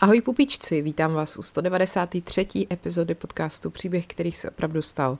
Ahoj 0.00 0.20
pupičci, 0.20 0.82
vítám 0.82 1.14
vás 1.14 1.36
u 1.36 1.42
193. 1.42 2.66
epizody 2.72 3.14
podcastu 3.14 3.70
Příběh, 3.70 4.06
který 4.06 4.32
se 4.32 4.50
opravdu 4.50 4.82
stal. 4.82 5.18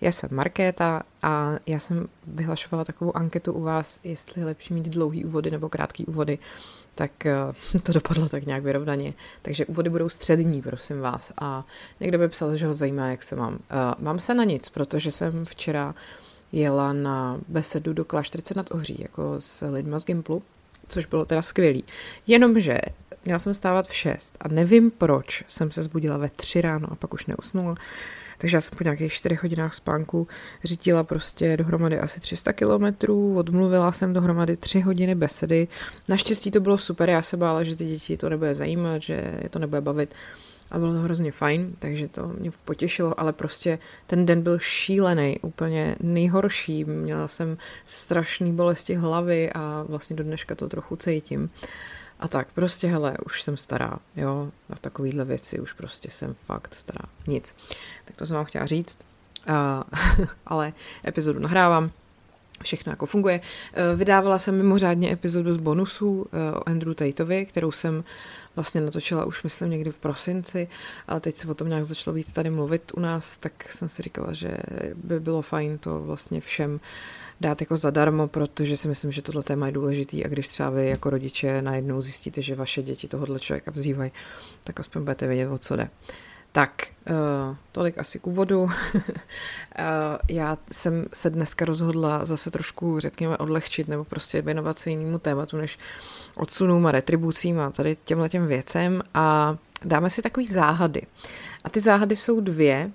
Já 0.00 0.12
jsem 0.12 0.28
Markéta 0.32 1.02
a 1.22 1.52
já 1.66 1.78
jsem 1.78 2.08
vyhlašovala 2.26 2.84
takovou 2.84 3.16
anketu 3.16 3.52
u 3.52 3.62
vás, 3.62 4.00
jestli 4.04 4.40
je 4.40 4.44
lepší 4.44 4.74
mít 4.74 4.88
dlouhý 4.88 5.24
úvody 5.24 5.50
nebo 5.50 5.68
krátký 5.68 6.06
úvody, 6.06 6.38
tak 6.94 7.26
eh, 7.26 7.34
to 7.82 7.92
dopadlo 7.92 8.28
tak 8.28 8.46
nějak 8.46 8.62
vyrovnaně. 8.62 9.14
Takže 9.42 9.66
úvody 9.66 9.90
budou 9.90 10.08
střední, 10.08 10.62
prosím 10.62 11.00
vás. 11.00 11.32
A 11.40 11.66
někdo 12.00 12.18
by 12.18 12.28
psal, 12.28 12.56
že 12.56 12.66
ho 12.66 12.74
zajímá, 12.74 13.08
jak 13.08 13.22
se 13.22 13.36
mám. 13.36 13.52
Uh, 13.52 13.58
mám 13.98 14.18
se 14.18 14.34
na 14.34 14.44
nic, 14.44 14.68
protože 14.68 15.10
jsem 15.10 15.44
včera 15.44 15.94
jela 16.52 16.92
na 16.92 17.40
besedu 17.48 17.92
do 17.92 18.04
Klášterice 18.04 18.54
nad 18.56 18.74
Ohří, 18.74 18.96
jako 18.98 19.34
s 19.38 19.66
lidma 19.66 19.98
z 19.98 20.04
Gimplu, 20.04 20.42
což 20.90 21.06
bylo 21.06 21.24
teda 21.24 21.42
skvělý. 21.42 21.84
Jenomže 22.26 22.78
měla 23.24 23.38
jsem 23.38 23.54
stávat 23.54 23.88
v 23.88 23.94
6 23.94 24.36
a 24.40 24.48
nevím 24.48 24.90
proč 24.90 25.44
jsem 25.48 25.70
se 25.70 25.82
zbudila 25.82 26.16
ve 26.16 26.28
3 26.28 26.60
ráno 26.60 26.88
a 26.92 26.94
pak 26.94 27.14
už 27.14 27.26
neusnula. 27.26 27.74
Takže 28.38 28.56
já 28.56 28.60
jsem 28.60 28.78
po 28.78 28.84
nějakých 28.84 29.12
4 29.12 29.38
hodinách 29.42 29.74
spánku 29.74 30.28
řídila 30.64 31.04
prostě 31.04 31.56
dohromady 31.56 31.98
asi 31.98 32.20
300 32.20 32.52
kilometrů, 32.52 33.36
odmluvila 33.36 33.92
jsem 33.92 34.12
dohromady 34.12 34.56
3 34.56 34.80
hodiny 34.80 35.14
besedy. 35.14 35.68
Naštěstí 36.08 36.50
to 36.50 36.60
bylo 36.60 36.78
super, 36.78 37.10
já 37.10 37.22
se 37.22 37.36
bála, 37.36 37.62
že 37.62 37.76
ty 37.76 37.86
děti 37.86 38.16
to 38.16 38.28
nebude 38.28 38.54
zajímat, 38.54 39.02
že 39.02 39.38
je 39.42 39.48
to 39.48 39.58
nebude 39.58 39.80
bavit. 39.80 40.14
A 40.70 40.78
bylo 40.78 40.92
to 40.92 40.98
hrozně 40.98 41.32
fajn, 41.32 41.76
takže 41.78 42.08
to 42.08 42.28
mě 42.28 42.50
potěšilo, 42.64 43.20
ale 43.20 43.32
prostě 43.32 43.78
ten 44.06 44.26
den 44.26 44.42
byl 44.42 44.58
šílený, 44.58 45.38
úplně 45.42 45.96
nejhorší. 46.00 46.84
Měla 46.84 47.28
jsem 47.28 47.58
strašné 47.86 48.52
bolesti 48.52 48.94
hlavy 48.94 49.52
a 49.52 49.84
vlastně 49.88 50.16
do 50.16 50.24
dneška 50.24 50.54
to 50.54 50.68
trochu 50.68 50.96
cítím. 50.96 51.50
A 52.20 52.28
tak, 52.28 52.48
prostě 52.54 52.88
hele, 52.88 53.16
už 53.26 53.42
jsem 53.42 53.56
stará, 53.56 53.98
jo, 54.16 54.50
na 54.68 54.76
takovýhle 54.80 55.24
věci 55.24 55.60
už 55.60 55.72
prostě 55.72 56.10
jsem 56.10 56.34
fakt 56.34 56.74
stará. 56.74 57.04
Nic. 57.26 57.56
Tak 58.04 58.16
to 58.16 58.26
jsem 58.26 58.36
vám 58.36 58.44
chtěla 58.44 58.66
říct. 58.66 58.98
Uh, 59.48 60.26
ale 60.46 60.72
epizodu 61.06 61.38
nahrávám, 61.38 61.90
všechno 62.62 62.92
jako 62.92 63.06
funguje. 63.06 63.40
Uh, 63.40 63.98
vydávala 63.98 64.38
jsem 64.38 64.56
mimořádně 64.56 65.12
epizodu 65.12 65.54
z 65.54 65.56
bonusů 65.56 66.10
uh, 66.10 66.24
o 66.54 66.68
Andrew 66.68 66.94
Tateovi, 66.94 67.46
kterou 67.46 67.72
jsem 67.72 68.04
vlastně 68.56 68.80
natočila 68.80 69.24
už 69.24 69.42
myslím 69.42 69.70
někdy 69.70 69.90
v 69.90 69.98
prosinci, 69.98 70.68
ale 71.08 71.20
teď 71.20 71.36
se 71.36 71.48
o 71.48 71.54
tom 71.54 71.68
nějak 71.68 71.84
začalo 71.84 72.14
víc 72.14 72.32
tady 72.32 72.50
mluvit 72.50 72.92
u 72.96 73.00
nás, 73.00 73.36
tak 73.36 73.72
jsem 73.72 73.88
si 73.88 74.02
říkala, 74.02 74.32
že 74.32 74.56
by 75.04 75.20
bylo 75.20 75.42
fajn 75.42 75.78
to 75.78 76.00
vlastně 76.00 76.40
všem 76.40 76.80
dát 77.40 77.60
jako 77.60 77.76
zadarmo, 77.76 78.28
protože 78.28 78.76
si 78.76 78.88
myslím, 78.88 79.12
že 79.12 79.22
tohle 79.22 79.42
téma 79.42 79.66
je 79.66 79.72
důležitý 79.72 80.24
a 80.24 80.28
když 80.28 80.48
třeba 80.48 80.70
vy 80.70 80.88
jako 80.88 81.10
rodiče 81.10 81.62
najednou 81.62 82.02
zjistíte, 82.02 82.42
že 82.42 82.54
vaše 82.54 82.82
děti 82.82 83.08
tohohle 83.08 83.40
člověka 83.40 83.70
vzývají, 83.70 84.12
tak 84.64 84.80
aspoň 84.80 85.02
budete 85.02 85.26
vědět, 85.26 85.48
o 85.48 85.58
co 85.58 85.76
jde. 85.76 85.90
Tak, 86.52 86.86
uh, 87.10 87.56
tolik 87.72 87.98
asi 87.98 88.18
k 88.18 88.26
úvodu. 88.26 88.62
uh, 88.62 88.70
já 90.28 90.58
jsem 90.72 91.06
se 91.12 91.30
dneska 91.30 91.64
rozhodla 91.64 92.24
zase 92.24 92.50
trošku, 92.50 93.00
řekněme, 93.00 93.36
odlehčit 93.36 93.88
nebo 93.88 94.04
prostě 94.04 94.42
věnovat 94.42 94.78
se 94.78 94.90
jinému 94.90 95.18
tématu, 95.18 95.56
než 95.56 95.78
odsunům 96.34 96.86
a 96.86 96.92
retribucím 96.92 97.60
a 97.60 97.70
tady 97.70 97.96
těmhle 98.04 98.28
těm 98.28 98.46
věcem 98.46 99.02
a 99.14 99.56
dáme 99.84 100.10
si 100.10 100.22
takový 100.22 100.46
záhady. 100.46 101.02
A 101.64 101.70
ty 101.70 101.80
záhady 101.80 102.16
jsou 102.16 102.40
dvě 102.40 102.90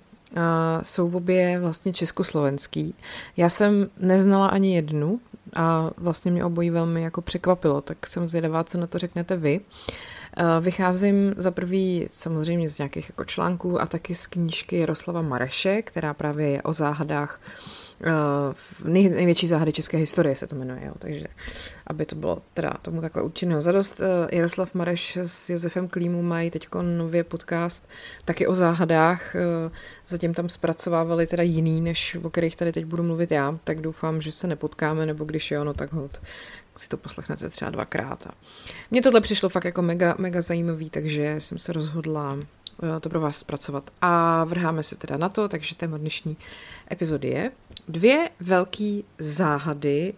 jsou 0.82 1.10
obě 1.10 1.60
vlastně 1.60 1.92
československý. 1.92 2.94
Já 3.36 3.48
jsem 3.48 3.90
neznala 3.98 4.46
ani 4.46 4.74
jednu 4.74 5.20
a 5.54 5.90
vlastně 5.96 6.30
mě 6.30 6.44
obojí 6.44 6.70
velmi 6.70 7.02
jako 7.02 7.22
překvapilo, 7.22 7.80
tak 7.80 8.06
jsem 8.06 8.26
zvědavá, 8.26 8.64
co 8.64 8.78
na 8.78 8.86
to 8.86 8.98
řeknete 8.98 9.36
vy. 9.36 9.60
Vycházím 10.60 11.34
za 11.36 11.50
prvý 11.50 12.06
samozřejmě 12.10 12.68
z 12.68 12.78
nějakých 12.78 13.08
jako 13.08 13.24
článků 13.24 13.80
a 13.80 13.86
taky 13.86 14.14
z 14.14 14.26
knížky 14.26 14.78
Jaroslava 14.78 15.22
Mareše, 15.22 15.82
která 15.82 16.14
právě 16.14 16.50
je 16.50 16.62
o 16.62 16.72
záhadách 16.72 17.40
nej, 18.84 19.08
největší 19.08 19.46
záhady 19.46 19.72
české 19.72 19.96
historie 19.96 20.34
se 20.34 20.46
to 20.46 20.56
jmenuje, 20.56 20.80
jo. 20.86 20.92
takže 20.98 21.26
aby 21.86 22.06
to 22.06 22.14
bylo 22.16 22.42
teda 22.54 22.70
tomu 22.82 23.00
takhle 23.00 23.22
určeného 23.22 23.60
zadost. 23.60 24.00
Uh, 24.00 24.06
Jaroslav 24.32 24.74
Mareš 24.74 25.16
s 25.16 25.50
Josefem 25.50 25.88
Klímou 25.88 26.22
mají 26.22 26.50
teď 26.50 26.68
nově 26.82 27.24
podcast 27.24 27.88
taky 28.24 28.46
o 28.46 28.54
záhadách, 28.54 29.36
zatím 30.06 30.34
tam 30.34 30.48
zpracovávali 30.48 31.26
teda 31.26 31.42
jiný, 31.42 31.80
než 31.80 32.16
o 32.22 32.30
kterých 32.30 32.56
tady 32.56 32.72
teď 32.72 32.84
budu 32.84 33.02
mluvit 33.02 33.30
já, 33.30 33.58
tak 33.64 33.80
doufám, 33.80 34.20
že 34.20 34.32
se 34.32 34.46
nepotkáme, 34.46 35.06
nebo 35.06 35.24
když 35.24 35.50
jo, 35.50 35.64
no 35.64 35.74
tak 35.74 35.92
hod 35.92 36.20
si 36.78 36.88
to 36.88 36.96
poslechnete 36.96 37.48
třeba 37.48 37.70
dvakrát. 37.70 38.26
A 38.26 38.30
mně 38.90 39.02
tohle 39.02 39.20
přišlo 39.20 39.48
fakt 39.48 39.64
jako 39.64 39.82
mega, 39.82 40.14
mega 40.18 40.40
zajímavý, 40.40 40.90
takže 40.90 41.36
jsem 41.38 41.58
se 41.58 41.72
rozhodla 41.72 42.38
to 43.00 43.08
pro 43.08 43.20
vás 43.20 43.38
zpracovat. 43.38 43.90
A 44.02 44.44
vrháme 44.44 44.82
se 44.82 44.96
teda 44.96 45.16
na 45.16 45.28
to, 45.28 45.48
takže 45.48 45.74
téma 45.74 45.98
dnešní 45.98 46.36
epizody 46.92 47.28
je 47.28 47.50
dvě 47.88 48.30
velký 48.40 49.04
záhady, 49.18 50.14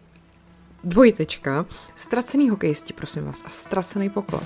dvojitečka, 0.85 1.67
ztracený 1.97 2.51
hokejisti, 2.51 2.93
prosím 2.93 3.25
vás, 3.25 3.43
a 3.45 3.51
ztracený 3.51 4.11
poklad. 4.11 4.45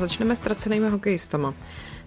Začneme 0.00 0.36
ztracenými 0.36 0.88
hokejistama. 0.88 1.54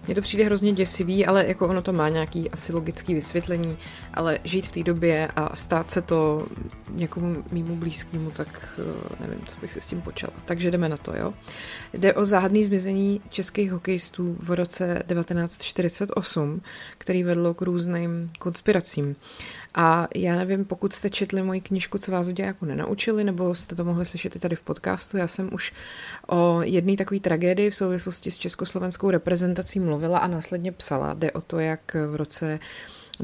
Mně 0.06 0.14
to 0.14 0.20
přijde 0.20 0.44
hrozně 0.44 0.72
děsivý, 0.72 1.26
ale 1.26 1.46
jako 1.46 1.68
ono 1.68 1.82
to 1.82 1.92
má 1.92 2.08
nějaký 2.08 2.50
asi 2.50 2.72
logický 2.72 3.14
vysvětlení, 3.14 3.76
ale 4.14 4.38
žít 4.44 4.66
v 4.66 4.72
té 4.72 4.82
době 4.82 5.28
a 5.36 5.56
stát 5.56 5.90
se 5.90 6.02
to 6.02 6.46
někomu 6.90 7.44
mýmu 7.52 7.76
blízkému, 7.76 8.30
tak 8.30 8.78
eh, 8.78 9.26
nevím, 9.26 9.46
co 9.46 9.60
bych 9.60 9.72
si 9.72 9.80
s 9.80 9.86
tím 9.86 10.02
počala. 10.02 10.32
Takže 10.44 10.70
jdeme 10.70 10.88
na 10.88 10.96
to, 10.96 11.16
jo. 11.16 11.34
Jde 11.92 12.14
o 12.14 12.24
záhadný 12.24 12.64
zmizení 12.64 13.20
českých 13.28 13.72
hokejistů 13.72 14.36
v 14.40 14.50
roce 14.50 15.02
1948, 15.14 16.62
který 16.98 17.22
vedlo 17.22 17.54
k 17.54 17.62
různým 17.62 18.30
konspiracím. 18.38 19.16
A 19.74 20.08
já 20.14 20.36
nevím, 20.36 20.64
pokud 20.64 20.92
jste 20.92 21.10
četli 21.10 21.42
moji 21.42 21.60
knižku, 21.60 21.98
co 21.98 22.12
vás 22.12 22.28
jako 22.38 22.66
nenaučili, 22.66 23.24
nebo 23.24 23.54
jste 23.54 23.74
to 23.74 23.84
mohli 23.84 24.06
slyšet 24.06 24.36
i 24.36 24.38
tady 24.38 24.56
v 24.56 24.62
podcastu. 24.62 25.16
Já 25.16 25.28
jsem 25.28 25.48
už 25.52 25.72
o 26.28 26.62
jedné 26.62 26.96
takové 26.96 27.20
tragédii 27.20 27.70
v 27.70 27.74
souvislosti 27.74 28.30
s 28.30 28.38
československou 28.38 29.10
reprezentací 29.10 29.80
mluvila 29.94 30.18
a 30.18 30.26
následně 30.26 30.72
psala. 30.72 31.14
Jde 31.14 31.32
o 31.32 31.40
to, 31.40 31.58
jak 31.58 31.96
v 32.10 32.16
roce 32.16 32.58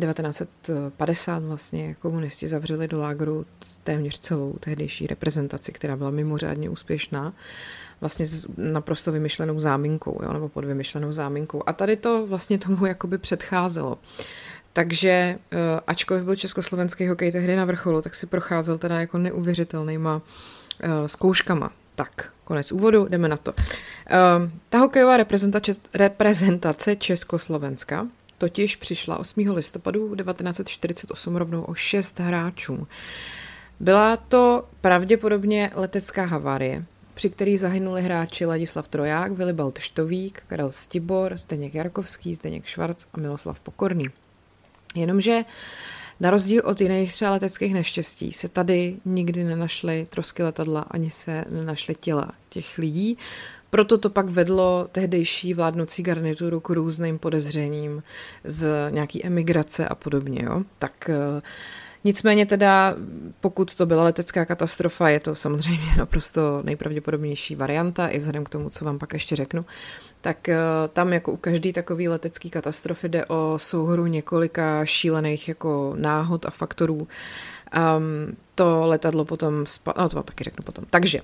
1950 0.00 1.42
vlastně 1.42 1.94
komunisti 1.94 2.48
zavřeli 2.48 2.88
do 2.88 3.00
lágru 3.00 3.47
téměř 3.84 4.19
celou 4.19 4.53
tehdejší 4.60 5.06
reprezentaci, 5.06 5.72
která 5.72 5.97
byla 5.97 6.10
mimořádně 6.10 6.70
úspěšná 6.70 7.32
vlastně 8.00 8.26
s 8.26 8.47
naprosto 8.56 9.12
vymyšlenou 9.12 9.60
záminkou, 9.60 10.20
jo, 10.22 10.32
nebo 10.32 10.48
pod 10.48 10.64
vymyšlenou 10.64 11.12
záminkou. 11.12 11.62
A 11.66 11.72
tady 11.72 11.97
to 11.97 12.26
vlastně 12.26 12.59
tomu 12.59 12.86
jakoby 12.86 13.19
předcházelo. 13.19 13.98
Takže 14.72 15.10
eh, 15.10 15.36
ačkoliv 15.86 16.25
byl 16.25 16.36
československý 16.36 17.09
hokej 17.09 17.32
tehdy 17.32 17.56
na 17.56 17.64
vrcholu, 17.64 18.03
tak 18.03 18.14
si 18.14 18.26
procházel 18.26 18.78
teda 18.78 19.00
jako 19.00 19.19
neuvěřitelnýma 19.19 20.22
eh, 20.80 21.09
zkouškama. 21.09 21.70
Tak, 22.00 22.33
konec 22.44 22.72
úvodu, 22.72 23.06
jdeme 23.09 23.28
na 23.28 23.37
to. 23.37 23.53
Eh, 23.56 24.16
ta 24.69 24.78
hokejová 24.78 25.16
reprezentace, 25.16 25.72
reprezentace 25.94 26.97
Československa 26.97 28.06
totiž 28.38 28.77
přišla 28.77 29.19
8. 29.19 29.55
listopadu 29.55 30.15
1948 30.16 31.37
rovnou 31.37 31.62
o 31.62 31.75
6 31.75 32.21
hráčů. 32.21 32.87
Byla 33.81 34.16
to 34.16 34.69
pravděpodobně 34.81 35.71
letecká 35.75 36.25
havárie, 36.25 36.84
při 37.15 37.31
který 37.31 37.56
zahynuli 37.56 38.03
hráči 38.03 38.47
Ladislav 38.47 38.89
Troják, 38.89 39.33
Vilibald 39.33 39.78
Štovík, 39.78 40.42
Karel 40.47 40.71
Stibor, 40.71 41.36
Zdeněk 41.36 41.74
Jarkovský, 41.74 42.34
Zdeněk 42.34 42.66
Švarc 42.66 43.07
a 43.15 43.21
Miloslav 43.21 43.60
Pokorný. 43.60 44.07
Jenomže 44.95 45.45
na 46.21 46.31
rozdíl 46.31 46.63
od 46.65 46.81
jiných 46.81 47.13
třeba 47.13 47.31
leteckých 47.31 47.75
neštěstí 47.75 48.33
se 48.33 48.49
tady 48.49 48.97
nikdy 49.05 49.45
nenašly 49.45 50.07
trosky 50.11 50.43
letadla, 50.43 50.81
ani 50.81 51.11
se 51.11 51.45
nenašly 51.51 51.95
těla 51.95 52.33
těch 52.49 52.78
lidí. 52.78 53.19
Proto 53.71 53.99
to 53.99 54.11
pak 54.11 54.28
vedlo 54.28 54.89
tehdejší 54.93 55.55
vládnoucí 55.55 56.03
garnituru 56.03 56.61
k 56.61 56.71
různým 56.71 57.19
podezřením 57.19 58.03
z 58.45 58.91
nějaký 58.91 59.27
emigrace 59.27 59.89
a 59.89 59.95
podobně. 59.95 60.43
Jo? 60.45 60.63
Tak 60.78 61.11
uh, 61.11 61.41
Nicméně 62.05 62.47
teda, 62.47 62.95
pokud 63.41 63.75
to 63.75 63.87
byla 63.87 64.05
letecká 64.05 64.45
katastrofa, 64.45 65.09
je 65.09 65.21
to 65.21 65.34
samozřejmě 65.34 65.87
naprosto 65.99 66.63
nejpravděpodobnější 66.65 67.55
varianta, 67.55 68.09
i 68.09 68.19
vzhledem 68.19 68.45
k 68.45 68.49
tomu, 68.49 68.71
co 68.71 68.84
vám 68.84 68.99
pak 68.99 69.13
ještě 69.13 69.37
řeknu, 69.37 69.65
tak 70.21 70.49
eh, 70.49 70.59
tam 70.93 71.13
jako 71.13 71.33
u 71.33 71.37
každé 71.37 71.72
takové 71.72 72.09
letecké 72.09 72.49
katastrofy 72.51 73.09
jde 73.09 73.27
o 73.27 73.55
souhru 73.57 74.07
několika 74.07 74.84
šílených 74.84 75.49
jako 75.49 75.95
náhod 75.99 76.47
a 76.47 76.51
faktorů. 76.51 77.09
Um, 77.97 78.37
to 78.55 78.87
letadlo 78.87 79.25
potom, 79.25 79.67
spa- 79.67 79.95
no 79.99 80.09
to 80.09 80.17
vám 80.17 80.25
taky 80.25 80.45
řeknu 80.45 80.63
potom. 80.65 80.84
Takže 80.91 81.21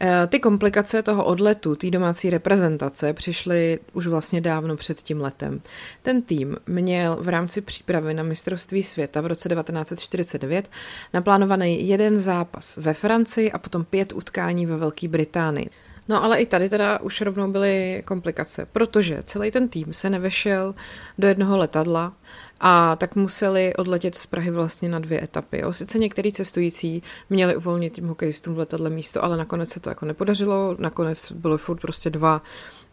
eh, 0.00 0.26
ty 0.26 0.40
komplikace 0.40 1.02
toho 1.02 1.24
odletu, 1.24 1.76
té 1.76 1.90
domácí 1.90 2.30
reprezentace 2.30 3.12
přišly 3.12 3.78
už 3.92 4.06
vlastně 4.06 4.40
dávno 4.40 4.76
před 4.76 5.02
tím 5.02 5.20
letem. 5.20 5.60
Ten 6.02 6.22
tým 6.22 6.56
měl 6.66 7.16
v 7.20 7.28
rámci 7.28 7.60
přípravy 7.60 8.14
na 8.14 8.22
mistrovství 8.22 8.82
světa 8.82 9.20
v 9.20 9.26
roce 9.26 9.48
1949 9.48 10.70
naplánovaný 11.14 11.88
jeden 11.88 12.18
zápas 12.18 12.76
ve 12.76 12.94
Francii 12.94 13.52
a 13.52 13.58
potom 13.58 13.84
pět 13.84 14.12
utkání 14.12 14.66
ve 14.66 14.76
Velké 14.76 15.08
Británii. 15.08 15.70
No 16.08 16.24
ale 16.24 16.38
i 16.38 16.46
tady 16.46 16.68
teda 16.68 17.00
už 17.00 17.20
rovnou 17.20 17.50
byly 17.50 18.02
komplikace, 18.06 18.66
protože 18.72 19.22
celý 19.22 19.50
ten 19.50 19.68
tým 19.68 19.92
se 19.92 20.10
nevešel 20.10 20.74
do 21.18 21.28
jednoho 21.28 21.56
letadla 21.56 22.12
a 22.60 22.96
tak 22.96 23.16
museli 23.16 23.74
odletět 23.76 24.14
z 24.14 24.26
Prahy 24.26 24.50
vlastně 24.50 24.88
na 24.88 24.98
dvě 24.98 25.24
etapy. 25.24 25.58
Jo. 25.58 25.72
Sice 25.72 25.98
některý 25.98 26.32
cestující 26.32 27.02
měli 27.30 27.56
uvolnit 27.56 27.92
tím 27.92 28.08
hokejistům 28.08 28.54
v 28.54 28.58
letadle 28.58 28.90
místo, 28.90 29.24
ale 29.24 29.36
nakonec 29.36 29.70
se 29.70 29.80
to 29.80 29.88
jako 29.88 30.06
nepodařilo, 30.06 30.76
nakonec 30.78 31.32
bylo 31.32 31.58
furt 31.58 31.80
prostě 31.80 32.10
dva 32.10 32.42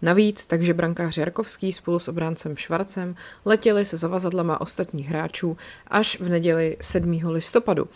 Navíc, 0.04 0.46
takže 0.46 0.74
brankář 0.74 1.18
Jarkovský 1.18 1.74
spolu 1.74 2.00
s 2.00 2.08
obráncem 2.08 2.58
Švarcem 2.58 3.16
letěli 3.46 3.86
se 3.86 3.98
zavazadlama 3.98 4.62
ostatních 4.62 5.10
hráčů 5.10 5.58
až 5.88 6.20
v 6.20 6.30
neděli 6.30 6.78
7. 6.82 7.20
listopadu. 7.26 7.88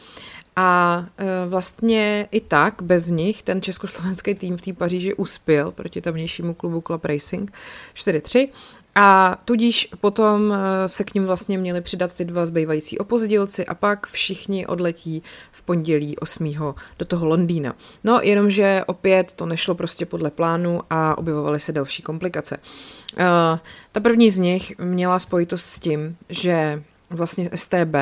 A 0.59 1.05
e, 1.17 1.49
vlastně 1.49 2.27
i 2.31 2.41
tak, 2.41 2.81
bez 2.81 3.07
nich, 3.07 3.43
ten 3.43 3.61
československý 3.61 4.35
tým 4.35 4.57
v 4.57 4.61
té 4.61 4.73
Paříži 4.73 5.13
uspěl 5.13 5.71
proti 5.71 6.01
tamnějšímu 6.01 6.53
klubu 6.53 6.81
Club 6.81 7.05
Racing 7.05 7.51
4-3 7.95 8.49
a 8.99 9.37
tudíž 9.45 9.89
potom 10.01 10.53
e, 10.53 10.89
se 10.89 11.03
k 11.03 11.13
ním 11.13 11.25
vlastně 11.25 11.57
měli 11.57 11.81
přidat 11.81 12.13
ty 12.13 12.25
dva 12.25 12.45
zbývající 12.45 12.97
opozdilci 12.97 13.65
a 13.65 13.75
pak 13.75 14.07
všichni 14.07 14.67
odletí 14.67 15.23
v 15.51 15.63
pondělí 15.63 16.17
8. 16.17 16.53
do 16.99 17.05
toho 17.05 17.25
Londýna. 17.25 17.75
No, 18.03 18.19
jenomže 18.23 18.83
opět 18.87 19.33
to 19.33 19.45
nešlo 19.45 19.75
prostě 19.75 20.05
podle 20.05 20.31
plánu 20.31 20.81
a 20.89 21.17
objevovaly 21.17 21.59
se 21.59 21.71
další 21.71 22.03
komplikace. 22.03 22.57
Uh, 22.57 23.23
ta 23.91 23.99
první 23.99 24.29
z 24.29 24.37
nich 24.37 24.77
měla 24.77 25.19
spojitost 25.19 25.65
s 25.65 25.79
tím, 25.79 26.17
že 26.29 26.83
vlastně 27.09 27.49
STB 27.55 27.95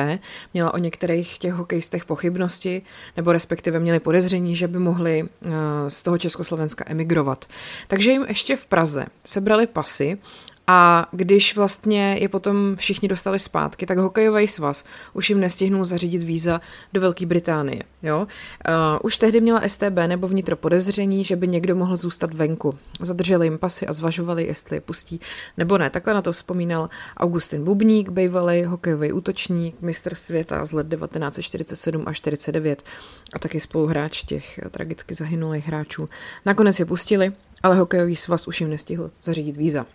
měla 0.54 0.74
o 0.74 0.78
některých 0.78 1.38
těch 1.38 1.52
hokejistech 1.52 2.04
pochybnosti, 2.04 2.82
nebo 3.16 3.32
respektive 3.32 3.80
měli 3.80 4.00
podezření, 4.00 4.56
že 4.56 4.68
by 4.68 4.78
mohli 4.78 5.22
eh, 5.22 5.50
z 5.88 6.02
toho 6.02 6.18
Československa 6.18 6.84
emigrovat. 6.88 7.44
Takže 7.88 8.10
jim 8.10 8.24
ještě 8.28 8.56
v 8.56 8.66
Praze 8.66 9.06
sebrali 9.24 9.66
pasy 9.66 10.18
a 10.66 11.08
když 11.12 11.56
vlastně 11.56 12.16
je 12.20 12.28
potom 12.28 12.76
všichni 12.76 13.08
dostali 13.08 13.38
zpátky, 13.38 13.86
tak 13.86 13.98
hokejový 13.98 14.48
svaz 14.48 14.84
už 15.12 15.30
jim 15.30 15.40
nestihnul 15.40 15.84
zařídit 15.84 16.22
víza 16.22 16.60
do 16.92 17.00
Velké 17.00 17.26
Británie. 17.26 17.82
Jo? 18.02 18.18
Uh, 18.20 18.26
už 19.02 19.18
tehdy 19.18 19.40
měla 19.40 19.68
STB 19.68 19.96
nebo 20.06 20.28
vnitro 20.28 20.56
podezření, 20.56 21.24
že 21.24 21.36
by 21.36 21.48
někdo 21.48 21.76
mohl 21.76 21.96
zůstat 21.96 22.34
venku. 22.34 22.78
Zadrželi 23.00 23.46
jim 23.46 23.58
pasy 23.58 23.86
a 23.86 23.92
zvažovali, 23.92 24.46
jestli 24.46 24.76
je 24.76 24.80
pustí 24.80 25.20
nebo 25.56 25.78
ne. 25.78 25.90
Takhle 25.90 26.14
na 26.14 26.22
to 26.22 26.32
vzpomínal 26.32 26.88
Augustin 27.16 27.64
Bubník, 27.64 28.08
bývalý 28.08 28.64
hokejový 28.64 29.12
útočník, 29.12 29.82
mistr 29.82 30.14
světa 30.14 30.66
z 30.66 30.72
let 30.72 30.86
1947 30.88 32.02
a 32.06 32.12
49 32.12 32.82
a 33.32 33.38
taky 33.38 33.60
spoluhráč 33.60 34.22
těch 34.22 34.60
tragicky 34.70 35.14
zahynulých 35.14 35.66
hráčů. 35.66 36.08
Nakonec 36.46 36.80
je 36.80 36.86
pustili, 36.86 37.32
ale 37.62 37.76
hokejový 37.76 38.16
svaz 38.16 38.48
už 38.48 38.60
jim 38.60 38.70
nestihl 38.70 39.10
zařídit 39.22 39.56
víza. 39.56 39.86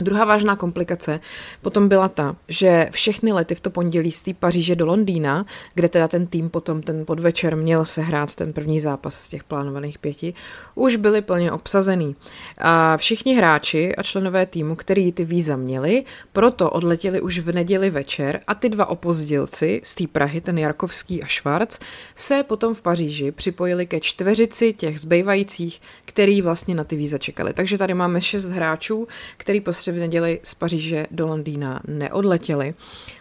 Druhá 0.00 0.24
vážná 0.24 0.56
komplikace 0.56 1.20
potom 1.62 1.88
byla 1.88 2.08
ta, 2.08 2.36
že 2.48 2.88
všechny 2.90 3.32
lety 3.32 3.54
v 3.54 3.60
to 3.60 3.70
pondělí 3.70 4.12
z 4.12 4.22
té 4.22 4.34
Paříže 4.34 4.76
do 4.76 4.86
Londýna, 4.86 5.46
kde 5.74 5.88
teda 5.88 6.08
ten 6.08 6.26
tým 6.26 6.50
potom 6.50 6.82
ten 6.82 7.06
podvečer 7.06 7.56
měl 7.56 7.84
sehrát 7.84 8.34
ten 8.34 8.52
první 8.52 8.80
zápas 8.80 9.14
z 9.14 9.28
těch 9.28 9.44
plánovaných 9.44 9.98
pěti, 9.98 10.34
už 10.74 10.96
byly 10.96 11.22
plně 11.22 11.52
obsazený. 11.52 12.16
A 12.58 12.96
všichni 12.96 13.34
hráči 13.34 13.96
a 13.96 14.02
členové 14.02 14.46
týmu, 14.46 14.74
který 14.74 15.12
ty 15.12 15.24
víza 15.24 15.56
měli, 15.56 16.04
proto 16.32 16.70
odletěli 16.70 17.20
už 17.20 17.38
v 17.38 17.52
neděli 17.52 17.90
večer 17.90 18.40
a 18.46 18.54
ty 18.54 18.68
dva 18.68 18.86
opozdilci 18.86 19.80
z 19.84 19.94
té 19.94 20.06
Prahy, 20.06 20.40
ten 20.40 20.58
Jarkovský 20.58 21.22
a 21.22 21.26
Švarc, 21.26 21.78
se 22.16 22.42
potom 22.42 22.74
v 22.74 22.82
Paříži 22.82 23.32
připojili 23.32 23.86
ke 23.86 24.00
čtveřici 24.00 24.72
těch 24.72 25.00
zbývajících, 25.00 25.80
který 26.04 26.42
vlastně 26.42 26.74
na 26.74 26.84
ty 26.84 26.96
víza 26.96 27.18
čekali. 27.18 27.52
Takže 27.52 27.78
tady 27.78 27.94
máme 27.94 28.20
šest 28.20 28.44
hráčů, 28.44 29.08
který 29.36 29.60
prostě 29.60 29.89
v 29.92 29.96
neděli 29.96 30.40
z 30.42 30.54
Paříže 30.54 31.06
do 31.10 31.26
Londýna 31.26 31.80
neodletěli. 31.86 32.74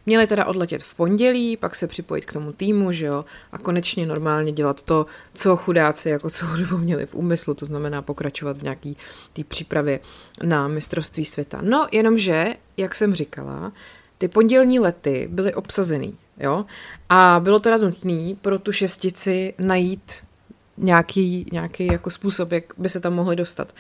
Měli 0.05 0.27
teda 0.27 0.45
odletět 0.45 0.83
v 0.83 0.95
pondělí, 0.95 1.57
pak 1.57 1.75
se 1.75 1.87
připojit 1.87 2.25
k 2.25 2.33
tomu 2.33 2.51
týmu, 2.51 2.91
že 2.91 3.05
jo, 3.05 3.25
a 3.51 3.57
konečně 3.57 4.05
normálně 4.05 4.51
dělat 4.51 4.81
to, 4.81 5.05
co 5.33 5.57
chudáci 5.57 6.09
jako 6.09 6.29
celou 6.39 6.55
dobu 6.55 6.77
měli 6.77 7.05
v 7.05 7.15
úmyslu, 7.15 7.53
to 7.53 7.65
znamená 7.65 8.01
pokračovat 8.01 8.57
v 8.57 8.63
nějaký 8.63 8.97
té 9.33 9.43
přípravě 9.43 9.99
na 10.43 10.67
mistrovství 10.67 11.25
světa. 11.25 11.59
No, 11.61 11.87
jenomže, 11.91 12.55
jak 12.77 12.95
jsem 12.95 13.15
říkala, 13.15 13.71
ty 14.17 14.27
pondělní 14.27 14.79
lety 14.79 15.27
byly 15.31 15.53
obsazený, 15.53 16.17
jo, 16.39 16.65
a 17.09 17.39
bylo 17.43 17.59
teda 17.59 17.77
nutné 17.77 18.35
pro 18.41 18.59
tu 18.59 18.71
šestici 18.71 19.53
najít 19.59 20.13
nějaký, 20.79 21.45
nějaký 21.51 21.85
jako 21.85 22.09
způsob, 22.09 22.51
jak 22.51 22.63
by 22.77 22.89
se 22.89 22.99
tam 22.99 23.13
mohli 23.13 23.35
dostat. 23.35 23.73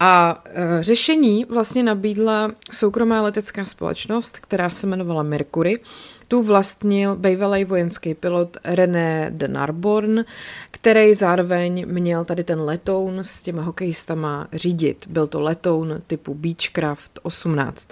A 0.00 0.42
e, 0.44 0.82
řešení 0.82 1.44
vlastně 1.44 1.82
nabídla 1.82 2.52
soukromá 2.72 3.22
letecká 3.22 3.64
společnost, 3.64 4.38
která 4.38 4.70
se 4.70 4.86
jmenovala 4.86 5.22
Mercury. 5.22 5.80
Tu 6.28 6.42
vlastnil 6.42 7.16
bývalý 7.16 7.64
vojenský 7.64 8.14
pilot 8.14 8.56
René 8.64 9.30
de 9.30 9.48
Narbonne, 9.48 10.24
který 10.70 11.14
zároveň 11.14 11.86
měl 11.86 12.24
tady 12.24 12.44
ten 12.44 12.60
letoun 12.60 13.18
s 13.18 13.42
těma 13.42 13.62
hokejistama 13.62 14.48
řídit. 14.52 15.06
Byl 15.08 15.26
to 15.26 15.40
letoun 15.40 15.98
typu 16.06 16.34
Beechcraft 16.34 17.18
18. 17.22 17.88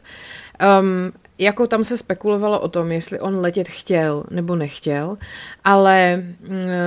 Um, 0.80 1.12
jako 1.38 1.66
tam 1.66 1.84
se 1.84 1.96
spekulovalo 1.96 2.60
o 2.60 2.68
tom, 2.68 2.92
jestli 2.92 3.20
on 3.20 3.40
letět 3.40 3.68
chtěl 3.68 4.24
nebo 4.30 4.56
nechtěl, 4.56 5.18
ale 5.64 6.16
mm, 6.16 6.38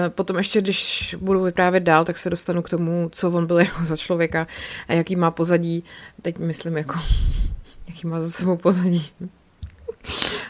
potom 0.09 0.37
ještě, 0.37 0.61
když 0.61 1.15
budu 1.19 1.43
vyprávět 1.43 1.83
dál, 1.83 2.05
tak 2.05 2.17
se 2.17 2.29
dostanu 2.29 2.61
k 2.61 2.69
tomu, 2.69 3.09
co 3.11 3.31
on 3.31 3.45
byl 3.47 3.59
jako 3.67 3.83
za 3.83 3.97
člověka 3.97 4.47
a 4.87 4.93
jaký 4.93 5.15
má 5.15 5.31
pozadí. 5.31 5.83
Teď 6.21 6.37
myslím 6.37 6.77
jako, 6.77 6.99
jaký 7.87 8.07
má 8.07 8.21
za 8.21 8.29
sebou 8.29 8.57
pozadí. 8.57 9.11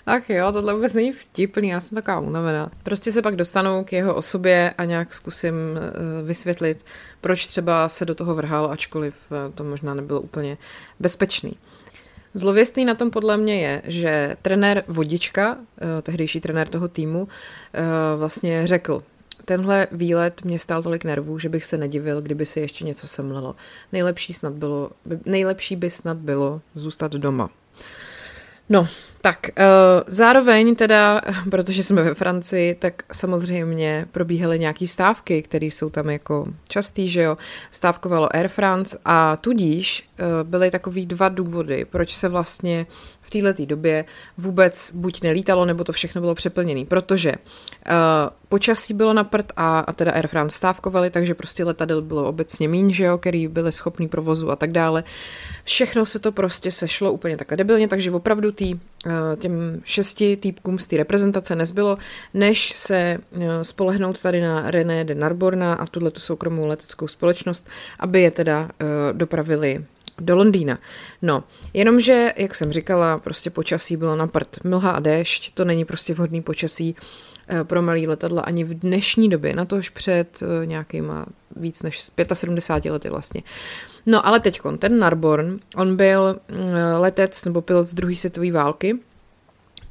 Ach 0.06 0.30
jo, 0.30 0.52
tohle 0.52 0.74
vůbec 0.74 0.94
není 0.94 1.14
vtipný, 1.14 1.70
já 1.70 1.80
jsem 1.80 1.96
taková 1.96 2.20
unavená. 2.20 2.72
Prostě 2.84 3.12
se 3.12 3.22
pak 3.22 3.36
dostanu 3.36 3.84
k 3.84 3.94
jeho 3.94 4.16
osobě 4.16 4.74
a 4.78 4.86
nějak 4.86 5.14
zkusím 5.14 5.54
uh, 5.54 6.28
vysvětlit, 6.28 6.86
proč 7.22 7.48
třeba 7.48 7.90
se 7.90 8.06
do 8.06 8.16
toho 8.16 8.36
vrhal, 8.36 8.72
ačkoliv 8.72 9.16
uh, 9.30 9.54
to 9.56 9.64
možná 9.64 9.94
nebylo 9.94 10.22
úplně 10.22 10.58
bezpečný. 11.00 11.54
Zlověstný 12.34 12.86
na 12.86 12.96
tom 12.96 13.12
podle 13.12 13.38
mě 13.38 13.62
je, 13.62 13.82
že 13.86 14.38
trenér 14.42 14.84
Vodička, 14.88 15.58
eh, 15.58 16.02
tehdejší 16.02 16.42
trenér 16.42 16.68
toho 16.68 16.88
týmu, 16.88 17.28
eh, 17.74 17.82
vlastně 18.18 18.68
řekl, 18.68 19.04
tenhle 19.46 19.88
výlet 19.92 20.46
mě 20.46 20.60
stál 20.60 20.84
tolik 20.84 21.04
nervů, 21.04 21.40
že 21.40 21.50
bych 21.50 21.66
se 21.66 21.78
nedivil, 21.78 22.22
kdyby 22.22 22.46
se 22.46 22.60
ještě 22.60 22.86
něco 22.86 23.08
semlelo. 23.08 23.56
Nejlepší, 23.92 24.34
snad 24.34 24.54
bylo, 24.54 24.92
nejlepší 25.26 25.76
by 25.76 25.90
snad 25.90 26.18
bylo 26.18 26.62
zůstat 26.76 27.12
doma. 27.12 27.50
No, 28.72 28.88
tak 29.22 29.50
uh, 29.58 29.64
zároveň 30.08 30.76
teda, 30.76 31.22
protože 31.50 31.84
jsme 31.84 32.04
ve 32.04 32.14
Francii, 32.14 32.76
tak 32.76 33.04
samozřejmě 33.12 34.08
probíhaly 34.12 34.60
nějaký 34.60 34.88
stávky, 34.88 35.42
které 35.42 35.66
jsou 35.66 35.90
tam 35.90 36.10
jako 36.10 36.48
častý, 36.68 37.10
že 37.10 37.22
jo. 37.22 37.38
Stávkovalo 37.72 38.36
Air 38.36 38.48
France 38.48 38.98
a 39.06 39.36
tudíž 39.36 40.10
uh, 40.20 40.50
byly 40.50 40.72
takový 40.72 41.06
dva 41.06 41.30
důvody, 41.30 41.86
proč 41.86 42.14
se 42.16 42.30
vlastně 42.30 42.86
této 43.42 43.66
době 43.66 44.06
vůbec 44.38 44.92
buď 44.96 45.22
nelítalo, 45.22 45.66
nebo 45.66 45.84
to 45.84 45.94
všechno 45.94 46.22
bylo 46.22 46.36
přeplněné, 46.36 46.86
protože 46.86 47.32
uh, 47.32 47.96
počasí 48.50 48.94
bylo 48.94 49.14
na 49.14 49.24
prd 49.24 49.52
a, 49.56 49.80
a 49.80 49.94
teda 49.94 50.12
Air 50.12 50.28
France 50.28 50.58
stávkovali, 50.58 51.10
takže 51.10 51.34
prostě 51.34 51.64
letadel 51.64 52.02
bylo 52.02 52.26
obecně 52.26 52.68
míň, 52.68 52.92
že 52.92 53.04
jo, 53.04 53.18
který 53.18 53.48
byly 53.48 53.72
schopný 53.72 54.08
provozu 54.08 54.52
a 54.52 54.56
tak 54.56 54.72
dále. 54.72 55.04
Všechno 55.64 56.06
se 56.06 56.20
to 56.20 56.32
prostě 56.32 56.72
sešlo 56.72 57.12
úplně 57.12 57.38
takhle 57.38 57.58
debilně, 57.58 57.88
takže 57.88 58.12
opravdu 58.12 58.52
tý, 58.52 58.74
uh, 58.74 58.80
těm 59.40 59.82
šesti 59.84 60.38
týpkům 60.38 60.80
z 60.80 60.88
té 60.88 60.98
reprezentace 60.98 61.56
nezbylo, 61.56 61.98
než 62.34 62.78
se 62.78 63.18
uh, 63.32 63.44
spolehnout 63.62 64.22
tady 64.22 64.42
na 64.42 64.72
René 64.72 65.04
de 65.04 65.16
Narborna 65.16 65.74
a 65.74 65.86
tuhle 65.88 66.12
tu 66.12 66.20
soukromou 66.20 66.66
leteckou 66.66 67.08
společnost, 67.08 67.70
aby 68.00 68.22
je 68.22 68.32
teda 68.32 68.62
uh, 68.62 69.18
dopravili 69.18 69.86
do 70.20 70.36
Londýna. 70.36 70.80
No, 71.22 71.44
jenomže, 71.74 72.34
jak 72.38 72.56
jsem 72.56 72.72
říkala, 72.72 73.18
prostě 73.18 73.50
počasí 73.50 73.98
bylo 73.98 74.16
na 74.16 74.28
prd. 74.28 74.64
Mlha 74.64 74.92
a 74.92 75.00
déšť, 75.00 75.54
to 75.54 75.66
není 75.66 75.86
prostě 75.86 76.14
vhodný 76.14 76.42
počasí 76.42 76.96
eh, 77.48 77.64
pro 77.64 77.82
malý 77.82 78.08
letadla 78.08 78.42
ani 78.42 78.64
v 78.64 78.80
dnešní 78.80 79.30
době, 79.30 79.56
na 79.56 79.66
to 79.66 79.76
už 79.76 79.90
před 79.90 80.44
eh, 80.44 80.66
nějakýma 80.66 81.26
víc 81.56 81.84
než 81.84 82.10
75 82.34 82.92
lety 82.92 83.10
vlastně. 83.10 83.44
No 84.06 84.28
ale 84.28 84.40
teď 84.40 84.62
ten 84.80 85.00
Narborn, 85.00 85.60
on 85.76 85.96
byl 85.96 86.40
mm, 86.50 86.74
letec 87.00 87.46
nebo 87.46 87.62
pilot 87.62 87.88
z 87.88 87.94
druhé 87.94 88.16
světové 88.16 88.52
války 88.52 89.00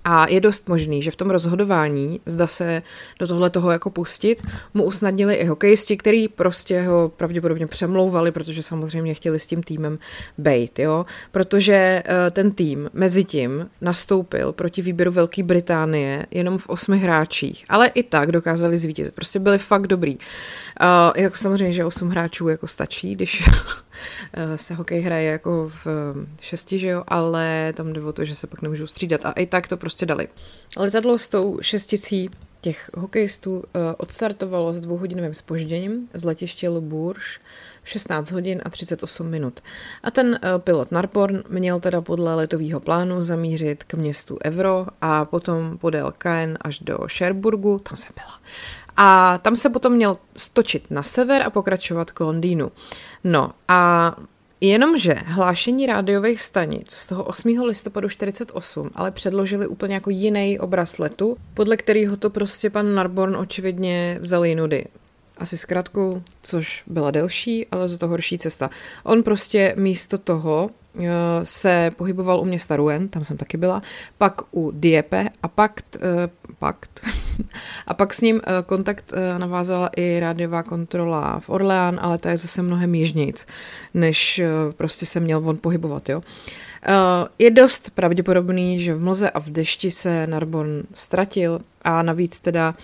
A 0.05 0.29
je 0.29 0.41
dost 0.41 0.69
možný, 0.69 1.03
že 1.03 1.11
v 1.11 1.17
tom 1.17 1.31
rozhodování, 1.31 2.21
zda 2.27 2.47
se 2.47 2.83
do 3.19 3.27
tohle 3.27 3.51
toho 3.51 3.71
jako 3.71 3.91
pustit, 3.91 4.43
mu 4.75 4.85
usnadnili 4.85 5.35
i 5.35 5.45
hokejisti, 5.45 5.97
který 5.97 6.29
prostě 6.29 6.83
ho 6.83 7.13
pravděpodobně 7.17 7.67
přemlouvali, 7.67 8.33
protože 8.33 8.63
samozřejmě 8.63 9.15
chtěli 9.15 9.39
s 9.39 9.47
tím 9.47 9.63
týmem 9.63 9.99
bejt, 10.39 10.79
jo. 10.79 11.07
Protože 11.31 12.03
uh, 12.07 12.15
ten 12.31 12.51
tým 12.51 12.91
mezi 12.93 13.25
tím 13.25 13.71
nastoupil 13.81 14.53
proti 14.53 14.83
výběru 14.83 15.13
Velké 15.13 15.43
Británie 15.43 16.27
jenom 16.31 16.59
v 16.59 16.69
osmi 16.69 16.99
hráčích, 16.99 17.65
ale 17.69 17.87
i 17.87 18.03
tak 18.03 18.33
dokázali 18.33 18.79
zvítězit. 18.79 19.15
Prostě 19.15 19.39
byli 19.39 19.59
fakt 19.59 19.87
dobrý. 19.87 20.17
Uh, 20.17 21.23
jako 21.23 21.37
samozřejmě, 21.37 21.73
že 21.73 21.85
osm 21.85 22.09
hráčů 22.09 22.49
jako 22.49 22.67
stačí, 22.67 23.15
když 23.15 23.49
se 24.57 24.75
hokej 24.75 25.01
hraje 25.01 25.31
jako 25.31 25.71
v 25.85 25.87
šesti, 26.41 26.79
že 26.79 26.87
jo, 26.87 27.05
ale 27.09 27.73
tam 27.77 27.93
jde 27.93 28.03
o 28.03 28.13
to, 28.13 28.25
že 28.25 28.35
se 28.35 28.47
pak 28.47 28.63
nemůžou 28.63 28.87
střídat 28.87 29.27
a 29.27 29.33
i 29.33 29.47
tak 29.47 29.69
to 29.69 29.77
prostě 29.77 30.07
dali. 30.07 30.29
Letadlo 30.77 31.19
s 31.19 31.29
tou 31.29 31.59
šesticí 31.63 32.31
těch 32.61 32.91
hokejistů 32.95 33.57
uh, 33.59 33.63
odstartovalo 33.97 34.73
s 34.73 34.81
dvouhodinovým 34.81 35.35
spožděním 35.35 36.09
z 36.15 36.25
letiště 36.25 36.69
Le 36.69 36.81
Bourges 36.81 37.39
v 37.83 37.89
16 37.89 38.31
hodin 38.31 38.63
a 38.65 38.71
38 38.71 39.29
minut. 39.29 39.61
A 40.03 40.11
ten 40.11 40.39
pilot 40.59 40.93
Narborn 40.93 41.43
měl 41.49 41.81
teda 41.81 42.01
podle 42.01 42.35
letového 42.35 42.81
plánu 42.81 43.23
zamířit 43.23 43.85
k 43.85 43.95
městu 43.95 44.39
Evro 44.45 44.87
a 45.01 45.25
potom 45.25 45.79
podél 45.79 46.13
Caen 46.19 46.59
až 46.61 46.79
do 46.79 46.99
Cherburgu, 47.17 47.79
tam 47.79 47.97
jsem 47.97 48.13
byla. 48.15 48.41
A 49.03 49.39
tam 49.39 49.57
se 49.57 49.71
potom 49.71 49.93
měl 49.93 50.17
stočit 50.37 50.91
na 50.91 51.03
sever 51.03 51.43
a 51.43 51.51
pokračovat 51.51 52.11
k 52.11 52.21
Londýnu. 52.21 52.73
No 53.25 53.51
a 53.69 54.17
Jenomže 54.63 55.15
hlášení 55.27 55.87
rádiových 55.87 56.43
stanic 56.43 56.91
z 56.91 57.07
toho 57.07 57.25
8. 57.25 57.63
listopadu 57.65 58.09
48 58.09 58.91
ale 58.95 59.11
předložili 59.11 59.67
úplně 59.67 59.95
jako 59.95 60.11
jiný 60.11 60.59
obraz 60.59 60.99
letu, 60.99 61.37
podle 61.55 61.77
kterého 61.77 62.17
to 62.17 62.31
prostě 62.31 62.71
pan 62.71 62.95
Narborn 62.95 63.37
očividně 63.37 64.19
vzal 64.21 64.45
nudy. 64.55 64.85
Asi 65.39 65.57
zkrátku, 65.57 66.23
což 66.43 66.83
byla 66.87 67.11
delší, 67.11 67.67
ale 67.67 67.89
za 67.89 67.99
to 67.99 68.09
horší 68.09 68.39
cesta. 68.39 68.71
On 69.05 69.23
prostě 69.23 69.75
místo 69.77 70.19
toho 70.19 70.71
se 71.43 71.91
pohyboval 71.97 72.41
u 72.41 72.45
města 72.45 72.77
Rouen, 72.77 73.09
tam 73.09 73.25
jsem 73.25 73.37
taky 73.37 73.57
byla, 73.57 73.83
pak 74.19 74.43
u 74.51 74.71
Dieppe 74.75 75.29
a 75.43 75.49
pakt, 75.49 75.97
eh, 75.97 76.31
pakt 76.59 77.01
a 77.87 77.95
pak 77.95 78.15
s 78.15 78.21
ním 78.21 78.41
eh, 78.45 78.63
kontakt 78.67 79.13
navázala 79.39 79.91
i 79.97 80.21
rádiová 80.21 80.63
kontrola 80.63 81.41
v 81.41 81.51
Orleán, 81.51 81.99
ale 82.03 82.19
ta 82.19 82.31
je 82.31 82.37
zase 82.37 82.63
mnohem 82.63 82.95
jižnějc, 82.95 83.47
než 83.95 84.41
prostě 84.77 85.07
se 85.07 85.21
měl 85.21 85.49
on 85.49 85.57
pohybovat, 85.57 86.09
jo. 86.09 86.23
Je 87.39 87.51
dost 87.51 87.91
pravděpodobný, 87.91 88.81
že 88.81 88.95
v 88.95 89.05
mlze 89.05 89.31
a 89.31 89.41
v 89.41 89.51
dešti 89.51 89.91
se 89.91 90.27
Narbonne 90.27 90.83
ztratil 90.95 91.61
a 91.83 92.03
navíc 92.03 92.41
teda 92.41 92.75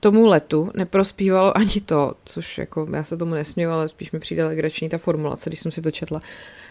tomu 0.00 0.26
letu 0.26 0.70
neprospívalo 0.74 1.56
ani 1.56 1.80
to, 1.86 2.14
což 2.24 2.58
jako 2.58 2.88
já 2.92 3.04
se 3.04 3.16
tomu 3.16 3.34
nesměju, 3.34 3.70
ale 3.70 3.88
spíš 3.88 4.12
mi 4.12 4.18
přijde 4.18 4.46
legrační 4.46 4.88
ta 4.88 4.98
formulace, 4.98 5.50
když 5.50 5.60
jsem 5.60 5.72
si 5.72 5.82
to 5.82 5.90
četla, 5.90 6.22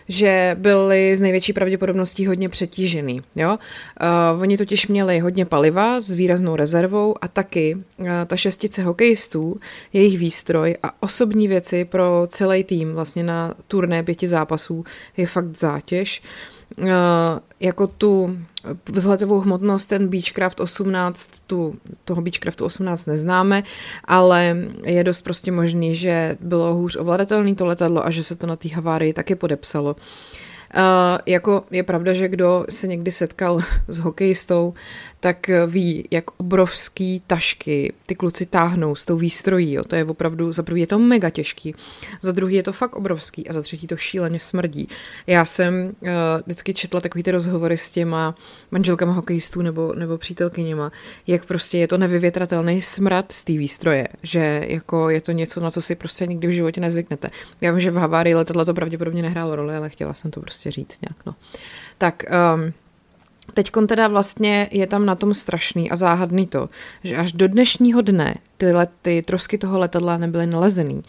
že 0.07 0.55
byli 0.59 1.15
z 1.15 1.21
největší 1.21 1.53
pravděpodobností 1.53 2.27
hodně 2.27 2.49
přetížený. 2.49 3.21
Jo? 3.35 3.49
Uh, 4.35 4.41
oni 4.41 4.57
totiž 4.57 4.87
měli 4.87 5.19
hodně 5.19 5.45
paliva 5.45 6.01
s 6.01 6.11
výraznou 6.11 6.55
rezervou 6.55 7.15
a 7.21 7.27
taky 7.27 7.75
uh, 7.75 8.07
ta 8.27 8.35
šestice 8.35 8.83
hokejistů, 8.83 9.59
jejich 9.93 10.17
výstroj 10.17 10.77
a 10.83 11.03
osobní 11.03 11.47
věci 11.47 11.85
pro 11.85 12.27
celý 12.27 12.63
tým 12.63 12.93
vlastně 12.93 13.23
na 13.23 13.53
turné 13.67 14.03
pěti 14.03 14.27
zápasů 14.27 14.83
je 15.17 15.27
fakt 15.27 15.57
zátěž. 15.57 16.21
Uh, 16.21 16.54
jako 17.59 17.87
tu 17.87 18.37
vzhledovou 18.91 19.39
hmotnost, 19.39 19.87
ten 19.87 20.07
Beechcraft 20.07 20.59
18, 20.59 21.31
tu, 21.47 21.75
toho 22.05 22.21
Beechcraftu 22.21 22.65
18 22.65 23.05
neznáme, 23.05 23.63
ale 24.05 24.57
je 24.83 25.03
dost 25.03 25.21
prostě 25.21 25.51
možný, 25.51 25.95
že 25.95 26.37
bylo 26.39 26.73
hůř 26.73 26.95
ovladatelné 26.95 27.55
to 27.55 27.65
letadlo 27.65 28.05
a 28.05 28.11
že 28.11 28.23
se 28.23 28.35
to 28.35 28.47
na 28.47 28.55
té 28.55 28.69
havárii 28.69 29.13
taky 29.13 29.35
podepsalo. 29.35 29.95
Uh, 30.75 30.81
jako 31.25 31.63
je 31.71 31.83
pravda, 31.83 32.13
že 32.13 32.27
kdo 32.27 32.65
se 32.69 32.87
někdy 32.87 33.11
setkal 33.11 33.59
s 33.87 33.97
hokejistou, 33.97 34.73
tak 35.25 35.49
ví, 35.67 36.07
jak 36.11 36.23
obrovský 36.37 37.21
tašky 37.27 37.93
ty 38.05 38.15
kluci 38.15 38.45
táhnou 38.45 38.95
s 38.95 39.05
tou 39.05 39.17
výstrojí. 39.17 39.73
Jo. 39.73 39.83
To 39.83 39.95
je 39.95 40.05
opravdu, 40.05 40.51
za 40.51 40.63
prvý 40.63 40.81
je 40.81 40.87
to 40.87 40.99
mega 40.99 41.29
těžký, 41.29 41.75
za 42.21 42.31
druhý 42.31 42.55
je 42.55 42.63
to 42.63 42.73
fakt 42.73 42.95
obrovský 42.95 43.47
a 43.47 43.53
za 43.53 43.61
třetí 43.61 43.87
to 43.87 43.97
šíleně 43.97 44.39
smrdí. 44.39 44.87
Já 45.27 45.45
jsem 45.45 45.73
uh, 45.99 46.09
vždycky 46.45 46.73
četla 46.73 47.01
takový 47.01 47.23
ty 47.23 47.31
rozhovory 47.31 47.77
s 47.77 47.91
těma 47.91 48.35
manželkama 48.71 49.13
hokejistů 49.13 49.61
nebo, 49.61 49.93
nebo 49.95 50.17
přítelkyněma, 50.17 50.91
jak 51.27 51.45
prostě 51.45 51.77
je 51.77 51.87
to 51.87 51.97
nevyvětratelný 51.97 52.81
smrad 52.81 53.31
z 53.31 53.43
té 53.43 53.53
výstroje, 53.53 54.07
že 54.23 54.65
jako 54.67 55.09
je 55.09 55.21
to 55.21 55.31
něco, 55.31 55.59
na 55.59 55.71
co 55.71 55.81
si 55.81 55.95
prostě 55.95 56.27
nikdy 56.27 56.47
v 56.47 56.51
životě 56.51 56.81
nezvyknete. 56.81 57.29
Já 57.61 57.71
vím, 57.71 57.79
že 57.79 57.91
v 57.91 57.97
havárii 57.97 58.35
letadla 58.35 58.65
to 58.65 58.73
pravděpodobně 58.73 59.21
nehrálo 59.21 59.55
roli, 59.55 59.75
ale 59.75 59.89
chtěla 59.89 60.13
jsem 60.13 60.31
to 60.31 60.41
prostě 60.41 60.71
říct 60.71 61.01
nějak. 61.01 61.25
No. 61.25 61.35
Tak 61.97 62.23
um, 62.55 62.73
Teď 63.53 63.71
teda 63.87 64.07
vlastně 64.07 64.69
je 64.71 64.87
tam 64.87 65.05
na 65.05 65.15
tom 65.15 65.33
strašný 65.33 65.91
a 65.91 65.95
záhadný 65.95 66.47
to, 66.47 66.69
že 67.03 67.17
až 67.17 67.31
do 67.31 67.47
dnešního 67.47 68.01
dne 68.01 68.35
ty, 68.57 68.71
lety, 68.71 69.23
trosky 69.27 69.57
toho 69.57 69.79
letadla 69.79 70.17
nebyly 70.17 70.47
nalezený. 70.47 71.03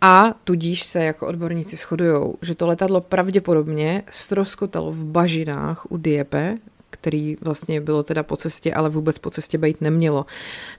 A 0.00 0.34
tudíž 0.44 0.84
se 0.84 1.04
jako 1.04 1.26
odborníci 1.26 1.76
shodují, 1.76 2.32
že 2.42 2.54
to 2.54 2.66
letadlo 2.66 3.00
pravděpodobně 3.00 4.02
stroskotalo 4.10 4.92
v 4.92 5.04
bažinách 5.04 5.86
u 5.88 5.96
Dieppe, 5.96 6.56
který 7.02 7.36
vlastně 7.40 7.80
bylo 7.80 8.02
teda 8.02 8.22
po 8.22 8.36
cestě, 8.36 8.74
ale 8.74 8.88
vůbec 8.88 9.18
po 9.18 9.30
cestě 9.30 9.58
být 9.58 9.80
nemělo. 9.80 10.26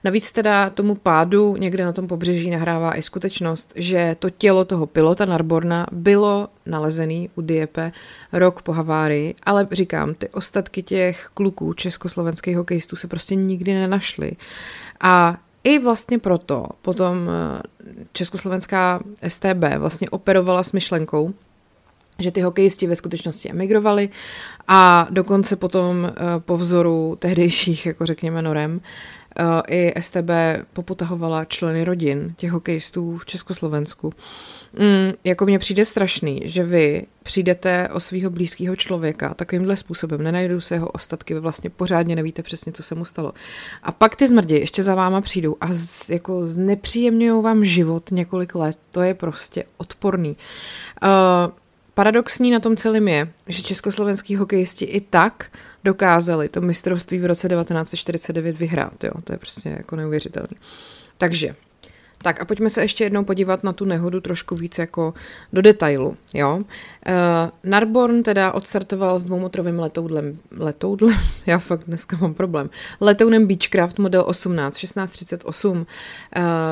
Navíc 0.04 0.32
teda 0.32 0.70
tomu 0.70 0.94
pádu 0.94 1.56
někde 1.56 1.84
na 1.84 1.92
tom 1.92 2.08
pobřeží 2.08 2.50
nahrává 2.50 2.96
i 2.96 3.02
skutečnost, 3.02 3.72
že 3.76 4.16
to 4.18 4.30
tělo 4.30 4.64
toho 4.64 4.86
pilota 4.86 5.24
Narborna 5.24 5.86
bylo 5.92 6.48
nalezený 6.66 7.30
u 7.34 7.40
Dieppe 7.40 7.92
rok 8.32 8.62
po 8.62 8.72
havárii, 8.72 9.34
ale 9.42 9.68
říkám, 9.72 10.14
ty 10.14 10.28
ostatky 10.28 10.82
těch 10.82 11.30
kluků 11.34 11.72
československých 11.72 12.56
hokejistů 12.56 12.96
se 12.96 13.08
prostě 13.08 13.34
nikdy 13.34 13.74
nenašly. 13.74 14.32
A 15.00 15.36
i 15.64 15.78
vlastně 15.78 16.18
proto 16.18 16.66
potom 16.82 17.28
eh, 17.28 17.62
československá 18.12 19.00
STB 19.28 19.64
vlastně 19.78 20.08
operovala 20.10 20.62
s 20.62 20.72
myšlenkou, 20.72 21.34
že 22.18 22.30
ty 22.30 22.40
hokejisti 22.40 22.86
ve 22.86 22.96
skutečnosti 22.96 23.50
emigrovali 23.50 24.08
a 24.68 25.06
dokonce 25.10 25.56
potom 25.56 26.06
eh, 26.06 26.12
po 26.38 26.56
vzoru 26.56 27.16
tehdejších, 27.18 27.86
jako 27.86 28.06
řekněme, 28.06 28.42
norem, 28.42 28.80
eh, 29.38 29.44
i 29.68 30.00
STB 30.00 30.30
poputahovala 30.72 31.44
členy 31.44 31.84
rodin 31.84 32.34
těch 32.36 32.50
hokejistů 32.50 33.18
v 33.18 33.26
Československu. 33.26 34.12
Mm, 34.72 35.12
jako 35.24 35.44
mně 35.44 35.58
přijde 35.58 35.84
strašný, 35.84 36.40
že 36.44 36.64
vy 36.64 37.06
přijdete 37.22 37.88
o 37.92 38.00
svého 38.00 38.30
blízkého 38.30 38.76
člověka 38.76 39.34
takovýmhle 39.34 39.76
způsobem, 39.76 40.22
nenajdou 40.22 40.60
se 40.60 40.74
jeho 40.74 40.88
ostatky, 40.88 41.34
vy 41.34 41.40
vlastně 41.40 41.70
pořádně 41.70 42.16
nevíte 42.16 42.42
přesně, 42.42 42.72
co 42.72 42.82
se 42.82 42.94
mu 42.94 43.04
stalo. 43.04 43.32
A 43.82 43.92
pak 43.92 44.16
ty 44.16 44.28
zmrdi 44.28 44.54
ještě 44.54 44.82
za 44.82 44.94
váma 44.94 45.20
přijdou 45.20 45.56
a 45.60 45.66
z, 45.72 46.10
jako 46.10 46.46
znepříjemňují 46.46 47.42
vám 47.42 47.64
život 47.64 48.10
několik 48.10 48.54
let. 48.54 48.78
To 48.90 49.02
je 49.02 49.14
prostě 49.14 49.64
odporný. 49.76 50.36
Uh, 51.02 51.08
Paradoxní 51.94 52.50
na 52.50 52.60
tom 52.60 52.76
celém 52.76 53.08
je, 53.08 53.28
že 53.46 53.62
československý 53.62 54.36
hokejisti 54.36 54.84
i 54.84 55.00
tak 55.00 55.50
dokázali 55.84 56.48
to 56.48 56.60
mistrovství 56.60 57.18
v 57.18 57.26
roce 57.26 57.48
1949 57.48 58.58
vyhrát. 58.58 59.04
Jo? 59.04 59.10
To 59.24 59.32
je 59.32 59.38
prostě 59.38 59.68
jako 59.68 59.96
neuvěřitelné. 59.96 60.54
Takže, 61.18 61.54
tak 62.24 62.40
a 62.40 62.44
pojďme 62.44 62.70
se 62.70 62.82
ještě 62.82 63.04
jednou 63.04 63.24
podívat 63.24 63.64
na 63.64 63.72
tu 63.72 63.84
nehodu 63.84 64.20
trošku 64.20 64.54
víc 64.54 64.78
jako 64.78 65.14
do 65.52 65.62
detailu. 65.62 66.16
Jo? 66.34 66.56
Uh, 66.56 66.62
Narborn 67.64 68.22
teda 68.22 68.52
odstartoval 68.52 69.18
s 69.18 69.24
dvoumotrovým 69.24 69.78
letoudlem, 69.78 70.38
letoudlem, 70.56 71.18
já 71.46 71.58
fakt 71.58 71.84
dneska 71.86 72.16
mám 72.20 72.34
problém, 72.34 72.70
letounem 73.00 73.46
Beechcraft 73.46 73.98
model 73.98 74.24
18 74.26 74.78
1638. 74.78 75.78
Uh, 75.78 75.86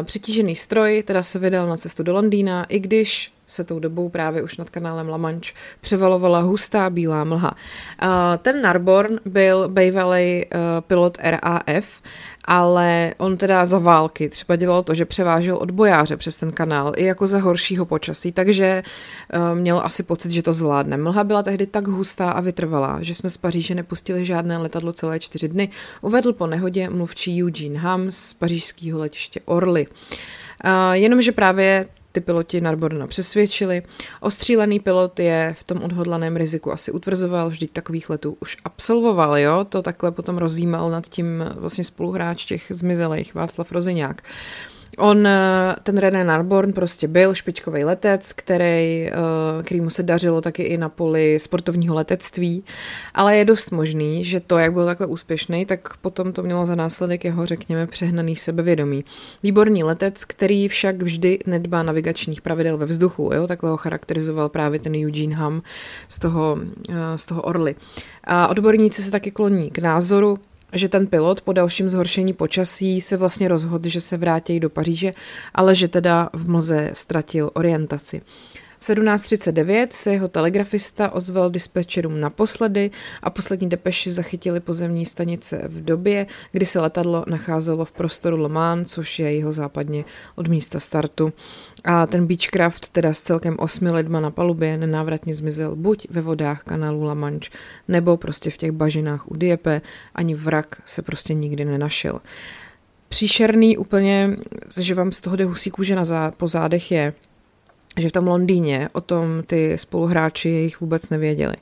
přetížený 0.03 0.57
stroj 0.57 1.03
teda 1.07 1.23
se 1.23 1.39
vydal 1.39 1.67
na 1.67 1.77
cestu 1.77 2.03
do 2.03 2.13
Londýna, 2.13 2.65
i 2.65 2.79
když 2.81 3.33
se 3.53 3.65
tou 3.65 3.79
dobou 3.79 4.09
právě 4.09 4.43
už 4.43 4.57
nad 4.57 4.71
kanálem 4.71 5.09
La 5.09 5.17
Manche 5.17 5.53
převalovala 5.81 6.41
hustá 6.41 6.91
bílá 6.91 7.25
mlha. 7.25 7.55
Ten 8.43 8.63
Narborn 8.63 9.21
byl 9.25 9.69
bývalý 9.69 10.45
uh, 10.45 10.61
pilot 10.81 11.19
RAF, 11.21 12.03
ale 12.45 13.15
on 13.19 13.37
teda 13.37 13.65
za 13.65 13.79
války 13.79 14.29
třeba 14.29 14.57
dělal 14.57 14.83
to, 14.83 14.95
že 14.95 15.05
převážel 15.05 15.57
odbojáře 15.57 16.17
přes 16.17 16.37
ten 16.37 16.53
kanál 16.53 16.93
i 16.97 17.05
jako 17.05 17.27
za 17.27 17.39
horšího 17.39 17.87
počasí, 17.87 18.33
takže 18.33 18.83
uh, 19.35 19.59
měl 19.59 19.81
asi 19.85 20.03
pocit, 20.03 20.31
že 20.31 20.43
to 20.43 20.53
zvládne. 20.53 20.97
Mlha 20.97 21.25
byla 21.25 21.43
tehdy 21.43 21.67
tak 21.67 21.87
hustá 21.87 22.31
a 22.31 22.41
vytrvalá, 22.41 22.99
že 23.01 23.15
jsme 23.15 23.31
z 23.31 23.37
Paříže 23.37 23.75
nepustili 23.75 24.25
žádné 24.25 24.59
letadlo 24.59 24.93
celé 24.93 25.21
čtyři 25.21 25.49
dny, 25.49 25.69
uvedl 26.01 26.33
po 26.33 26.47
nehodě 26.47 26.91
mluvčí 26.91 27.45
Eugene 27.45 27.79
Ham 27.79 28.13
z 28.13 28.33
pařížského 28.33 28.99
letiště 28.99 29.41
Orly. 29.45 29.87
Uh, 29.87 30.93
jenomže 30.93 31.33
právě 31.33 31.87
ty 32.13 32.21
piloti 32.21 32.61
Narborna 32.61 33.07
přesvědčili. 33.07 33.83
Ostřílený 34.21 34.81
pilot 34.81 35.21
je 35.21 35.55
v 35.59 35.65
tom 35.65 35.83
odhodlaném 35.83 36.37
riziku 36.37 36.73
asi 36.73 36.93
utvrzoval, 36.93 37.49
vždyť 37.49 37.73
takových 37.73 38.11
letů 38.11 38.37
už 38.41 38.57
absolvoval, 38.65 39.39
jo, 39.39 39.67
to 39.69 39.83
takhle 39.83 40.13
potom 40.13 40.39
rozjímal 40.39 40.91
nad 40.91 41.09
tím 41.09 41.45
vlastně 41.55 41.85
spoluhráč 41.85 42.45
těch 42.45 42.67
zmizelých, 42.71 43.35
Václav 43.35 43.73
Rozeňák. 43.73 44.23
On, 44.99 45.27
eh, 45.27 45.77
ten 45.83 45.99
René 45.99 46.25
Narborn 46.25 46.73
prostě 46.73 47.09
byl 47.09 47.35
špičkový 47.35 47.85
letec, 47.85 48.33
který, 48.33 49.09
eh, 49.09 49.13
který 49.63 49.81
mu 49.81 49.91
se 49.91 50.03
dařilo 50.03 50.41
taky 50.41 50.63
i 50.63 50.77
na 50.77 50.89
poli 50.89 51.39
sportovního 51.39 51.95
letectví, 51.95 52.65
ale 53.15 53.37
je 53.37 53.45
dost 53.45 53.71
možný, 53.71 54.25
že 54.25 54.41
to, 54.41 54.59
jak 54.59 54.73
byl 54.73 54.87
takhle 54.87 55.07
úspěšný, 55.07 55.67
tak 55.67 55.97
potom 55.97 56.33
to 56.33 56.43
mělo 56.43 56.67
za 56.67 56.75
následek 56.75 57.25
jeho, 57.25 57.47
řekněme, 57.47 57.87
přehnaný 57.87 58.37
sebevědomí. 58.37 59.05
Výborný 59.43 59.85
letec, 59.85 60.25
který 60.25 60.69
však 60.69 61.03
vždy 61.03 61.39
nedbá 61.47 61.83
navigačních 61.83 62.41
pravidel 62.41 62.79
ve 62.79 62.87
vzduchu, 62.87 63.31
jo? 63.35 63.47
takhle 63.47 63.71
ho 63.71 63.77
charakterizoval 63.77 64.49
právě 64.49 64.81
ten 64.81 64.95
Eugene 64.95 65.35
Ham 65.35 65.63
z 66.09 66.19
toho, 66.19 66.59
eh, 66.89 67.19
z 67.19 67.27
toho 67.27 67.43
Orly. 67.43 67.75
A 68.25 68.49
odborníci 68.49 69.03
se 69.03 69.11
taky 69.11 69.31
kloní 69.31 69.71
k 69.71 69.79
názoru, 69.79 70.39
že 70.73 70.89
ten 70.89 71.07
pilot 71.07 71.41
po 71.41 71.53
dalším 71.53 71.91
zhoršení 71.91 72.33
počasí 72.33 73.01
se 73.01 73.17
vlastně 73.17 73.49
rozhodl, 73.49 73.89
že 73.89 74.01
se 74.01 74.17
vrátí 74.17 74.61
do 74.61 74.71
Paříže, 74.71 75.15
ale 75.55 75.75
že 75.75 75.89
teda 75.89 76.31
v 76.33 76.49
mlze 76.49 76.91
ztratil 76.93 77.51
orientaci. 77.55 78.23
V 78.83 78.85
17.39 78.85 79.87
se 79.91 80.13
jeho 80.13 80.29
telegrafista 80.29 81.11
ozval 81.11 81.51
dispečerům 81.51 82.21
naposledy 82.21 82.91
a 83.23 83.31
poslední 83.31 83.69
depeši 83.69 84.11
zachytili 84.11 84.61
pozemní 84.61 85.07
stanice 85.07 85.63
v 85.65 85.85
době, 85.85 86.27
kdy 86.53 86.67
se 86.67 86.81
letadlo 86.81 87.25
nacházelo 87.29 87.85
v 87.85 87.93
prostoru 87.93 88.37
Le 88.37 88.49
Mans, 88.49 88.93
což 88.93 89.19
je 89.19 89.35
jeho 89.35 89.53
západně 89.53 90.05
od 90.35 90.47
místa 90.49 90.81
startu. 90.81 91.33
A 91.85 92.07
ten 92.07 92.27
Beechcraft 92.27 92.89
teda 92.89 93.13
s 93.13 93.21
celkem 93.21 93.57
osmi 93.59 93.91
lidma 93.91 94.21
na 94.21 94.31
palubě 94.31 94.79
nenávratně 94.79 95.35
zmizel 95.35 95.77
buď 95.77 96.07
ve 96.11 96.21
vodách 96.21 96.63
kanálu 96.63 97.03
La 97.03 97.15
Manche, 97.15 97.51
nebo 97.89 98.17
prostě 98.17 98.51
v 98.51 98.57
těch 98.57 98.73
bažinách 98.73 99.31
u 99.31 99.37
Dieppe, 99.37 99.81
ani 100.15 100.35
vrak 100.35 100.83
se 100.87 101.03
prostě 101.03 101.35
nikdy 101.35 101.65
nenašel. 101.65 102.21
Příšerný 103.09 103.79
úplně, 103.79 104.37
že 104.81 104.95
vám 104.95 105.13
z 105.13 105.21
toho 105.21 105.37
jde 105.37 105.45
husí 105.45 105.71
kůže 105.71 105.97
na 105.97 106.05
zá, 106.05 106.31
po 106.31 106.49
zádech 106.49 106.93
je, 106.93 107.15
že 107.97 108.09
v 108.09 108.13
tom 108.13 108.27
Londýně 108.27 108.89
o 108.93 109.01
tom 109.01 109.43
ty 109.47 109.79
spoluhráči 109.79 110.49
jich 110.49 110.81
vůbec 110.81 111.11
nevěděli. 111.11 111.55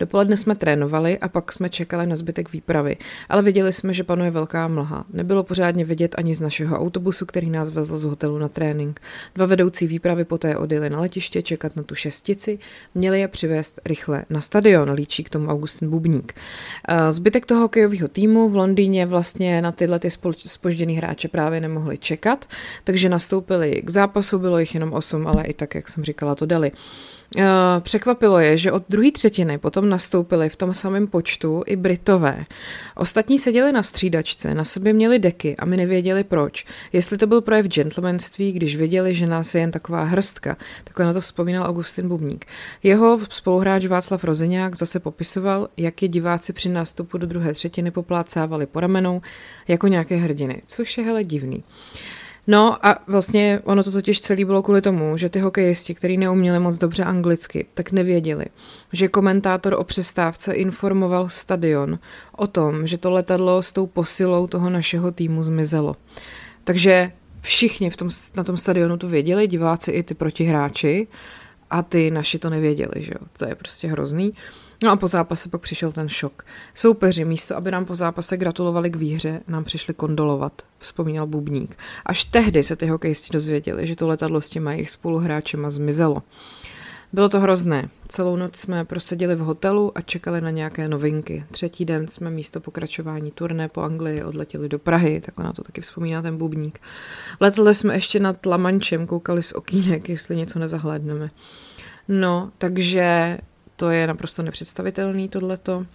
Dopoledne 0.00 0.36
jsme 0.36 0.54
trénovali 0.54 1.18
a 1.18 1.28
pak 1.28 1.52
jsme 1.52 1.68
čekali 1.68 2.06
na 2.06 2.16
zbytek 2.16 2.52
výpravy, 2.52 2.96
ale 3.28 3.42
viděli 3.42 3.72
jsme, 3.72 3.94
že 3.94 4.04
panuje 4.04 4.30
velká 4.30 4.68
mlha. 4.68 5.04
Nebylo 5.12 5.42
pořádně 5.42 5.84
vidět 5.84 6.14
ani 6.18 6.34
z 6.34 6.40
našeho 6.40 6.78
autobusu, 6.78 7.26
který 7.26 7.50
nás 7.50 7.70
vezl 7.70 7.98
z 7.98 8.04
hotelu 8.04 8.38
na 8.38 8.48
trénink. 8.48 9.00
Dva 9.34 9.46
vedoucí 9.46 9.86
výpravy 9.86 10.24
poté 10.24 10.56
odjeli 10.56 10.90
na 10.90 11.00
letiště 11.00 11.42
čekat 11.42 11.76
na 11.76 11.82
tu 11.82 11.94
šestici, 11.94 12.58
měli 12.94 13.20
je 13.20 13.28
přivést 13.28 13.80
rychle 13.84 14.24
na 14.30 14.40
stadion, 14.40 14.90
líčí 14.90 15.24
k 15.24 15.30
tomu 15.30 15.48
Augustin 15.48 15.90
Bubník. 15.90 16.32
Zbytek 17.10 17.46
toho 17.46 17.60
hokejového 17.60 18.08
týmu 18.08 18.48
v 18.48 18.56
Londýně 18.56 19.06
vlastně 19.06 19.62
na 19.62 19.72
tyhle 19.72 19.98
ty 19.98 20.08
spožděný 20.36 20.96
hráče 20.96 21.28
právě 21.28 21.60
nemohli 21.60 21.98
čekat, 21.98 22.46
takže 22.84 23.08
nastoupili 23.08 23.82
k 23.84 23.90
zápasu, 23.90 24.38
bylo 24.38 24.58
jich 24.58 24.74
jenom 24.74 24.92
osm, 24.92 25.26
ale 25.26 25.44
i 25.44 25.54
tak 25.54 25.73
jak 25.74 25.88
jsem 25.88 26.04
říkala, 26.04 26.34
to 26.34 26.46
dali. 26.46 26.72
Eh, 27.38 27.44
překvapilo 27.80 28.38
je, 28.38 28.58
že 28.58 28.72
od 28.72 28.82
druhé 28.88 29.12
třetiny 29.12 29.58
potom 29.58 29.88
nastoupili 29.88 30.48
v 30.48 30.56
tom 30.56 30.74
samém 30.74 31.06
počtu 31.06 31.62
i 31.66 31.76
Britové. 31.76 32.44
Ostatní 32.96 33.38
seděli 33.38 33.72
na 33.72 33.82
střídačce, 33.82 34.54
na 34.54 34.64
sobě 34.64 34.92
měli 34.92 35.18
deky 35.18 35.56
a 35.56 35.64
my 35.64 35.76
nevěděli 35.76 36.24
proč. 36.24 36.66
Jestli 36.92 37.18
to 37.18 37.26
byl 37.26 37.40
projev 37.40 37.66
gentlemanství, 37.66 38.52
když 38.52 38.76
věděli, 38.76 39.14
že 39.14 39.26
nás 39.26 39.54
je 39.54 39.60
jen 39.60 39.70
taková 39.70 40.04
hrstka. 40.04 40.56
Takhle 40.84 41.06
na 41.06 41.12
to 41.12 41.20
vzpomínal 41.20 41.66
Augustin 41.66 42.08
Bubník. 42.08 42.44
Jeho 42.82 43.20
spoluhráč 43.30 43.86
Václav 43.86 44.24
Rozeňák 44.24 44.76
zase 44.76 45.00
popisoval, 45.00 45.68
jak 45.76 46.02
je 46.02 46.08
diváci 46.08 46.52
při 46.52 46.68
nástupu 46.68 47.18
do 47.18 47.26
druhé 47.26 47.54
třetiny 47.54 47.90
poplácávali 47.90 48.66
po 48.66 48.80
ramenou 48.80 49.22
jako 49.68 49.88
nějaké 49.88 50.16
hrdiny, 50.16 50.62
což 50.66 50.98
je 50.98 51.04
hele 51.04 51.24
divný. 51.24 51.64
No 52.46 52.86
a 52.86 52.98
vlastně 53.06 53.60
ono 53.64 53.84
to 53.84 53.92
totiž 53.92 54.20
celý 54.20 54.44
bylo 54.44 54.62
kvůli 54.62 54.82
tomu, 54.82 55.16
že 55.16 55.28
ty 55.28 55.38
hokejisti, 55.38 55.94
kteří 55.94 56.16
neuměli 56.16 56.58
moc 56.58 56.78
dobře 56.78 57.04
anglicky, 57.04 57.66
tak 57.74 57.92
nevěděli, 57.92 58.44
že 58.92 59.08
komentátor 59.08 59.74
o 59.78 59.84
přestávce 59.84 60.52
informoval 60.52 61.28
stadion 61.28 61.98
o 62.36 62.46
tom, 62.46 62.86
že 62.86 62.98
to 62.98 63.10
letadlo 63.10 63.62
s 63.62 63.72
tou 63.72 63.86
posilou 63.86 64.46
toho 64.46 64.70
našeho 64.70 65.12
týmu 65.12 65.42
zmizelo. 65.42 65.96
Takže 66.64 67.12
všichni 67.40 67.90
v 67.90 67.96
tom, 67.96 68.08
na 68.36 68.44
tom 68.44 68.56
stadionu 68.56 68.96
to 68.96 69.08
věděli, 69.08 69.48
diváci 69.48 69.90
i 69.90 70.02
ty 70.02 70.14
protihráči, 70.14 71.06
a 71.70 71.82
ty 71.82 72.10
naši 72.10 72.38
to 72.38 72.50
nevěděli, 72.50 72.92
že 72.96 73.12
jo. 73.14 73.26
To 73.38 73.48
je 73.48 73.54
prostě 73.54 73.88
hrozný. 73.88 74.32
No 74.84 74.90
a 74.90 74.96
po 74.96 75.08
zápase 75.08 75.48
pak 75.48 75.60
přišel 75.60 75.92
ten 75.92 76.08
šok. 76.08 76.44
Soupeři 76.74 77.24
místo, 77.24 77.56
aby 77.56 77.70
nám 77.70 77.84
po 77.84 77.96
zápase 77.96 78.36
gratulovali 78.36 78.90
k 78.90 78.96
výhře, 78.96 79.40
nám 79.48 79.64
přišli 79.64 79.94
kondolovat, 79.94 80.62
vzpomínal 80.78 81.26
Bubník. 81.26 81.76
Až 82.06 82.24
tehdy 82.24 82.62
se 82.62 82.76
ty 82.76 82.86
hokejisti 82.86 83.32
dozvěděli, 83.32 83.86
že 83.86 83.96
to 83.96 84.08
letadlo 84.08 84.40
s 84.40 84.50
těma 84.50 84.72
jejich 84.72 84.90
spoluhráčema 84.90 85.70
zmizelo. 85.70 86.22
Bylo 87.12 87.28
to 87.28 87.40
hrozné. 87.40 87.88
Celou 88.08 88.36
noc 88.36 88.56
jsme 88.56 88.84
proseděli 88.84 89.34
v 89.34 89.38
hotelu 89.38 89.98
a 89.98 90.00
čekali 90.00 90.40
na 90.40 90.50
nějaké 90.50 90.88
novinky. 90.88 91.44
Třetí 91.50 91.84
den 91.84 92.08
jsme 92.08 92.30
místo 92.30 92.60
pokračování 92.60 93.30
turné 93.30 93.68
po 93.68 93.82
Anglii 93.82 94.22
odletěli 94.22 94.68
do 94.68 94.78
Prahy, 94.78 95.20
tak 95.20 95.38
na 95.38 95.52
to 95.52 95.62
taky 95.62 95.80
vzpomíná 95.80 96.22
ten 96.22 96.38
bubník. 96.38 96.80
Leteli 97.40 97.74
jsme 97.74 97.94
ještě 97.94 98.20
nad 98.20 98.46
Lamančem, 98.46 99.06
koukali 99.06 99.42
z 99.42 99.52
okýnek, 99.52 100.08
jestli 100.08 100.36
něco 100.36 100.58
nezahlédneme. 100.58 101.30
No, 102.08 102.50
takže 102.58 103.38
to 103.76 103.90
je 103.90 104.06
naprosto 104.06 104.42
nepředstavitelný 104.42 105.28
tohleto. 105.28 105.86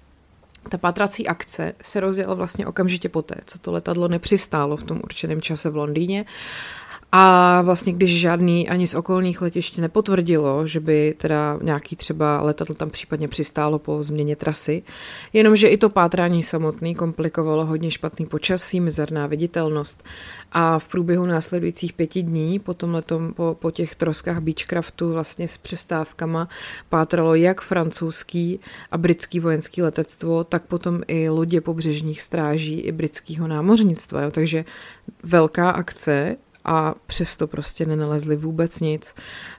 Ta 0.70 0.78
pátrací 0.78 1.28
akce 1.28 1.74
se 1.82 2.00
rozjela 2.00 2.34
vlastně 2.34 2.68
okamžitě 2.68 3.10
poté, 3.10 3.36
co 3.46 3.60
to 3.60 3.72
letadlo 3.72 4.08
nepřistálo 4.08 4.78
v 4.78 4.84
tom 4.84 5.00
určeném 5.04 5.42
čase 5.42 5.70
v 5.70 5.76
Londýně 5.76 6.26
a 7.12 7.62
vlastně 7.62 7.94
když 7.94 8.20
žádný 8.20 8.70
ani 8.70 8.88
z 8.88 8.96
okolních 8.96 9.42
letišť 9.42 9.78
nepotvrdilo, 9.78 10.68
že 10.68 10.80
by 10.80 11.16
teda 11.18 11.60
nějaký 11.62 11.96
třeba 11.96 12.42
letadlo 12.42 12.76
tam 12.76 12.90
případně 12.90 13.28
přistálo 13.28 13.80
po 13.80 14.04
změně 14.04 14.36
trasy, 14.36 14.84
jenomže 15.34 15.68
i 15.68 15.78
to 15.78 15.90
pátrání 15.90 16.44
samotný 16.44 16.96
komplikovalo 16.96 17.66
hodně 17.66 17.92
špatný 17.92 18.26
počasí, 18.26 18.80
mizerná 18.80 19.28
viditelnost 19.28 20.04
a 20.52 20.80
v 20.80 20.90
průběhu 20.90 21.26
následujících 21.26 21.94
pěti 21.94 22.24
dní 22.24 22.60
po 22.60 22.76
letom, 22.82 23.34
po, 23.34 23.58
po 23.60 23.72
těch 23.72 23.96
troskách 23.96 24.40
Beechcraftu 24.40 25.14
vlastně 25.14 25.48
s 25.48 25.58
přestávkama 25.58 26.48
pátralo 26.90 27.36
jak 27.36 27.62
francouzský 27.62 28.60
a 28.92 28.98
britský 28.98 29.40
vojenský 29.40 29.82
letectvo, 29.82 30.44
tak 30.44 30.64
potom 30.64 31.02
i 31.08 31.30
lodě 31.30 31.62
pobřežních 31.62 32.22
stráží 32.22 32.80
i 32.80 32.92
britského 32.92 33.48
námořnictva. 33.48 34.22
Jo. 34.22 34.32
Takže 34.32 34.66
velká 35.24 35.70
akce, 35.70 36.36
a 36.66 36.96
přesto 37.08 37.48
prostě 37.48 37.86
nenalezli 37.86 38.36
vůbec 38.36 38.80
nic. 38.80 39.16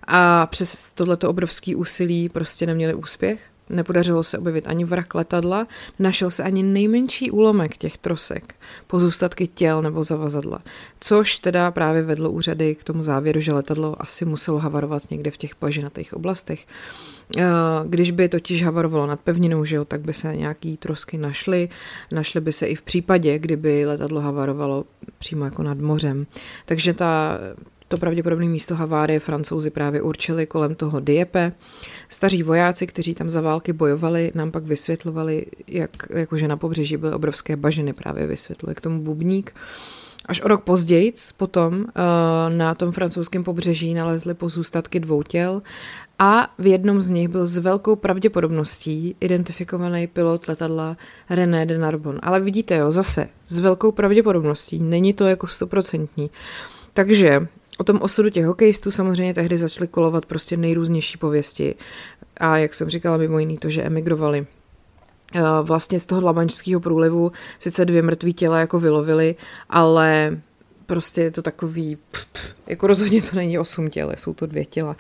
A 0.07 0.47
přes 0.47 0.93
tohleto 0.93 1.31
obrovský 1.31 1.75
úsilí 1.75 2.29
prostě 2.29 2.67
neměli 2.67 2.95
úspěch. 2.95 3.41
Nepodařilo 3.71 4.23
se 4.23 4.39
objevit 4.39 4.67
ani 4.67 4.85
vrak 4.85 5.15
letadla, 5.15 5.67
našel 5.99 6.31
se 6.31 6.43
ani 6.43 6.63
nejmenší 6.63 7.31
úlomek 7.31 7.77
těch 7.77 7.99
trosek, 7.99 8.55
pozůstatky 8.87 9.47
těl 9.47 9.83
nebo 9.83 10.05
zavazadla, 10.05 10.59
což 11.01 11.39
teda 11.39 11.71
právě 11.71 12.03
vedlo 12.03 12.31
úřady 12.31 12.75
k 12.75 12.85
tomu 12.85 13.03
závěru, 13.03 13.41
že 13.41 13.53
letadlo 13.53 14.03
asi 14.03 14.25
muselo 14.25 14.59
havarovat 14.59 15.11
někde 15.11 15.31
v 15.31 15.37
těch 15.37 15.55
pažinatých 15.55 16.15
oblastech. 16.15 16.67
Eh, 17.39 17.43
když 17.87 18.11
by 18.11 18.29
totiž 18.29 18.65
havarovalo 18.65 19.07
nad 19.07 19.21
pevninou, 19.21 19.65
že 19.65 19.77
jo, 19.77 19.85
tak 19.85 20.01
by 20.01 20.13
se 20.13 20.37
nějaký 20.37 20.77
trosky 20.77 21.19
našly. 21.19 21.69
Našly 22.13 22.41
by 22.41 22.53
se 22.53 22.67
i 22.67 22.75
v 22.75 22.83
případě, 22.83 23.39
kdyby 23.39 23.87
letadlo 23.87 24.21
havarovalo 24.21 24.85
přímo 25.19 25.45
jako 25.45 25.63
nad 25.63 25.79
mořem. 25.79 26.27
Takže 26.67 26.95
ta, 26.95 27.39
to 27.89 27.97
pravděpodobné 27.97 28.47
místo 28.47 28.75
havárie 28.75 29.21
francouzi 29.21 29.71
právě 29.71 30.03
určili 30.03 30.47
kolem 30.47 30.75
toho 30.75 31.01
Dieppe. 31.01 31.53
Staří 32.09 32.43
vojáci, 32.43 32.87
kteří 32.87 33.15
tam 33.15 33.31
za 33.31 33.41
války 33.41 33.73
bojovali, 33.73 34.33
nám 34.35 34.51
pak 34.51 34.65
vysvětlovali, 34.65 35.47
jak, 35.67 35.91
jakože 36.11 36.49
na 36.49 36.57
pobřeží 36.57 36.97
byly 36.97 37.13
obrovské 37.13 37.57
bažiny, 37.57 37.93
právě 37.93 38.27
vysvětluje 38.27 38.75
k 38.75 38.81
tomu 38.81 39.03
bubník. 39.03 39.55
Až 40.27 40.41
o 40.41 40.49
rok 40.49 40.65
později 40.65 41.13
potom 41.37 41.87
eh, 41.89 42.01
na 42.57 42.75
tom 42.75 42.93
francouzském 42.93 43.45
pobřeží 43.45 43.95
nalezli 43.95 44.35
pozůstatky 44.35 45.01
dvou 45.01 45.23
těl 45.23 45.63
a 46.23 46.49
v 46.59 46.67
jednom 46.67 47.01
z 47.01 47.11
nich 47.11 47.29
byl 47.29 47.47
s 47.47 47.59
velkou 47.59 47.97
pravděpodobností 47.97 49.17
identifikovaný 49.21 50.07
pilot 50.07 50.49
letadla 50.49 50.97
René 51.31 51.67
de 51.67 51.79
Narbon. 51.79 52.19
Ale 52.23 52.41
vidíte 52.41 52.77
jo, 52.77 52.93
zase 52.93 53.29
s 53.47 53.59
velkou 53.59 53.93
pravděpodobností, 53.93 54.79
není 54.79 55.15
to 55.15 55.27
jako 55.27 55.47
stoprocentní. 55.47 56.31
Takže 56.93 57.47
o 57.79 57.85
tom 57.85 57.99
osudu 58.03 58.31
těch 58.31 58.47
hokejistů 58.47 58.91
samozřejmě 58.91 59.35
tehdy 59.35 59.59
začaly 59.59 59.89
kolovat 59.89 60.27
prostě 60.27 60.57
nejrůznější 60.57 61.19
pověsti. 61.19 61.75
A 62.37 62.57
jak 62.57 62.75
jsem 62.75 62.89
říkala, 62.89 63.17
mimo 63.17 63.39
jiný 63.39 63.59
to, 63.59 63.69
že 63.69 63.83
emigrovali 63.83 64.47
eh, 65.35 65.41
vlastně 65.63 66.01
z 66.01 66.07
toho 66.07 66.21
lamančského 66.21 66.81
průlivu 66.81 67.33
sice 67.59 67.85
dvě 67.85 68.03
mrtvé 68.03 68.33
těla 68.33 68.59
jako 68.59 68.81
vylovili, 68.81 69.37
ale 69.71 70.41
prostě 70.91 71.23
je 71.23 71.31
to 71.31 71.43
takový, 71.43 71.99
pff, 72.11 72.27
pff, 72.27 72.55
jako 72.67 72.87
rozhodně 72.87 73.23
to 73.23 73.37
není 73.37 73.59
osm 73.59 73.91
těle, 73.91 74.15
jsou 74.19 74.35
to 74.35 74.47
dvě 74.47 74.65
těla. 74.65 74.97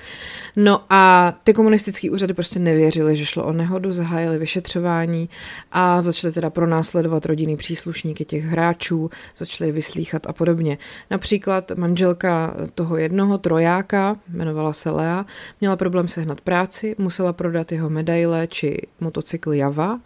No 0.56 0.84
a 0.90 1.34
ty 1.44 1.54
komunistické 1.54 2.10
úřady 2.10 2.34
prostě 2.34 2.58
nevěřily, 2.58 3.16
že 3.16 3.26
šlo 3.26 3.44
o 3.44 3.52
nehodu, 3.52 3.92
zahájili 3.92 4.38
vyšetřování 4.38 5.28
a 5.72 6.00
začali 6.00 6.32
teda 6.32 6.50
pronásledovat 6.50 7.26
rodinný 7.26 7.56
příslušníky 7.56 8.24
těch 8.24 8.44
hráčů, 8.44 9.10
začali 9.36 9.72
vyslíchat 9.72 10.26
a 10.26 10.32
podobně. 10.32 10.78
Například 11.10 11.72
manželka 11.76 12.56
toho 12.74 12.96
jednoho 12.96 13.38
trojáka, 13.38 14.16
jmenovala 14.34 14.72
se 14.72 14.90
Lea, 14.90 15.26
měla 15.60 15.76
problém 15.76 16.08
sehnat 16.08 16.40
práci, 16.40 16.94
musela 16.98 17.32
prodat 17.32 17.72
jeho 17.72 17.90
medaile 17.90 18.46
či 18.46 18.78
motocykl 19.00 19.52
Java 19.52 19.98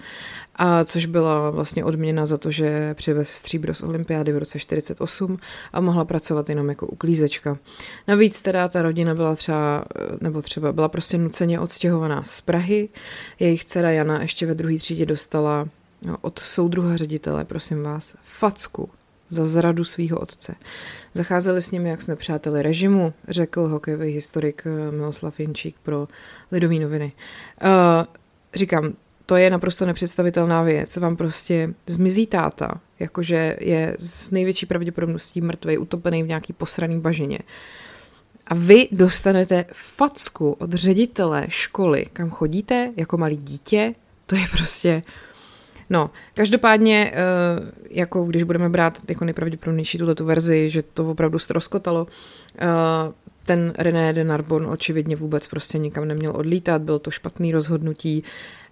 a 0.57 0.85
což 0.85 1.07
byla 1.07 1.51
vlastně 1.51 1.85
odměna 1.85 2.27
za 2.27 2.39
to, 2.39 2.51
že 2.51 2.95
přivez 2.95 3.29
stříbro 3.29 3.75
z 3.75 3.83
olympiády 3.83 4.33
v 4.33 4.39
roce 4.39 4.59
48 4.59 5.39
a 5.73 5.81
mohla 5.81 6.05
pracovat 6.05 6.49
jenom 6.49 6.69
jako 6.69 6.87
uklízečka. 6.87 7.59
Navíc 8.09 8.43
teda 8.43 8.69
ta 8.69 8.83
rodina 8.83 9.15
byla 9.15 9.35
třeba, 9.35 9.85
nebo 10.21 10.43
třeba 10.43 10.73
byla 10.73 10.89
prostě 10.89 11.19
nuceně 11.19 11.61
odstěhovaná 11.61 12.23
z 12.23 12.41
Prahy. 12.41 12.89
Jejich 13.41 13.65
dcera 13.65 13.91
Jana 13.91 14.23
ještě 14.23 14.47
ve 14.47 14.55
druhé 14.55 14.79
třídě 14.79 15.07
dostala 15.07 15.69
no, 16.03 16.17
od 16.21 16.39
soudruha 16.39 16.97
ředitele, 16.97 17.45
prosím 17.45 17.83
vás, 17.83 18.17
facku 18.23 18.91
za 19.29 19.47
zradu 19.47 19.85
svého 19.85 20.19
otce. 20.19 20.55
Zacházeli 21.15 21.63
s 21.63 21.71
nimi 21.71 21.89
jak 21.89 22.03
s 22.03 22.07
nepřáteli 22.07 22.63
režimu, 22.63 23.13
řekl 23.29 23.69
hokejový 23.69 24.13
historik 24.13 24.63
eh, 24.67 24.91
Miloslav 24.91 25.41
Jenčík 25.41 25.77
pro 25.83 26.09
Lidové 26.53 26.75
noviny. 26.75 27.13
Uh, 27.63 27.69
říkám, 28.55 28.93
to 29.27 29.37
je 29.37 29.51
naprosto 29.51 29.87
nepředstavitelná 29.87 30.63
věc. 30.63 30.97
Vám 30.97 31.17
prostě 31.17 31.75
zmizí 31.87 32.27
táta, 32.27 32.81
jakože 32.99 33.57
je 33.61 33.97
s 33.99 34.31
největší 34.31 34.67
pravděpodobností 34.67 35.41
mrtvý, 35.41 35.79
utopený 35.79 36.23
v 36.23 36.29
nějaký 36.29 36.53
posraný 36.53 37.01
bažině. 37.01 37.39
A 38.47 38.55
vy 38.55 38.89
dostanete 38.93 39.65
facku 39.73 40.53
od 40.53 40.73
ředitele 40.73 41.47
školy, 41.49 42.07
kam 42.13 42.31
chodíte 42.31 42.93
jako 42.97 43.17
malý 43.17 43.37
dítě, 43.37 43.95
to 44.27 44.37
je 44.37 44.43
prostě... 44.51 45.03
No, 45.91 46.11
každopádně, 46.35 47.13
eh, 47.15 47.21
jako 47.91 48.25
když 48.25 48.43
budeme 48.43 48.69
brát 48.69 49.01
jako 49.09 49.25
nejpravděpodobnější 49.25 49.99
tuto 49.99 50.25
verzi, 50.25 50.71
že 50.71 50.83
to 50.83 51.11
opravdu 51.11 51.39
stroskotalo, 51.39 52.07
eh, 52.59 52.67
ten 53.45 53.73
René 53.79 54.13
de 54.13 54.25
Narbon 54.25 54.67
očividně 54.67 55.17
vůbec 55.17 55.47
prostě 55.47 55.79
nikam 55.79 56.09
neměl 56.09 56.33
odlítat, 56.37 56.83
byl 56.83 56.99
to 56.99 57.11
špatný 57.11 57.53
rozhodnutí, 57.53 58.25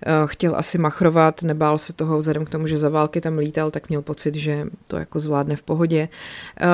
eh, 0.07 0.11
chtěl 0.27 0.57
asi 0.57 0.79
machrovat, 0.79 1.43
nebál 1.43 1.79
se 1.79 1.93
toho 1.93 2.19
vzhledem 2.19 2.45
k 2.45 2.51
tomu, 2.51 2.67
že 2.67 2.79
za 2.79 2.89
války 2.89 3.21
tam 3.21 3.39
lítal, 3.39 3.71
tak 3.71 3.89
měl 3.89 4.03
pocit, 4.03 4.35
že 4.35 4.67
to 4.87 4.97
jako 4.97 5.21
zvládne 5.21 5.57
v 5.57 5.63
pohodě. 5.63 6.09
Eh, 6.61 6.67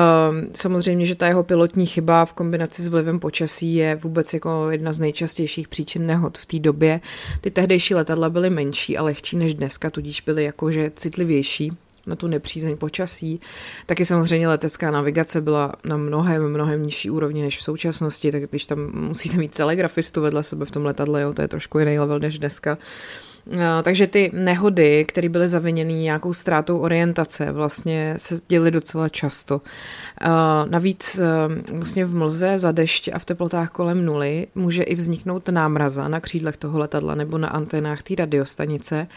samozřejmě, 0.53 1.05
že 1.05 1.15
ta 1.15 1.27
jeho 1.27 1.43
pilotní 1.43 1.85
chyba 1.85 2.25
v 2.25 2.33
kombinaci 2.33 2.81
s 2.81 2.87
vlivem 2.87 3.19
počasí 3.19 3.75
je 3.75 3.95
vůbec 3.95 4.33
jako 4.33 4.71
jedna 4.71 4.93
z 4.93 4.99
nejčastějších 4.99 5.67
příčin 5.67 6.05
nehod 6.05 6.37
v 6.37 6.45
té 6.45 6.59
době. 6.59 7.01
Ty 7.41 7.51
tehdejší 7.51 7.95
letadla 7.95 8.29
byly 8.29 8.49
menší 8.49 8.97
a 8.97 9.03
lehčí 9.03 9.37
než 9.37 9.53
dneska, 9.53 9.89
tudíž 9.89 10.21
byly 10.21 10.43
jakože 10.43 10.91
citlivější 10.95 11.77
na 12.09 12.15
tu 12.15 12.27
nepřízeň 12.27 12.77
počasí. 12.77 13.41
Taky 13.85 14.05
samozřejmě 14.05 14.47
letecká 14.47 14.91
navigace 14.91 15.41
byla 15.41 15.73
na 15.83 15.97
mnohem, 15.97 16.49
mnohem 16.49 16.83
nižší 16.83 17.09
úrovni 17.09 17.41
než 17.41 17.57
v 17.57 17.63
současnosti, 17.63 18.31
tak 18.31 18.49
když 18.49 18.65
tam 18.65 18.91
musíte 18.93 19.37
mít 19.37 19.53
telegrafistu 19.53 20.21
vedle 20.21 20.43
sebe 20.43 20.65
v 20.65 20.71
tom 20.71 20.85
letadle, 20.85 21.21
jo, 21.21 21.33
to 21.33 21.41
je 21.41 21.47
trošku 21.47 21.79
jiný 21.79 21.99
level 21.99 22.19
než 22.19 22.39
dneska. 22.39 22.77
Takže 23.83 24.07
ty 24.07 24.31
nehody, 24.33 25.05
které 25.05 25.29
byly 25.29 25.47
zaviněny 25.47 25.93
nějakou 25.93 26.33
ztrátou 26.33 26.77
orientace, 26.77 27.51
vlastně 27.51 28.13
se 28.17 28.39
děly 28.47 28.71
docela 28.71 29.09
často. 29.09 29.61
Navíc 30.69 31.21
vlastně 31.71 32.05
v 32.05 32.15
mlze, 32.15 32.59
za 32.59 32.71
dešť 32.71 33.09
a 33.13 33.19
v 33.19 33.25
teplotách 33.25 33.69
kolem 33.69 34.05
nuly 34.05 34.47
může 34.55 34.83
i 34.83 34.95
vzniknout 34.95 35.49
námraza 35.49 36.07
na 36.07 36.19
křídlech 36.19 36.57
toho 36.57 36.79
letadla 36.79 37.15
nebo 37.15 37.37
na 37.37 37.47
anténách 37.47 38.03
té 38.03 38.15
radiostanice 38.15 39.07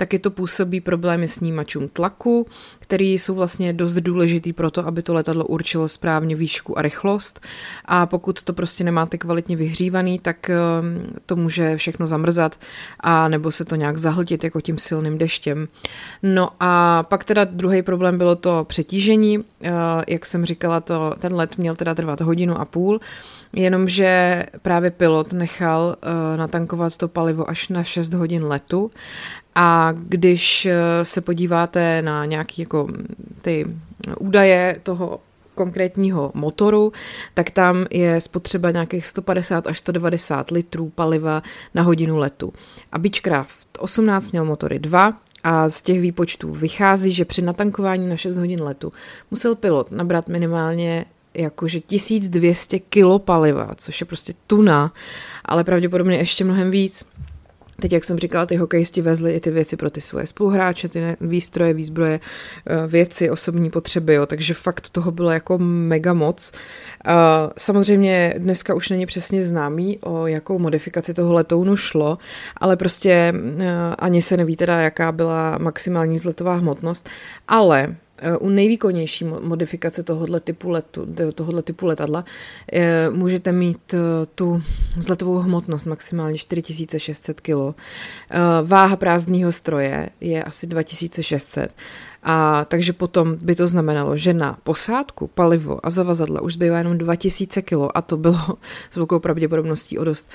taky 0.00 0.18
to 0.18 0.30
působí 0.30 0.80
problémy 0.80 1.28
snímačům 1.28 1.88
tlaku, 1.88 2.46
který 2.78 3.18
jsou 3.18 3.34
vlastně 3.34 3.72
dost 3.72 3.94
důležitý 3.94 4.52
pro 4.52 4.70
to, 4.70 4.86
aby 4.86 5.02
to 5.02 5.14
letadlo 5.14 5.44
určilo 5.44 5.88
správně 5.88 6.36
výšku 6.36 6.78
a 6.78 6.82
rychlost. 6.82 7.40
A 7.84 8.06
pokud 8.06 8.42
to 8.42 8.52
prostě 8.52 8.84
nemáte 8.84 9.18
kvalitně 9.18 9.56
vyhřívaný, 9.56 10.18
tak 10.18 10.50
ehm, 10.50 10.56
to 11.26 11.36
může 11.36 11.76
všechno 11.76 12.06
zamrzat 12.06 12.56
a 13.00 13.28
nebo 13.28 13.50
se 13.50 13.64
to 13.64 13.76
nějak 13.76 13.96
zahltit 13.96 14.44
jako 14.44 14.60
tím 14.60 14.78
silným 14.78 15.18
deštěm. 15.18 15.68
No 16.22 16.50
a 16.60 17.02
pak 17.02 17.24
teda 17.24 17.44
druhý 17.44 17.82
problém 17.82 18.18
bylo 18.18 18.36
to 18.36 18.64
přetížení. 18.64 19.44
Eh, 19.62 19.70
jak 20.08 20.26
jsem 20.26 20.44
říkala, 20.44 20.80
to, 20.80 21.14
ten 21.18 21.34
let 21.34 21.58
měl 21.58 21.76
teda 21.76 21.94
trvat 21.94 22.20
hodinu 22.20 22.60
a 22.60 22.64
půl, 22.64 23.00
jenomže 23.52 24.42
právě 24.62 24.90
pilot 24.90 25.32
nechal 25.32 25.96
uh, 26.02 26.36
natankovat 26.36 26.96
to 26.96 27.08
palivo 27.08 27.50
až 27.50 27.68
na 27.68 27.84
6 27.84 28.14
hodin 28.14 28.44
letu 28.44 28.90
a 29.54 29.92
když 29.92 30.66
eh, 30.66 31.04
se 31.04 31.20
podíváte 31.20 32.02
na 32.02 32.24
nějaké 32.24 32.62
jako 32.62 32.88
ty 33.42 33.66
údaje 34.18 34.80
toho 34.82 35.20
konkrétního 35.54 36.30
motoru, 36.34 36.92
tak 37.34 37.50
tam 37.50 37.86
je 37.90 38.20
spotřeba 38.20 38.70
nějakých 38.70 39.06
150 39.06 39.66
až 39.66 39.78
190 39.78 40.50
litrů 40.50 40.92
paliva 40.94 41.42
na 41.74 41.82
hodinu 41.82 42.18
letu. 42.18 42.52
A 42.92 42.98
Beechcraft 42.98 43.78
18 43.78 44.30
měl 44.30 44.44
motory 44.44 44.78
2, 44.78 45.12
a 45.44 45.68
z 45.68 45.82
těch 45.82 46.00
výpočtů 46.00 46.52
vychází, 46.52 47.12
že 47.12 47.24
při 47.24 47.42
natankování 47.42 48.08
na 48.08 48.16
6 48.16 48.36
hodin 48.36 48.62
letu 48.62 48.92
musel 49.30 49.54
pilot 49.54 49.90
nabrat 49.90 50.28
minimálně 50.28 51.04
jakože 51.34 51.80
1200 51.80 52.78
kilo 52.78 53.18
paliva, 53.18 53.70
což 53.76 54.00
je 54.00 54.06
prostě 54.06 54.34
tuna, 54.46 54.92
ale 55.44 55.64
pravděpodobně 55.64 56.16
ještě 56.16 56.44
mnohem 56.44 56.70
víc. 56.70 57.04
Teď, 57.80 57.92
jak 57.92 58.04
jsem 58.04 58.18
říkala, 58.18 58.46
ty 58.46 58.56
hokejisti 58.56 59.02
vezli 59.02 59.32
i 59.32 59.40
ty 59.40 59.50
věci 59.50 59.76
pro 59.76 59.90
ty 59.90 60.00
svoje 60.00 60.26
spoluhráče, 60.26 60.88
ty 60.88 61.16
výstroje, 61.20 61.74
výzbroje, 61.74 62.20
eh, 62.66 62.86
věci, 62.86 63.30
osobní 63.30 63.70
potřeby, 63.70 64.14
jo, 64.14 64.26
takže 64.26 64.54
fakt 64.54 64.88
toho 64.88 65.10
bylo 65.10 65.30
jako 65.30 65.58
mega 65.58 66.12
moc. 66.12 66.52
Samozřejmě 67.56 68.34
dneska 68.38 68.74
už 68.74 68.88
není 68.88 69.06
přesně 69.06 69.44
známý, 69.44 69.98
o 69.98 70.26
jakou 70.26 70.58
modifikaci 70.58 71.14
toho 71.14 71.32
letounu 71.32 71.76
šlo, 71.76 72.18
ale 72.56 72.76
prostě 72.76 73.32
eh, 73.58 73.66
ani 73.98 74.22
se 74.22 74.36
neví 74.36 74.56
teda, 74.56 74.80
jaká 74.80 75.12
byla 75.12 75.58
maximální 75.58 76.18
zletová 76.18 76.54
hmotnost, 76.54 77.08
ale 77.48 77.96
Eh, 78.09 78.09
u 78.40 78.48
nejvýkonnější 78.48 79.24
modifikace 79.24 80.02
tohohle 80.02 80.40
typu, 80.40 80.70
letu, 80.70 81.06
tohohle 81.34 81.62
typu 81.62 81.86
letadla 81.86 82.24
eh, 82.72 83.10
můžete 83.10 83.52
mít 83.52 83.94
eh, 83.94 83.98
tu 84.34 84.62
vzletovou 84.96 85.38
hmotnost 85.38 85.86
maximálně 85.86 86.38
4600 86.38 87.40
kg. 87.40 87.76
Váha 88.62 88.96
prázdného 88.96 89.52
stroje 89.52 90.10
je 90.20 90.44
asi 90.44 90.66
2600 90.66 91.74
a 92.22 92.64
takže 92.64 92.92
potom 92.92 93.36
by 93.42 93.54
to 93.54 93.68
znamenalo, 93.68 94.16
že 94.16 94.34
na 94.34 94.58
posádku, 94.62 95.26
palivo 95.26 95.86
a 95.86 95.90
zavazadla 95.90 96.40
už 96.40 96.54
zbývá 96.54 96.78
jenom 96.78 96.98
2000 96.98 97.62
kg 97.62 97.76
a 97.94 98.02
to 98.02 98.16
bylo 98.16 98.40
s 98.90 98.96
velkou 98.96 99.18
pravděpodobností 99.18 99.98
o 99.98 100.04
dost 100.04 100.30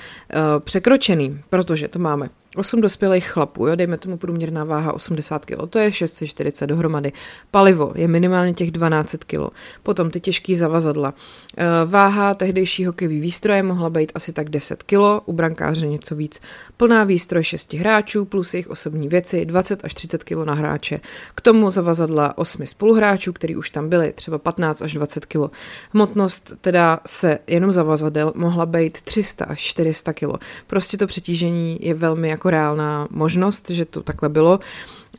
překročený, 0.64 1.40
protože 1.50 1.88
to 1.88 1.98
máme 1.98 2.28
8 2.56 2.80
dospělých 2.80 3.28
chlapů, 3.28 3.66
jo, 3.66 3.76
dejme 3.76 3.98
tomu 3.98 4.16
průměrná 4.16 4.64
váha 4.64 4.92
80 4.92 5.44
kg, 5.44 5.70
to 5.70 5.78
je 5.78 5.92
640 5.92 6.66
dohromady. 6.66 7.12
Palivo 7.50 7.92
je 7.94 8.08
minimálně 8.08 8.54
těch 8.54 8.70
12 8.70 9.16
kg. 9.26 9.40
Potom 9.82 10.10
ty 10.10 10.20
těžké 10.20 10.56
zavazadla. 10.56 11.14
Eh, 11.56 11.64
váha 11.86 12.34
tehdejší 12.34 12.84
hokejový 12.86 13.20
výstroje 13.20 13.62
mohla 13.62 13.90
být 13.90 14.12
asi 14.14 14.32
tak 14.32 14.50
10 14.50 14.82
kg, 14.82 14.98
u 15.24 15.32
brankáře 15.32 15.86
něco 15.86 16.14
víc. 16.14 16.40
Plná 16.76 17.04
výstroj 17.04 17.44
6 17.44 17.74
hráčů 17.74 18.24
plus 18.24 18.54
jejich 18.54 18.70
osobní 18.70 19.08
věci 19.08 19.44
20 19.44 19.84
až 19.84 19.94
30 19.94 20.24
kg 20.24 20.36
na 20.44 20.54
hráče. 20.54 21.00
K 21.34 21.40
tomu 21.40 21.70
zavazadla 21.70 22.38
8 22.38 22.66
spoluhráčů, 22.66 23.32
který 23.32 23.56
už 23.56 23.70
tam 23.70 23.88
byli, 23.88 24.12
třeba 24.12 24.38
15 24.38 24.82
až 24.82 24.92
20 24.92 25.26
kg. 25.26 25.52
Hmotnost 25.92 26.52
teda 26.60 27.00
se 27.06 27.38
jenom 27.46 27.72
zavazadel 27.72 28.32
mohla 28.36 28.66
být 28.66 29.02
300 29.02 29.44
až 29.44 29.60
400 29.60 30.12
kg. 30.12 30.44
Prostě 30.66 30.96
to 30.96 31.06
přetížení 31.06 31.78
je 31.80 31.94
velmi 31.94 32.28
jako 32.28 32.45
reálná 32.50 33.08
možnost, 33.10 33.70
že 33.70 33.84
to 33.84 34.02
takhle 34.02 34.28
bylo 34.28 34.58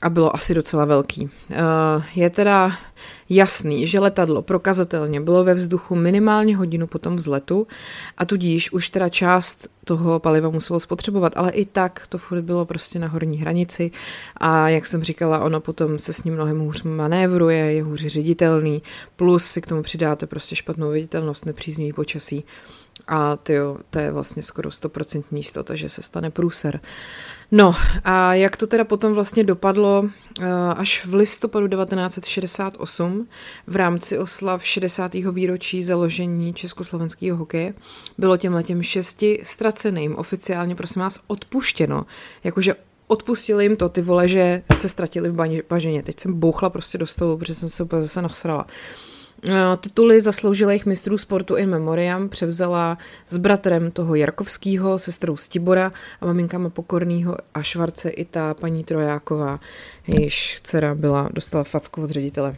a 0.02 0.10
bylo 0.10 0.36
asi 0.36 0.54
docela 0.54 0.86
velký. 0.86 1.30
Eh, 1.52 1.56
je 2.16 2.30
teda 2.30 2.72
jasný, 3.30 3.88
že 3.88 4.00
letadlo 4.00 4.42
prokazatelně 4.42 5.22
bylo 5.22 5.44
ve 5.44 5.54
vzduchu 5.54 5.96
minimálně 5.96 6.58
hodinu 6.58 6.88
po 6.88 7.00
tom 7.00 7.16
vzletu 7.16 7.68
a 8.18 8.26
tudíž 8.26 8.72
už 8.72 8.90
teda 8.90 9.10
část 9.10 9.68
toho 9.84 10.20
paliva 10.20 10.50
muselo 10.50 10.80
spotřebovat, 10.80 11.38
ale 11.38 11.52
i 11.52 11.66
tak 11.66 12.08
to 12.10 12.18
furt 12.18 12.42
bylo 12.42 12.66
prostě 12.66 13.00
na 13.00 13.08
horní 13.08 13.38
hranici 13.38 13.92
a 14.38 14.70
jak 14.70 14.88
jsem 14.88 15.04
říkala, 15.04 15.40
ono 15.40 15.60
potom 15.60 16.00
se 16.00 16.14
s 16.14 16.24
ním 16.24 16.34
mnohem 16.34 16.60
hůř 16.60 16.84
manévruje, 16.84 17.74
je 17.74 17.84
hůř 17.84 18.06
ředitelný, 18.06 18.82
plus 19.16 19.46
si 19.46 19.62
k 19.62 19.68
tomu 19.68 19.84
přidáte 19.84 20.28
prostě 20.28 20.56
špatnou 20.56 20.90
viditelnost, 20.90 21.46
nepříznivý 21.46 21.94
počasí 21.94 22.44
a 23.08 23.36
tyjo, 23.36 23.78
to 23.90 24.00
je 24.00 24.12
vlastně 24.12 24.42
skoro 24.42 24.70
100% 24.70 25.24
jistota, 25.32 25.76
že 25.76 25.90
se 25.90 26.02
stane 26.02 26.30
průser. 26.30 26.80
No 27.52 27.76
a 28.04 28.34
jak 28.34 28.58
to 28.58 28.68
teda 28.68 28.84
potom 28.84 29.14
vlastně 29.14 29.44
dopadlo, 29.44 30.10
až 30.76 31.06
v 31.06 31.14
listopadu 31.14 31.68
1968 31.68 33.28
v 33.68 33.76
rámci 33.76 34.18
oslav 34.18 34.66
60. 34.66 35.14
výročí 35.14 35.84
založení 35.84 36.54
československého 36.54 37.38
hokeje 37.38 37.74
bylo 38.18 38.38
těm 38.38 38.54
letěm 38.54 38.84
šesti 38.84 39.40
ztraceným 39.44 40.16
oficiálně, 40.16 40.76
prosím 40.76 41.02
vás, 41.02 41.20
odpuštěno. 41.28 42.06
Jakože 42.44 42.76
odpustili 43.08 43.66
jim 43.66 43.76
to, 43.76 43.90
ty 43.90 44.02
vole, 44.02 44.28
že 44.28 44.64
se 44.74 44.90
ztratili 44.90 45.30
v 45.30 45.64
bažině. 45.70 46.04
Teď 46.04 46.20
jsem 46.20 46.40
bouchla 46.40 46.70
prostě 46.70 46.98
do 46.98 47.08
stolu, 47.08 47.38
protože 47.38 47.56
jsem 47.56 47.70
se 47.70 47.84
úplně 47.84 48.02
zase 48.02 48.22
nasrala. 48.22 48.68
Eh, 48.68 49.17
tituly 49.78 50.22
zasloužilých 50.22 50.86
mistrů 50.86 51.18
sportu 51.18 51.56
in 51.56 51.70
memoriam 51.70 52.30
převzala 52.30 52.98
s 53.28 53.38
bratrem 53.38 53.92
toho 53.92 54.16
Jarkovského, 54.16 55.00
sestrou 55.00 55.38
Stibora 55.38 55.92
a 56.22 56.26
maminkama 56.26 56.70
Pokorného 56.70 57.38
a 57.54 57.62
Švarce 57.62 58.10
i 58.10 58.26
ta 58.26 58.54
paní 58.54 58.84
Trojáková, 58.84 59.60
jejíž 60.08 60.60
dcera 60.64 60.96
byla, 60.96 61.30
dostala 61.34 61.64
facku 61.64 62.04
od 62.04 62.10
ředitele. 62.10 62.56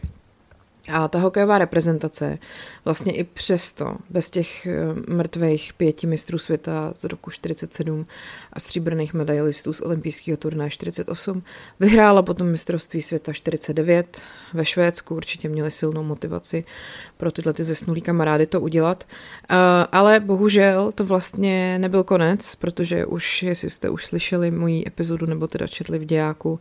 A 0.92 1.08
ta 1.08 1.18
hokejová 1.18 1.58
reprezentace 1.58 2.38
vlastně 2.84 3.12
i 3.12 3.24
přesto, 3.24 3.96
bez 4.10 4.30
těch 4.30 4.66
eh, 4.66 4.72
mrtvých 5.08 5.72
pěti 5.72 6.06
mistrů 6.06 6.38
světa 6.38 6.92
z 6.94 7.04
roku 7.04 7.30
47 7.30 8.06
a 8.52 8.60
stříbrných 8.60 9.14
medailistů 9.14 9.72
z 9.72 9.80
olympijského 9.80 10.36
turnaje 10.36 10.70
48, 10.70 11.42
vyhrála 11.80 12.22
potom 12.22 12.46
mistrovství 12.46 13.02
světa 13.02 13.32
49 13.32 14.22
ve 14.52 14.64
Švédsku, 14.64 15.14
určitě 15.14 15.48
měli 15.48 15.70
silnou 15.70 16.02
motivaci 16.02 16.64
pro 17.16 17.32
tyhle 17.32 17.52
ty 17.52 17.64
zesnulý 17.64 18.00
kamarády 18.00 18.46
to 18.46 18.60
udělat. 18.60 19.04
Eh, 19.50 19.56
ale 19.92 20.20
bohužel 20.20 20.92
to 20.92 21.04
vlastně 21.04 21.78
nebyl 21.78 22.04
konec, 22.04 22.54
protože 22.54 23.06
už, 23.06 23.42
jestli 23.42 23.70
jste 23.70 23.90
už 23.90 24.06
slyšeli 24.06 24.50
moji 24.50 24.84
epizodu 24.86 25.26
nebo 25.26 25.46
teda 25.46 25.66
četli 25.66 25.98
v 25.98 26.04
dějáku, 26.04 26.60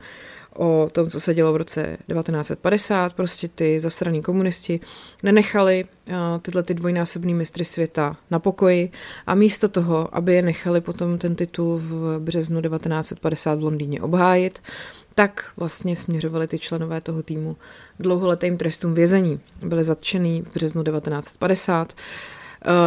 o 0.60 0.88
tom, 0.92 1.10
co 1.10 1.20
se 1.20 1.34
dělo 1.34 1.54
v 1.54 1.58
roce 1.58 1.98
1950. 2.08 3.14
Prostě 3.14 3.48
ty 3.48 3.80
zasraný 3.80 4.22
komunisti 4.22 4.80
nenechali 5.24 5.86
uh, 6.10 6.16
tyhle 6.42 6.64
ty 6.64 6.74
dvojnásobný 6.74 7.34
mistry 7.34 7.66
světa 7.66 8.18
na 8.32 8.40
pokoji 8.40 8.92
a 9.28 9.36
místo 9.36 9.70
toho, 9.70 10.16
aby 10.16 10.34
je 10.34 10.42
nechali 10.42 10.82
potom 10.82 11.18
ten 11.18 11.36
titul 11.36 11.82
v 11.84 12.20
březnu 12.20 12.62
1950 12.62 13.60
v 13.60 13.64
Londýně 13.64 14.02
obhájit, 14.02 14.60
tak 15.16 15.52
vlastně 15.58 15.96
směřovali 15.96 16.48
ty 16.48 16.60
členové 16.60 17.02
toho 17.02 17.24
týmu 17.24 17.58
dlouholetým 18.00 18.58
trestům 18.58 18.94
vězení. 18.94 19.40
Byli 19.64 19.84
zatčený 19.84 20.42
v 20.42 20.54
březnu 20.54 20.84
1950 20.84 21.94
Eh, 21.94 21.96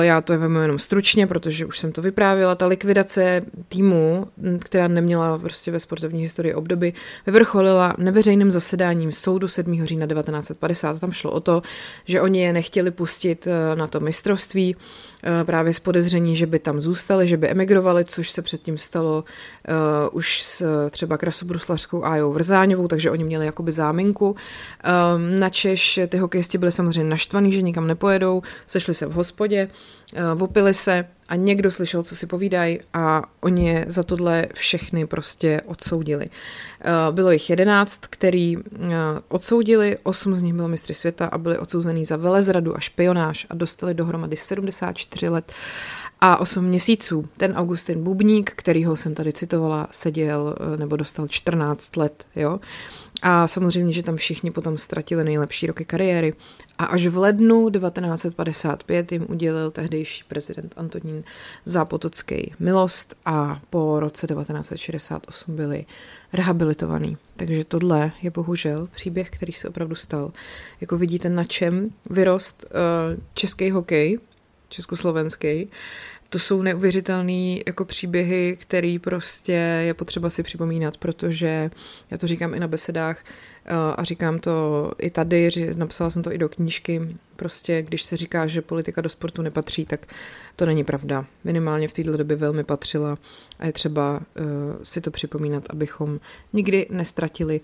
já 0.01 0.21
to 0.21 0.39
vemu 0.39 0.59
jenom 0.59 0.79
stručně, 0.79 1.27
protože 1.27 1.67
už 1.67 1.79
jsem 1.79 1.93
to 1.93 2.03
vyprávila. 2.03 2.55
Ta 2.55 2.67
likvidace 2.67 3.43
týmu, 3.69 4.29
která 4.59 4.89
neměla 4.89 5.39
prostě 5.39 5.71
ve 5.71 5.81
sportovní 5.81 6.23
historii 6.23 6.55
obdoby, 6.55 6.93
vyvrcholila 7.27 7.95
neveřejným 7.99 8.51
zasedáním 8.51 9.13
soudu 9.13 9.49
7. 9.49 9.85
října 9.87 10.07
1950. 10.07 11.01
Tam 11.01 11.13
šlo 11.13 11.31
o 11.31 11.41
to, 11.41 11.63
že 12.05 12.21
oni 12.21 12.43
je 12.43 12.53
nechtěli 12.53 12.91
pustit 12.91 13.47
eh, 13.47 13.77
na 13.77 13.87
to 13.87 14.01
mistrovství, 14.01 14.77
Eh, 14.77 15.12
právě 15.45 15.73
z 15.73 15.79
podezření, 15.79 16.37
že 16.37 16.47
by 16.47 16.59
tam 16.59 16.81
zůstali, 16.81 17.29
že 17.29 17.37
by 17.37 17.49
emigrovali, 17.49 18.05
což 18.05 18.31
se 18.31 18.43
předtím 18.43 18.79
stalo 18.79 19.25
uh, 19.25 19.75
už 20.13 20.43
s 20.43 20.89
třeba 20.91 21.17
krasobruslařskou 21.17 22.05
Ajou 22.05 22.33
Vrzáňovou, 22.33 22.89
takže 22.89 23.11
oni 23.11 23.25
měli 23.25 23.47
jakoby 23.47 23.73
záminku. 23.73 24.31
Um, 24.31 25.39
na 25.39 25.51
Češ 25.51 26.01
ty 26.09 26.19
hokejisti 26.19 26.59
byli 26.59 26.73
samozřejmě 26.73 27.11
naštvaní, 27.11 27.53
že 27.53 27.63
nikam 27.63 27.87
nepojedou, 27.87 28.43
sešli 28.67 28.95
se 28.95 29.07
v 29.07 29.13
hospodě, 29.13 29.69
uh, 30.35 30.43
opili 30.43 30.75
se 30.75 31.05
a 31.33 31.37
někdo 31.37 31.71
slyšel, 31.71 32.03
co 32.03 32.17
si 32.17 32.27
povídají 32.27 32.81
a 32.95 33.23
oni 33.41 33.69
je 33.69 33.85
za 33.89 34.03
tohle 34.03 34.47
všechny 34.55 35.07
prostě 35.07 35.61
odsoudili. 35.67 36.27
Eh, 36.81 37.13
bylo 37.13 37.31
jich 37.31 37.51
jedenáct, 37.51 38.01
který 38.11 38.57
eh, 38.57 38.89
odsoudili, 39.29 39.99
osm 40.03 40.35
z 40.35 40.43
nich 40.43 40.55
bylo 40.55 40.69
mistry 40.69 40.95
světa 40.95 41.27
a 41.27 41.39
byli 41.39 41.59
odsouzený 41.59 42.05
za 42.05 42.17
velezradu 42.17 42.77
a 42.77 42.81
špionáž 42.81 43.47
a 43.51 43.55
dostali 43.55 43.95
dohromady 43.95 44.37
74 44.37 45.29
let 45.29 45.53
a 46.21 46.37
8 46.37 46.65
měsíců. 46.65 47.29
Ten 47.37 47.53
Augustin 47.53 48.05
Bubník, 48.05 48.51
kterýho 48.57 48.97
jsem 48.97 49.15
tady 49.15 49.33
citovala, 49.33 49.89
seděl 49.91 50.55
eh, 50.75 50.77
nebo 50.77 50.97
dostal 50.97 51.29
14 51.29 51.97
let. 51.97 52.27
Jo? 52.37 52.61
A 53.23 53.49
samozřejmě, 53.49 53.93
že 53.93 54.03
tam 54.03 54.17
všichni 54.17 54.51
potom 54.51 54.79
ztratili 54.79 55.25
nejlepší 55.25 55.67
roky 55.67 55.85
kariéry. 55.85 56.35
A 56.83 56.85
až 56.85 57.07
v 57.07 57.17
lednu 57.17 57.71
1955 57.71 59.13
jim 59.13 59.27
udělil 59.29 59.71
tehdejší 59.71 60.25
prezident 60.29 60.75
Antonín 60.77 61.25
Zápotocký 61.65 62.55
milost 62.59 63.15
a 63.25 63.61
po 63.71 64.01
roce 64.01 64.27
1968 64.27 65.57
byli 65.57 65.85
rehabilitovaný. 66.33 67.17
Takže 67.37 67.65
tohle 67.65 68.13
je 68.23 68.31
bohužel 68.31 68.89
příběh, 68.95 69.31
který 69.31 69.53
se 69.53 69.69
opravdu 69.69 69.95
stal. 69.95 70.33
Jako 70.81 70.99
vidíte, 70.99 71.29
na 71.29 71.45
čem 71.45 71.91
vyrost 72.11 72.65
uh, 72.65 73.21
český 73.35 73.71
hokej, 73.71 74.19
československý, 74.69 75.69
to 76.33 76.39
jsou 76.39 76.63
neuvěřitelné 76.63 77.57
jako 77.67 77.85
příběhy, 77.85 78.57
který 78.61 78.99
prostě 78.99 79.53
je 79.53 79.95
potřeba 79.95 80.31
si 80.31 80.43
připomínat, 80.43 80.97
protože 80.97 81.71
já 82.11 82.19
to 82.19 82.27
říkám 82.27 82.55
i 82.55 82.61
na 82.61 82.69
besedách 82.69 83.25
eh, 83.65 83.73
a 83.97 84.05
říkám 84.05 84.39
to 84.39 84.93
i 84.99 85.11
tady, 85.11 85.49
napsala 85.77 86.11
jsem 86.11 86.23
to 86.23 86.33
i 86.33 86.39
do 86.39 86.49
knížky, 86.49 87.17
prostě 87.37 87.83
když 87.83 88.03
se 88.03 88.17
říká, 88.17 88.47
že 88.47 88.63
politika 88.63 89.01
do 89.01 89.09
sportu 89.09 89.43
nepatří, 89.43 89.85
tak 89.85 90.07
to 90.57 90.67
není 90.67 90.85
pravda. 90.85 91.27
Minimálně 91.45 91.89
v 91.89 91.93
této 91.93 92.17
době 92.17 92.37
velmi 92.37 92.65
patřila 92.65 93.19
a 93.59 93.67
je 93.67 93.73
třeba 93.73 94.17
uh, 94.19 94.45
si 94.83 95.01
to 95.01 95.11
připomínat, 95.11 95.65
abychom 95.71 96.21
nikdy 96.53 96.87
nestratili, 96.91 97.61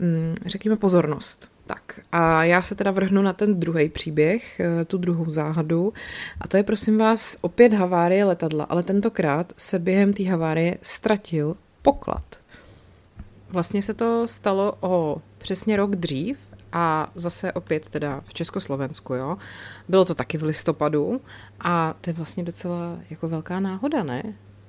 um, 0.00 0.34
řekněme, 0.46 0.76
pozornost 0.76 1.53
tak 1.66 2.00
a 2.12 2.44
já 2.44 2.62
se 2.62 2.74
teda 2.74 2.90
vrhnu 2.90 3.22
na 3.22 3.32
ten 3.32 3.60
druhý 3.60 3.88
příběh, 3.88 4.60
eh, 4.60 4.84
tu 4.84 4.98
druhou 4.98 5.30
záhadu 5.30 5.92
a 6.40 6.48
to 6.48 6.56
je 6.56 6.62
prosím 6.62 6.98
vás 6.98 7.36
opět 7.40 7.72
havárie 7.72 8.24
letadla, 8.24 8.64
ale 8.64 8.82
tentokrát 8.82 9.52
se 9.56 9.78
během 9.78 10.12
té 10.12 10.24
havárie 10.24 10.78
ztratil 10.82 11.56
poklad. 11.82 12.24
Vlastně 13.50 13.82
se 13.82 13.94
to 13.94 14.28
stalo 14.28 14.74
o 14.80 15.22
přesně 15.38 15.76
rok 15.76 15.96
dřív 15.96 16.38
a 16.72 17.10
zase 17.14 17.52
opět 17.52 17.88
teda 17.88 18.20
v 18.26 18.34
Československu, 18.34 19.14
jo. 19.14 19.36
Bylo 19.88 20.04
to 20.04 20.14
taky 20.14 20.38
v 20.38 20.42
listopadu 20.42 21.20
a 21.60 21.94
to 22.00 22.10
je 22.10 22.14
vlastně 22.14 22.44
docela 22.44 22.98
jako 23.10 23.28
velká 23.28 23.60
náhoda, 23.60 24.02
ne? 24.02 24.22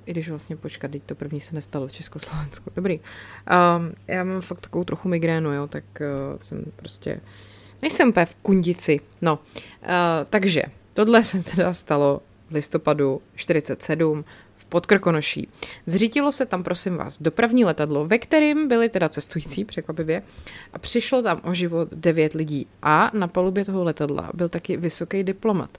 I 0.06 0.10
když 0.10 0.30
vlastně 0.30 0.56
počkat, 0.56 0.90
teď 0.90 1.02
to 1.06 1.14
první 1.14 1.40
se 1.40 1.54
nestalo 1.54 1.86
v 1.86 1.92
Československu. 1.92 2.70
Dobrý. 2.76 3.00
Um, 3.00 3.92
já 4.08 4.24
mám 4.24 4.40
fakt 4.40 4.60
takovou 4.60 4.84
trochu 4.84 5.08
migrénu, 5.08 5.52
jo, 5.52 5.66
tak 5.66 5.84
uh, 6.00 6.40
jsem 6.40 6.64
prostě, 6.76 7.20
nejsem 7.82 8.08
úplně 8.08 8.26
v 8.26 8.34
kundici. 8.34 9.00
No, 9.22 9.38
uh, 9.82 9.88
takže 10.30 10.62
tohle 10.94 11.24
se 11.24 11.42
teda 11.42 11.72
stalo 11.72 12.22
v 12.50 12.54
listopadu 12.54 13.22
47 13.34 14.24
v 14.56 14.64
Podkrkonoší. 14.64 15.48
Zřítilo 15.86 16.32
se 16.32 16.46
tam, 16.46 16.62
prosím 16.62 16.96
vás, 16.96 17.22
dopravní 17.22 17.64
letadlo, 17.64 18.06
ve 18.06 18.18
kterým 18.18 18.68
byli 18.68 18.88
teda 18.88 19.08
cestující, 19.08 19.64
překvapivě, 19.64 20.22
a 20.72 20.78
přišlo 20.78 21.22
tam 21.22 21.40
o 21.44 21.54
život 21.54 21.88
devět 21.92 22.32
lidí. 22.32 22.66
A 22.82 23.10
na 23.14 23.28
palubě 23.28 23.64
toho 23.64 23.84
letadla 23.84 24.30
byl 24.34 24.48
taky 24.48 24.76
vysoký 24.76 25.24
diplomat. 25.24 25.78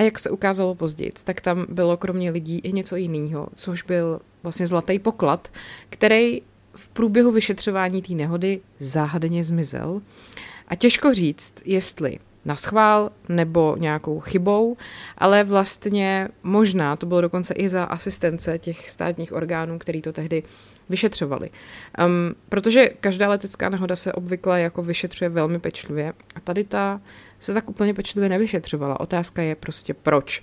A 0.00 0.02
jak 0.02 0.18
se 0.18 0.30
ukázalo 0.30 0.74
později, 0.74 1.12
tak 1.24 1.40
tam 1.40 1.66
bylo 1.68 1.96
kromě 1.96 2.30
lidí 2.30 2.58
i 2.58 2.72
něco 2.72 2.96
jiného, 2.96 3.48
což 3.54 3.82
byl 3.82 4.20
vlastně 4.42 4.66
zlatý 4.66 4.98
poklad, 4.98 5.48
který 5.90 6.42
v 6.74 6.88
průběhu 6.88 7.32
vyšetřování 7.32 8.02
té 8.02 8.12
nehody 8.12 8.60
záhadně 8.78 9.44
zmizel. 9.44 10.02
A 10.68 10.74
těžko 10.74 11.14
říct, 11.14 11.54
jestli 11.64 12.18
na 12.44 12.56
schvál 12.56 13.10
nebo 13.28 13.76
nějakou 13.78 14.20
chybou, 14.20 14.76
ale 15.18 15.44
vlastně 15.44 16.28
možná 16.42 16.96
to 16.96 17.06
bylo 17.06 17.20
dokonce 17.20 17.54
i 17.54 17.68
za 17.68 17.84
asistence 17.84 18.58
těch 18.58 18.90
státních 18.90 19.32
orgánů, 19.32 19.78
který 19.78 20.02
to 20.02 20.12
tehdy 20.12 20.42
vyšetřovali. 20.90 21.50
Um, 22.04 22.34
protože 22.48 22.88
každá 23.00 23.28
letecká 23.28 23.68
nehoda 23.68 23.96
se 23.96 24.12
obvykle 24.12 24.60
jako 24.60 24.82
vyšetřuje 24.82 25.28
velmi 25.28 25.58
pečlivě 25.58 26.12
a 26.34 26.40
tady 26.40 26.64
ta 26.64 27.00
se 27.40 27.54
tak 27.54 27.70
úplně 27.70 27.94
pečlivě 27.94 28.28
nevyšetřovala. 28.28 29.00
Otázka 29.00 29.42
je 29.42 29.54
prostě 29.54 29.94
proč. 29.94 30.42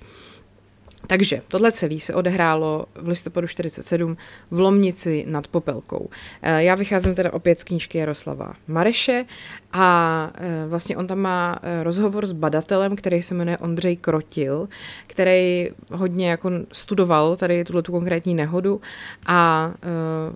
Takže 1.07 1.41
tohle 1.47 1.71
celé 1.71 1.99
se 1.99 2.13
odehrálo 2.13 2.85
v 2.95 3.07
listopadu 3.07 3.47
47 3.47 4.17
v 4.51 4.59
Lomnici 4.59 5.25
nad 5.27 5.47
Popelkou. 5.47 6.09
Eh, 6.41 6.63
já 6.63 6.75
vycházím 6.75 7.15
teda 7.15 7.33
opět 7.33 7.59
z 7.59 7.63
knížky 7.63 7.97
Jaroslava 7.97 8.53
Mareše 8.67 9.25
a 9.73 10.31
eh, 10.35 10.67
vlastně 10.67 10.97
on 10.97 11.07
tam 11.07 11.19
má 11.19 11.59
eh, 11.61 11.83
rozhovor 11.83 12.27
s 12.27 12.31
badatelem, 12.31 12.95
který 12.95 13.21
se 13.21 13.35
jmenuje 13.35 13.57
Ondřej 13.57 13.95
Krotil, 13.95 14.69
který 15.07 15.69
hodně 15.91 16.29
jako 16.29 16.51
studoval 16.71 17.35
tady 17.35 17.63
tuhle 17.63 17.81
tu 17.81 17.91
konkrétní 17.91 18.35
nehodu 18.35 18.81
a 19.25 19.71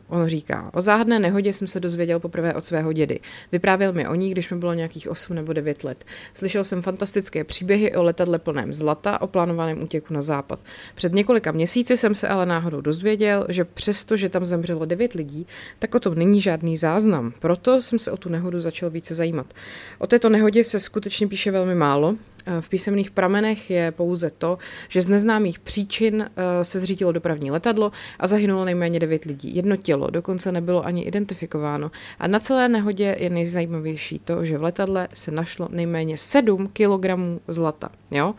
on 0.07 0.27
říká, 0.27 0.69
o 0.73 0.81
záhadné 0.81 1.19
nehodě 1.19 1.53
jsem 1.53 1.67
se 1.67 1.79
dozvěděl 1.79 2.19
poprvé 2.19 2.53
od 2.53 2.65
svého 2.65 2.93
dědy. 2.93 3.19
Vyprávěl 3.51 3.93
mi 3.93 4.07
o 4.07 4.15
ní, 4.15 4.31
když 4.31 4.49
mi 4.49 4.57
bylo 4.57 4.73
nějakých 4.73 5.09
8 5.09 5.35
nebo 5.35 5.53
9 5.53 5.83
let. 5.83 6.05
Slyšel 6.33 6.63
jsem 6.63 6.81
fantastické 6.81 7.43
příběhy 7.43 7.95
o 7.95 8.03
letadle 8.03 8.39
plném 8.39 8.73
zlata, 8.73 9.21
o 9.21 9.27
plánovaném 9.27 9.83
útěku 9.83 10.13
na 10.13 10.21
západ. 10.21 10.60
Před 10.95 11.13
několika 11.13 11.51
měsíci 11.51 11.97
jsem 11.97 12.15
se 12.15 12.27
ale 12.27 12.45
náhodou 12.45 12.81
dozvěděl, 12.81 13.45
že 13.49 13.65
přesto, 13.65 14.17
že 14.17 14.29
tam 14.29 14.45
zemřelo 14.45 14.85
devět 14.85 15.13
lidí, 15.13 15.47
tak 15.79 15.95
o 15.95 15.99
tom 15.99 16.15
není 16.15 16.41
žádný 16.41 16.77
záznam. 16.77 17.33
Proto 17.39 17.81
jsem 17.81 17.99
se 17.99 18.11
o 18.11 18.17
tu 18.17 18.29
nehodu 18.29 18.59
začal 18.59 18.89
více 18.89 19.15
zajímat. 19.15 19.53
O 19.99 20.07
této 20.07 20.29
nehodě 20.29 20.63
se 20.63 20.79
skutečně 20.79 21.27
píše 21.27 21.51
velmi 21.51 21.75
málo, 21.75 22.15
v 22.59 22.69
písemných 22.69 23.11
pramenech 23.11 23.69
je 23.69 23.91
pouze 23.91 24.31
to, 24.37 24.57
že 24.89 25.01
z 25.01 25.09
neznámých 25.09 25.59
příčin 25.59 26.25
eh, 26.25 26.63
se 26.63 26.79
zřítilo 26.79 27.11
dopravní 27.11 27.51
letadlo 27.51 27.91
a 28.19 28.27
zahynulo 28.27 28.65
nejméně 28.65 28.99
9 28.99 29.25
lidí. 29.25 29.55
Jedno 29.55 29.75
tělo 29.75 30.09
dokonce 30.09 30.51
nebylo 30.51 30.85
ani 30.85 31.01
identifikováno. 31.01 31.91
A 32.19 32.27
na 32.27 32.39
celé 32.39 32.69
nehodě 32.69 33.15
je 33.19 33.29
nejzajímavější 33.29 34.19
to, 34.19 34.45
že 34.45 34.57
v 34.57 34.63
letadle 34.63 35.07
se 35.13 35.31
našlo 35.31 35.67
nejméně 35.71 36.17
7 36.17 36.67
kilogramů 36.67 37.41
zlata. 37.47 37.89
Jo? 38.11 38.35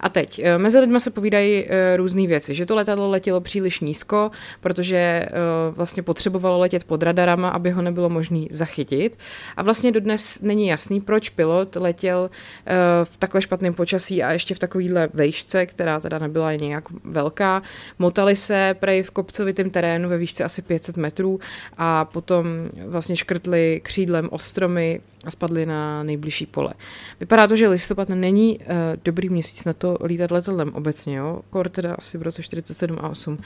A 0.00 0.08
teď, 0.08 0.38
eh, 0.44 0.58
mezi 0.58 0.78
lidmi 0.78 1.00
se 1.00 1.10
povídají 1.10 1.64
eh, 1.66 1.96
různé 1.96 2.26
věci, 2.26 2.54
že 2.54 2.66
to 2.66 2.74
letadlo 2.74 3.10
letělo 3.10 3.40
příliš 3.40 3.80
nízko, 3.80 4.30
protože 4.60 5.26
vlastně 5.70 6.02
potřebovalo 6.02 6.58
letět 6.58 6.84
pod 6.84 7.02
radarama, 7.02 7.48
aby 7.48 7.70
ho 7.70 7.82
nebylo 7.82 8.08
možné 8.08 8.46
zachytit. 8.50 9.18
A 9.56 9.62
vlastně 9.62 9.92
dodnes 9.92 10.40
není 10.40 10.66
jasný, 10.66 11.00
proč 11.00 11.28
pilot 11.30 11.76
letěl 11.76 12.30
v 13.04 13.16
takhle 13.16 13.40
špatném 13.44 13.74
počasí 13.74 14.22
a 14.22 14.32
ještě 14.32 14.54
v 14.54 14.58
takovýhle 14.58 15.08
vejšce, 15.14 15.66
která 15.66 16.00
teda 16.00 16.18
nebyla 16.18 16.54
nějak 16.54 16.84
velká. 17.04 17.62
Motali 17.98 18.36
se 18.36 18.76
prej 18.80 19.02
v 19.02 19.10
kopcovitém 19.10 19.70
terénu 19.70 20.08
ve 20.08 20.18
výšce 20.18 20.44
asi 20.44 20.62
500 20.62 20.96
metrů 20.96 21.40
a 21.78 22.04
potom 22.04 22.46
vlastně 22.86 23.16
škrtli 23.16 23.80
křídlem 23.84 24.28
ostromy 24.30 25.00
a 25.24 25.30
spadli 25.30 25.66
na 25.66 26.02
nejbližší 26.02 26.46
pole. 26.46 26.74
Vypadá 27.20 27.46
to, 27.46 27.56
že 27.56 27.68
listopad 27.68 28.08
není 28.08 28.58
uh, 28.58 28.66
dobrý 29.04 29.28
měsíc 29.28 29.64
na 29.64 29.72
to 29.72 29.98
lítat 30.04 30.30
letadlem 30.30 30.72
obecně, 30.74 31.16
jo? 31.16 31.40
Kor 31.50 31.68
teda 31.68 31.94
asi 31.98 32.18
v 32.18 32.22
roce 32.22 32.42
47 32.42 32.98
a 33.00 33.08
8. 33.08 33.32
Uh, 33.32 33.38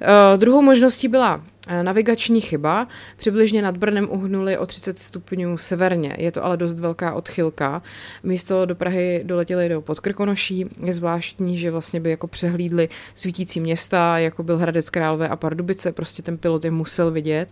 eh, 0.00 0.36
druhou 0.36 0.62
možností 0.62 1.08
byla 1.08 1.42
navigační 1.82 2.40
chyba. 2.40 2.88
Přibližně 3.16 3.62
nad 3.62 3.76
Brnem 3.76 4.08
uhnuli 4.10 4.58
o 4.58 4.66
30 4.66 4.98
stupňů 4.98 5.58
severně. 5.58 6.14
Je 6.18 6.32
to 6.32 6.44
ale 6.44 6.56
dost 6.56 6.78
velká 6.78 7.14
odchylka. 7.14 7.82
Místo 8.22 8.66
do 8.66 8.74
Prahy 8.74 9.20
doletěli 9.24 9.68
do 9.68 9.80
Podkrkonoší. 9.80 10.66
Je 10.84 10.92
zvláštní, 10.92 11.58
že 11.58 11.70
vlastně 11.70 12.00
by 12.00 12.10
jako 12.10 12.26
přehlídli 12.26 12.88
svítící 13.14 13.60
města, 13.60 14.18
jako 14.18 14.42
byl 14.42 14.58
Hradec 14.58 14.90
Králové 14.90 15.28
a 15.28 15.36
Pardubice. 15.36 15.92
Prostě 15.92 16.22
ten 16.22 16.38
pilot 16.38 16.64
je 16.64 16.70
musel 16.70 17.10
vidět. 17.10 17.48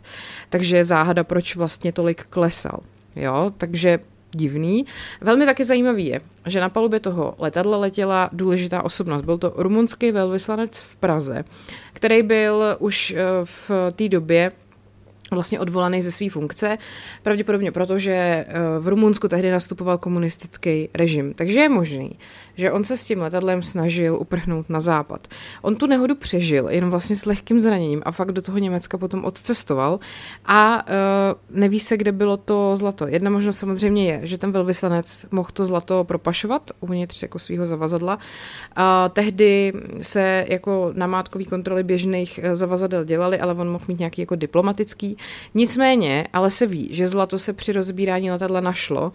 Takže 0.50 0.84
záhada, 0.84 1.24
proč 1.24 1.56
vlastně 1.56 1.92
tolik 1.92 2.24
klesal. 2.26 2.80
Jo, 3.16 3.50
takže 3.58 3.98
divný. 4.36 4.86
Velmi 5.20 5.44
taky 5.44 5.64
zajímavý 5.64 6.06
je, 6.06 6.20
že 6.46 6.60
na 6.60 6.68
palubě 6.68 7.00
toho 7.00 7.34
letadla 7.38 7.76
letěla 7.76 8.30
důležitá 8.32 8.84
osobnost. 8.84 9.22
Byl 9.22 9.38
to 9.38 9.52
rumunský 9.56 10.12
velvyslanec 10.12 10.78
v 10.78 10.96
Praze, 10.96 11.44
který 11.92 12.22
byl 12.22 12.76
už 12.78 13.10
eh, 13.10 13.24
v 13.44 13.70
té 13.96 14.08
době 14.08 14.52
vlastně 15.30 15.60
odvolaný 15.60 16.02
ze 16.02 16.12
své 16.12 16.30
funkce, 16.30 16.78
pravděpodobně 17.22 17.72
proto, 17.72 17.98
že 17.98 18.12
eh, 18.12 18.44
v 18.80 18.88
Rumunsku 18.88 19.28
tehdy 19.28 19.50
nastupoval 19.50 19.98
komunistický 19.98 20.88
režim. 20.94 21.34
Takže 21.34 21.60
je 21.60 21.68
možný, 21.68 22.18
že 22.56 22.72
on 22.72 22.84
se 22.84 22.96
s 22.96 23.04
tím 23.04 23.18
letadlem 23.18 23.62
snažil 23.62 24.16
uprchnout 24.20 24.70
na 24.70 24.80
západ. 24.80 25.28
On 25.62 25.76
tu 25.76 25.86
nehodu 25.86 26.14
přežil, 26.14 26.68
jenom 26.68 26.90
vlastně 26.90 27.16
s 27.16 27.24
lehkým 27.26 27.60
zraněním 27.60 28.02
a 28.04 28.12
fakt 28.12 28.32
do 28.32 28.42
toho 28.42 28.58
Německa 28.58 28.98
potom 28.98 29.24
odcestoval 29.24 30.00
a 30.46 30.86
uh, 30.86 31.58
neví 31.58 31.80
se, 31.80 31.96
kde 31.96 32.12
bylo 32.12 32.36
to 32.36 32.76
zlato. 32.76 33.06
Jedna 33.06 33.30
možnost 33.30 33.58
samozřejmě 33.58 34.06
je, 34.06 34.20
že 34.22 34.38
ten 34.38 34.52
velvyslanec 34.52 35.26
mohl 35.30 35.48
to 35.52 35.64
zlato 35.64 36.04
propašovat 36.04 36.70
uvnitř 36.80 37.22
jako 37.22 37.38
svého 37.38 37.66
zavazadla. 37.66 38.18
A 38.76 39.08
tehdy 39.08 39.72
se 40.00 40.44
jako 40.48 40.92
namátkový 40.94 41.44
kontroly 41.44 41.82
běžných 41.82 42.40
eh, 42.42 42.56
zavazadel 42.56 43.04
dělali, 43.04 43.40
ale 43.40 43.54
on 43.54 43.68
mohl 43.68 43.84
mít 43.88 43.98
nějaký 43.98 44.22
jako 44.22 44.34
diplomatický. 44.34 45.16
Nicméně, 45.54 46.26
ale 46.32 46.50
se 46.50 46.66
ví, 46.66 46.88
že 46.92 47.08
zlato 47.08 47.38
se 47.38 47.52
při 47.52 47.72
rozbírání 47.72 48.30
letadla 48.30 48.60
našlo. 48.60 49.12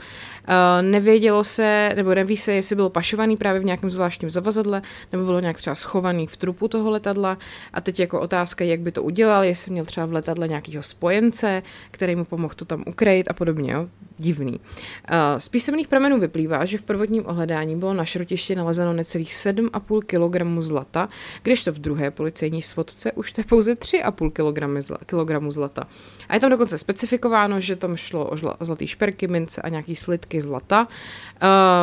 Uh, 0.49 0.81
nevědělo 0.81 1.43
se, 1.43 1.91
nebo 1.95 2.15
neví 2.15 2.37
se, 2.37 2.53
jestli 2.53 2.75
bylo 2.75 2.89
pašovaný 2.89 3.37
právě 3.37 3.61
v 3.61 3.65
nějakém 3.65 3.89
zvláštním 3.89 4.31
zavazadle, 4.31 4.81
nebo 5.11 5.25
bylo 5.25 5.39
nějak 5.39 5.57
třeba 5.57 5.75
schovaný 5.75 6.27
v 6.27 6.37
trupu 6.37 6.67
toho 6.67 6.91
letadla. 6.91 7.37
A 7.73 7.81
teď 7.81 7.99
jako 7.99 8.19
otázka, 8.19 8.65
jak 8.65 8.79
by 8.79 8.91
to 8.91 9.03
udělal, 9.03 9.43
jestli 9.43 9.71
měl 9.71 9.85
třeba 9.85 10.05
v 10.05 10.13
letadle 10.13 10.47
nějakého 10.47 10.83
spojence, 10.83 11.63
který 11.91 12.15
mu 12.15 12.25
pomohl 12.25 12.53
to 12.55 12.65
tam 12.65 12.83
ukrejt 12.87 13.27
a 13.29 13.33
podobně. 13.33 13.71
Jo? 13.71 13.87
Divný. 14.17 14.59
Z 15.37 15.49
písemných 15.49 15.87
pramenů 15.87 16.19
vyplývá, 16.19 16.65
že 16.65 16.77
v 16.77 16.83
prvotním 16.83 17.25
ohledání 17.25 17.75
bylo 17.75 17.93
na 17.93 18.05
šrotiště 18.05 18.55
nalezeno 18.55 18.93
necelých 18.93 19.33
7,5 19.33 20.01
kg 20.01 20.63
zlata, 20.63 21.09
kdežto 21.43 21.71
v 21.71 21.79
druhé 21.79 22.11
policejní 22.11 22.61
svodce 22.61 23.11
už 23.11 23.33
to 23.33 23.41
je 23.41 23.45
pouze 23.45 23.73
3,5 23.73 24.89
kg 25.05 25.51
zlata. 25.53 25.87
A 26.29 26.33
je 26.33 26.39
tam 26.39 26.49
dokonce 26.49 26.77
specifikováno, 26.77 27.59
že 27.59 27.75
tam 27.75 27.97
šlo 27.97 28.29
o 28.29 28.37
zlatý 28.59 28.87
šperky, 28.87 29.27
mince 29.27 29.61
a 29.61 29.69
nějaký 29.69 29.95
slitky 29.95 30.38
zlata. 30.41 30.87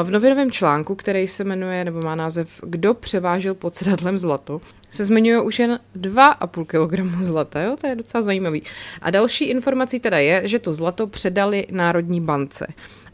V 0.03 0.11
novinovém 0.11 0.51
článku, 0.51 0.95
který 0.95 1.29
se 1.29 1.45
jmenuje, 1.45 1.85
nebo 1.85 2.01
má 2.05 2.15
název 2.15 2.61
Kdo 2.63 2.95
převážel 2.95 3.55
pod 3.55 3.75
sedadlem 3.75 4.19
zlato, 4.19 4.61
se 4.91 5.05
zmiňuje 5.05 5.41
už 5.41 5.59
jen 5.59 5.81
2,5 5.97 6.67
kg 6.67 7.25
zlata, 7.25 7.61
jo? 7.61 7.77
to 7.81 7.87
je 7.87 7.95
docela 7.95 8.23
zajímavý. 8.23 8.63
A 9.03 9.11
další 9.11 9.45
informací 9.45 10.01
teda 10.01 10.19
je, 10.19 10.49
že 10.49 10.59
to 10.59 10.73
zlato 10.73 11.07
předali 11.07 11.67
Národní 11.71 12.21
bance. 12.21 12.67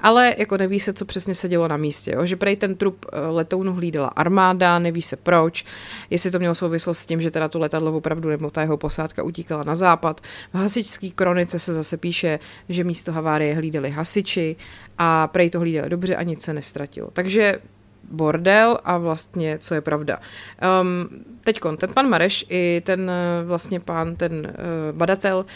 Ale 0.03 0.35
jako 0.39 0.57
neví 0.57 0.81
se, 0.81 0.93
co 0.93 1.05
přesně 1.05 1.35
se 1.35 1.49
dělo 1.49 1.69
na 1.69 1.77
místě. 1.77 2.13
Jo? 2.15 2.27
Že 2.27 2.37
prej 2.37 2.57
ten 2.57 2.75
trup 2.75 3.07
eh, 3.13 3.21
letounu 3.21 3.73
hlídala 3.73 4.09
armáda, 4.09 4.79
neví 4.79 5.03
se 5.03 5.17
proč, 5.17 5.65
jestli 6.11 6.31
to 6.31 6.39
mělo 6.39 6.55
souvislost 6.55 6.99
s 6.99 7.07
tím, 7.07 7.21
že 7.23 7.31
teda 7.31 7.49
to 7.49 7.59
letadlo 7.59 7.93
opravdu 7.93 8.29
nebo 8.29 8.51
ta 8.51 8.61
jeho 8.61 8.77
posádka 8.77 9.23
utíkala 9.23 9.63
na 9.63 9.75
západ. 9.75 10.21
V 10.53 10.55
hasičské 10.55 11.11
kronice 11.11 11.59
se 11.59 11.75
zase 11.75 11.97
píše, 11.97 12.39
že 12.69 12.85
místo 12.85 13.13
havárie 13.13 13.55
hlídali 13.55 13.91
hasiči 13.91 14.57
a 14.99 15.27
prej 15.27 15.51
to 15.51 15.61
hlídali 15.61 15.91
dobře 15.91 16.17
a 16.17 16.23
nic 16.23 16.43
se 16.43 16.55
nestratilo. 16.55 17.11
Takže 17.13 17.59
bordel 18.11 18.79
a 18.85 18.99
vlastně, 18.99 19.59
co 19.59 19.75
je 19.75 19.81
pravda. 19.81 20.19
Um, 20.81 21.09
Teď 21.45 21.61
ten 21.77 21.91
pan 21.95 22.09
Mareš 22.09 22.47
i 22.49 22.83
ten 22.85 23.11
eh, 23.11 23.45
vlastně 23.45 23.81
pán, 23.81 24.17
ten 24.17 24.33
uh, 24.33 24.99
badatel 24.99 25.47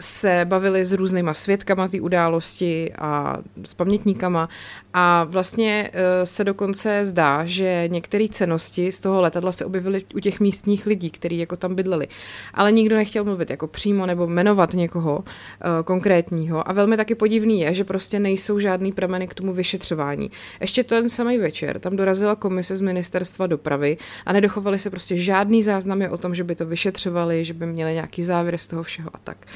se 0.00 0.40
bavili 0.44 0.84
s 0.84 0.92
různýma 0.92 1.34
svědkama 1.34 1.88
té 1.88 2.00
události 2.00 2.92
a 2.98 3.38
s 3.64 3.74
pamětníkama 3.74 4.48
a 4.94 5.24
vlastně 5.24 5.90
uh, 5.94 6.00
se 6.24 6.44
dokonce 6.44 7.04
zdá, 7.04 7.44
že 7.44 7.84
některé 7.86 8.26
cenosti 8.30 8.92
z 8.92 9.00
toho 9.00 9.20
letadla 9.20 9.52
se 9.52 9.64
objevily 9.64 10.04
u 10.14 10.20
těch 10.20 10.40
místních 10.40 10.86
lidí, 10.86 11.10
kteří 11.10 11.38
jako 11.38 11.56
tam 11.56 11.74
bydleli. 11.74 12.08
Ale 12.54 12.72
nikdo 12.72 12.96
nechtěl 12.96 13.24
mluvit 13.24 13.50
jako 13.50 13.66
přímo 13.66 14.06
nebo 14.06 14.26
jmenovat 14.26 14.72
někoho 14.72 15.18
uh, 15.18 15.24
konkrétního. 15.84 16.68
A 16.68 16.72
velmi 16.72 16.96
taky 16.96 17.14
podivný 17.14 17.60
je, 17.60 17.74
že 17.74 17.84
prostě 17.84 18.20
nejsou 18.20 18.58
žádný 18.58 18.92
prameny 18.92 19.28
k 19.28 19.34
tomu 19.34 19.52
vyšetřování. 19.52 20.30
Ještě 20.60 20.84
ten 20.84 21.08
samý 21.08 21.38
večer 21.38 21.78
tam 21.78 21.95
dorazila 21.96 22.36
komise 22.36 22.76
z 22.76 22.80
ministerstva 22.80 23.46
dopravy 23.46 23.96
a 24.26 24.32
nedochovaly 24.32 24.78
se 24.78 24.90
prostě 24.90 25.16
žádný 25.16 25.62
záznamy 25.62 26.08
o 26.08 26.18
tom, 26.18 26.34
že 26.34 26.44
by 26.44 26.54
to 26.54 26.66
vyšetřovali, 26.66 27.44
že 27.44 27.54
by 27.54 27.66
měli 27.66 27.92
nějaký 27.92 28.22
závěr 28.22 28.58
z 28.58 28.66
toho 28.66 28.82
všeho 28.82 29.10
a 29.14 29.18
tak. 29.18 29.46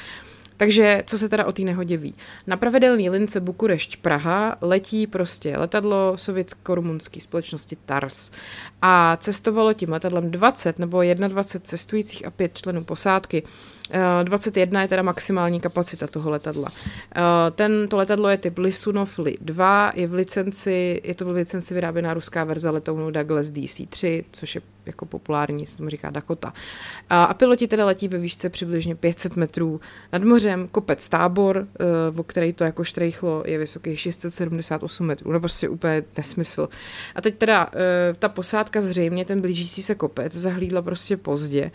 Takže 0.61 1.03
co 1.05 1.17
se 1.17 1.29
teda 1.29 1.45
o 1.45 1.51
té 1.51 1.61
nehodě 1.61 1.97
ví? 1.97 2.15
Na 2.47 2.57
pravidelný 2.57 3.09
lince 3.09 3.41
Bukurešť-Praha 3.41 4.57
letí 4.61 5.07
prostě 5.07 5.57
letadlo 5.57 6.13
sovětsko-rumunské 6.15 7.21
společnosti 7.21 7.77
TARS 7.85 8.31
a 8.81 9.17
cestovalo 9.17 9.73
tím 9.73 9.89
letadlem 9.89 10.31
20 10.31 10.79
nebo 10.79 11.03
21 11.27 11.43
cestujících 11.67 12.25
a 12.25 12.31
5 12.31 12.57
členů 12.57 12.83
posádky. 12.83 13.43
21 14.23 14.79
eh, 14.79 14.83
je 14.83 14.87
teda 14.87 15.01
maximální 15.01 15.59
kapacita 15.59 16.07
toho 16.07 16.31
letadla. 16.31 16.69
Eh, 17.15 17.21
ten, 17.51 17.87
to 17.87 17.97
letadlo 17.97 18.29
je 18.29 18.37
typ 18.37 18.57
Lisunov 18.57 19.19
Li-2, 19.19 19.91
je 19.95 20.07
v 20.07 20.13
licenci, 20.13 21.01
je 21.03 21.15
to 21.15 21.25
v 21.25 21.29
licenci 21.29 21.73
vyráběná 21.73 22.13
ruská 22.13 22.43
verze 22.43 22.69
letounu 22.69 23.11
Douglas 23.11 23.47
DC-3, 23.47 24.23
což 24.31 24.55
je 24.55 24.61
jako 24.85 25.05
populární, 25.05 25.67
se 25.67 25.77
tomu 25.77 25.89
říká 25.89 26.09
Dakota. 26.09 26.53
A, 27.09 27.23
a 27.23 27.33
piloti 27.33 27.67
teda 27.67 27.85
letí 27.85 28.07
ve 28.07 28.17
výšce 28.17 28.49
přibližně 28.49 28.95
500 28.95 29.35
metrů 29.35 29.81
nad 30.13 30.23
mořem, 30.23 30.67
kopec 30.67 31.09
tábor, 31.09 31.67
o 32.17 32.23
který 32.23 32.53
to 32.53 32.63
jako 32.63 32.83
štrejchlo, 32.83 33.43
je 33.45 33.57
vysoký 33.57 33.95
678 33.95 35.07
metrů, 35.07 35.31
no 35.31 35.39
prostě 35.39 35.69
úplně 35.69 36.03
nesmysl. 36.17 36.69
A 37.15 37.21
teď 37.21 37.37
teda 37.37 37.69
ta 38.19 38.29
posádka 38.29 38.81
zřejmě, 38.81 39.25
ten 39.25 39.41
blížící 39.41 39.83
se 39.83 39.95
kopec, 39.95 40.35
zahlídla 40.35 40.81
prostě 40.81 41.17
pozdě 41.17 41.71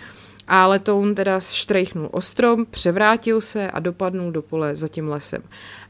a 0.48 0.66
letoun 0.66 1.14
teda 1.14 1.40
štrejchnul 1.40 2.08
ostrom, 2.12 2.66
převrátil 2.66 3.40
se 3.40 3.70
a 3.70 3.80
dopadnul 3.80 4.32
do 4.32 4.42
pole 4.42 4.76
za 4.76 4.88
tím 4.88 5.08
lesem. 5.08 5.42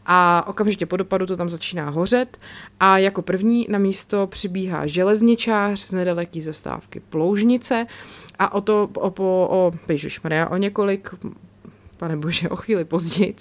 A 0.06 0.44
okamžitě 0.46 0.86
po 0.86 0.96
dopadu 0.96 1.26
to 1.26 1.36
tam 1.36 1.48
začíná 1.48 1.90
hořet 1.90 2.38
a 2.80 2.98
jako 2.98 3.22
první 3.22 3.66
na 3.70 3.78
místo 3.78 4.26
přibíhá 4.26 4.86
železničář 4.86 5.80
z 5.80 5.92
nedaleké 5.92 6.42
zastávky 6.42 7.00
Ploužnice 7.00 7.86
a 8.38 8.52
o 8.52 8.60
to, 8.60 8.88
o, 8.96 9.12
o, 9.18 9.48
o, 9.50 9.72
Maria, 10.24 10.48
o 10.48 10.56
několik, 10.56 11.14
pane 11.96 12.16
bože, 12.16 12.48
o 12.48 12.56
chvíli 12.56 12.84
později, 12.84 13.34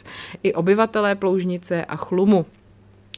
i 0.44 0.54
obyvatelé 0.54 1.16
Ploužnice 1.16 1.86
a 1.86 1.96
Chlumu. 1.96 2.46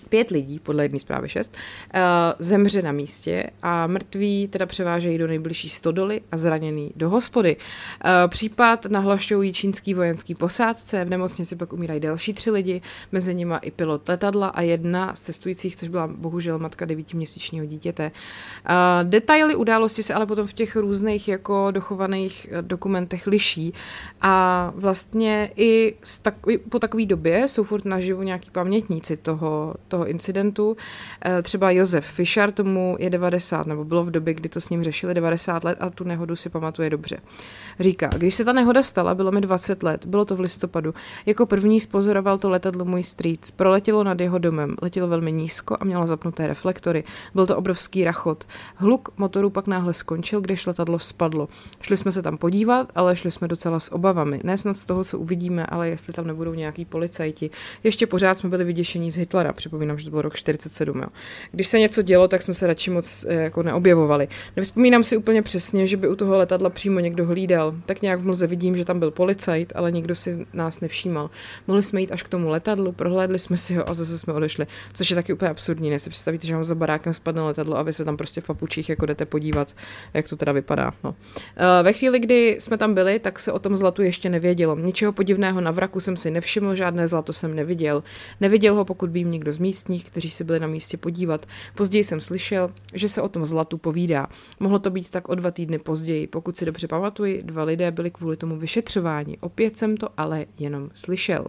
Pět 0.10 0.30
lidí, 0.30 0.60
podle 0.60 0.84
jedné 0.84 0.99
zprávy 0.99 1.30
šest, 1.30 1.58
uh, 1.95 2.01
zemře 2.39 2.82
na 2.82 2.91
místě 2.91 3.49
a 3.62 3.88
mrtví 3.88 4.47
teda 4.47 4.66
převážejí 4.66 5.18
do 5.18 5.28
nejbližší 5.28 5.70
stodoly 5.70 6.22
a 6.32 6.38
zraněný 6.38 6.91
do 6.95 7.10
hospody. 7.10 7.55
Uh, 7.55 8.12
případ 8.28 8.86
nahlašují 8.86 9.53
čínský 9.53 9.93
vojenský 9.93 10.36
posádce, 10.36 11.05
v 11.05 11.10
nemocnici 11.10 11.55
pak 11.55 11.74
umírají 11.74 11.99
další 11.99 12.34
tři 12.34 12.51
lidi, 12.51 12.82
mezi 13.12 13.36
nimi 13.36 13.55
i 13.62 13.72
pilot 13.72 14.10
letadla 14.10 14.47
a 14.47 14.62
jedna 14.62 15.16
z 15.16 15.22
cestujících, 15.22 15.76
což 15.76 15.89
byla 15.89 16.08
bohužel 16.08 16.60
matka 16.60 16.86
devítiměsíčního 16.86 17.66
dítěte. 17.66 18.12
Uh, 18.70 19.10
detaily 19.10 19.55
události 19.55 20.03
se 20.03 20.14
ale 20.14 20.26
potom 20.26 20.47
v 20.47 20.53
těch 20.53 20.76
různých 20.76 21.28
jako 21.28 21.72
dochovaných 21.72 22.47
dokumentech 22.62 23.28
liší 23.28 23.74
a 24.22 24.72
vlastně 24.76 25.51
i, 25.55 25.95
tak, 26.22 26.36
i 26.49 26.58
po 26.58 26.80
takové 26.80 27.05
době 27.05 27.47
jsou 27.47 27.64
furt 27.64 27.86
naživu 27.86 28.24
nějaký 28.24 28.51
pamětníci 28.51 29.18
toho, 29.18 29.76
toho 29.88 29.96
toho 29.97 30.07
incidentu. 30.07 30.77
Eh, 31.25 31.41
třeba 31.41 31.71
Josef 31.71 32.05
Fischer, 32.05 32.51
tomu 32.51 32.95
je 32.99 33.09
90, 33.09 33.67
nebo 33.67 33.85
bylo 33.85 34.03
v 34.03 34.11
době, 34.11 34.33
kdy 34.33 34.49
to 34.49 34.61
s 34.61 34.69
ním 34.69 34.83
řešili 34.83 35.13
90 35.13 35.63
let 35.63 35.77
a 35.81 35.89
tu 35.89 36.03
nehodu 36.03 36.35
si 36.35 36.49
pamatuje 36.49 36.89
dobře. 36.89 37.17
Říká, 37.79 38.07
když 38.07 38.35
se 38.35 38.45
ta 38.45 38.53
nehoda 38.53 38.83
stala, 38.83 39.15
bylo 39.15 39.31
mi 39.31 39.41
20 39.41 39.83
let, 39.83 40.05
bylo 40.05 40.25
to 40.25 40.35
v 40.35 40.39
listopadu. 40.39 40.93
Jako 41.25 41.45
první 41.45 41.81
spozoroval 41.81 42.37
to 42.37 42.49
letadlo 42.49 42.85
můj 42.85 43.03
strýc. 43.03 43.51
Proletělo 43.51 44.03
nad 44.03 44.19
jeho 44.19 44.37
domem, 44.37 44.75
letělo 44.81 45.07
velmi 45.07 45.31
nízko 45.31 45.77
a 45.79 45.85
mělo 45.85 46.07
zapnuté 46.07 46.47
reflektory. 46.47 47.03
Byl 47.33 47.47
to 47.47 47.57
obrovský 47.57 48.03
rachot. 48.03 48.45
Hluk 48.75 49.09
motoru 49.17 49.49
pak 49.49 49.67
náhle 49.67 49.93
skončil, 49.93 50.41
když 50.41 50.65
letadlo 50.65 50.99
spadlo. 50.99 51.47
Šli 51.81 51.97
jsme 51.97 52.11
se 52.11 52.21
tam 52.21 52.37
podívat, 52.37 52.91
ale 52.95 53.15
šli 53.15 53.31
jsme 53.31 53.47
docela 53.47 53.79
s 53.79 53.93
obavami. 53.93 54.39
Ne 54.43 54.57
snad 54.57 54.77
z 54.77 54.85
toho, 54.85 55.03
co 55.03 55.19
uvidíme, 55.19 55.65
ale 55.65 55.89
jestli 55.89 56.13
tam 56.13 56.27
nebudou 56.27 56.53
nějaký 56.53 56.85
policajti. 56.85 57.49
Ještě 57.83 58.07
pořád 58.07 58.37
jsme 58.37 58.49
byli 58.49 58.63
vyděšení 58.63 59.11
z 59.11 59.15
Hitlera, 59.15 59.53
připomínám, 59.88 59.99
že 59.99 60.05
to 60.05 60.11
byl 60.11 60.21
rok 60.21 60.35
47. 60.35 60.99
Jo. 60.99 61.07
Když 61.51 61.67
se 61.67 61.79
něco 61.79 62.01
dělo, 62.01 62.27
tak 62.27 62.41
jsme 62.41 62.53
se 62.53 62.67
radši 62.67 62.91
moc 62.91 63.25
eh, 63.29 63.33
jako 63.33 63.63
neobjevovali. 63.63 64.27
Nevzpomínám 64.55 65.03
si 65.03 65.17
úplně 65.17 65.41
přesně, 65.41 65.88
že 65.88 65.97
by 65.97 66.07
u 66.07 66.15
toho 66.15 66.38
letadla 66.38 66.69
přímo 66.69 66.99
někdo 66.99 67.25
hlídal. 67.25 67.73
Tak 67.85 68.01
nějak 68.01 68.19
v 68.19 68.25
mlze 68.25 68.47
vidím, 68.47 68.77
že 68.77 68.85
tam 68.85 68.99
byl 68.99 69.11
policajt, 69.11 69.73
ale 69.75 69.91
nikdo 69.91 70.15
si 70.15 70.45
nás 70.53 70.79
nevšímal. 70.79 71.29
Mohli 71.67 71.83
jsme 71.83 72.01
jít 72.01 72.11
až 72.11 72.23
k 72.23 72.29
tomu 72.29 72.49
letadlu, 72.49 72.91
prohlédli 72.91 73.39
jsme 73.39 73.57
si 73.57 73.75
ho 73.75 73.89
a 73.89 73.93
zase 73.93 74.17
jsme 74.17 74.33
odešli. 74.33 74.67
Což 74.93 75.09
je 75.09 75.15
taky 75.15 75.33
úplně 75.33 75.51
absurdní. 75.51 75.89
Ne 75.89 75.99
si 75.99 76.09
představíte, 76.09 76.47
že 76.47 76.53
vám 76.53 76.63
za 76.63 76.75
barákem 76.75 77.13
spadne 77.13 77.41
letadlo 77.41 77.77
a 77.77 77.83
vy 77.83 77.93
se 77.93 78.05
tam 78.05 78.17
prostě 78.17 78.41
v 78.41 78.47
papučích 78.47 78.89
jako 78.89 79.05
jdete 79.05 79.25
podívat, 79.25 79.75
jak 80.13 80.29
to 80.29 80.35
teda 80.35 80.51
vypadá. 80.51 80.91
No. 81.03 81.15
Eh, 81.57 81.83
ve 81.83 81.93
chvíli, 81.93 82.19
kdy 82.19 82.57
jsme 82.59 82.77
tam 82.77 82.93
byli, 82.93 83.19
tak 83.19 83.39
se 83.39 83.51
o 83.51 83.59
tom 83.59 83.75
zlatu 83.75 84.01
ještě 84.01 84.29
nevědělo. 84.29 84.75
Ničeho 84.75 85.11
podivného 85.11 85.61
na 85.61 85.71
vraku 85.71 85.99
jsem 85.99 86.17
si 86.17 86.31
nevšiml, 86.31 86.75
žádné 86.75 87.07
zlato 87.07 87.33
jsem 87.33 87.55
neviděl. 87.55 88.03
Neviděl 88.41 88.75
ho, 88.75 88.85
pokud 88.85 89.09
by 89.09 89.19
jim 89.19 89.31
někdo 89.31 89.51
z 89.51 89.57
místních, 89.78 90.05
kteří 90.05 90.30
si 90.30 90.43
byli 90.43 90.59
na 90.59 90.67
místě 90.67 90.97
podívat. 90.97 91.45
Později 91.75 92.03
jsem 92.03 92.21
slyšel, 92.21 92.71
že 92.93 93.09
se 93.09 93.21
o 93.21 93.30
tom 93.30 93.45
zlatu 93.45 93.78
povídá. 93.78 94.28
Mohlo 94.59 94.80
to 94.80 94.89
být 94.89 95.09
tak 95.09 95.30
o 95.30 95.36
dva 95.36 95.51
týdny 95.51 95.80
později. 95.80 96.28
Pokud 96.28 96.57
si 96.57 96.65
dobře 96.65 96.88
pamatuji, 96.88 97.41
dva 97.43 97.63
lidé 97.63 97.91
byli 97.91 98.11
kvůli 98.11 98.38
tomu 98.38 98.57
vyšetřování. 98.57 99.38
Opět 99.39 99.78
jsem 99.78 99.97
to 99.97 100.09
ale 100.17 100.45
jenom 100.59 100.89
slyšel. 100.93 101.45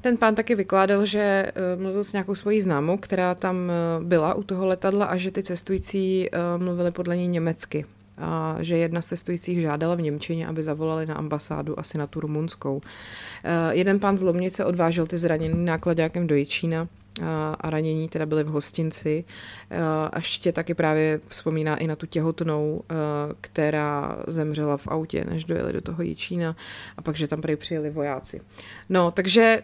Ten 0.00 0.16
pán 0.16 0.34
taky 0.34 0.54
vykládal, 0.54 1.04
že 1.04 1.52
uh, 1.74 1.80
mluvil 1.82 2.04
s 2.04 2.12
nějakou 2.12 2.34
svojí 2.34 2.60
známou, 2.60 2.96
která 2.96 3.34
tam 3.34 3.56
uh, 3.56 4.04
byla 4.04 4.34
u 4.34 4.42
toho 4.42 4.66
letadla 4.66 5.06
a 5.06 5.16
že 5.16 5.30
ty 5.30 5.42
cestující 5.42 6.28
uh, 6.30 6.62
mluvili 6.62 6.90
podle 6.90 7.16
ní 7.16 7.28
německy. 7.28 7.84
A 8.20 8.56
že 8.60 8.76
jedna 8.76 9.02
z 9.02 9.06
cestujících 9.06 9.60
žádala 9.60 9.94
v 9.94 10.00
Němčině, 10.00 10.46
aby 10.46 10.62
zavolali 10.62 11.06
na 11.06 11.14
ambasádu, 11.14 11.78
asi 11.78 11.98
na 11.98 12.06
tu 12.06 12.20
rumunskou. 12.20 12.80
Jeden 13.70 14.00
pán 14.00 14.18
z 14.18 14.22
Lomnice 14.22 14.64
odvážel 14.64 15.06
ty 15.06 15.18
zraněný 15.18 15.64
nákladňákem 15.64 16.26
do 16.26 16.34
Jičína 16.34 16.88
a 17.60 17.70
ranění 17.70 18.08
teda 18.08 18.26
byly 18.26 18.44
v 18.44 18.48
hostinci. 18.48 19.24
A 20.10 20.18
ještě 20.18 20.52
taky 20.52 20.74
právě 20.74 21.20
vzpomíná 21.28 21.76
i 21.76 21.86
na 21.86 21.96
tu 21.96 22.06
těhotnou, 22.06 22.82
která 23.40 24.18
zemřela 24.26 24.76
v 24.76 24.88
autě, 24.88 25.24
než 25.30 25.44
dojeli 25.44 25.72
do 25.72 25.80
toho 25.80 26.02
Jičína 26.02 26.56
a 26.96 27.02
pak, 27.02 27.16
že 27.16 27.28
tam 27.28 27.40
prý 27.40 27.56
přijeli 27.56 27.90
vojáci. 27.90 28.40
No, 28.88 29.10
takže 29.10 29.62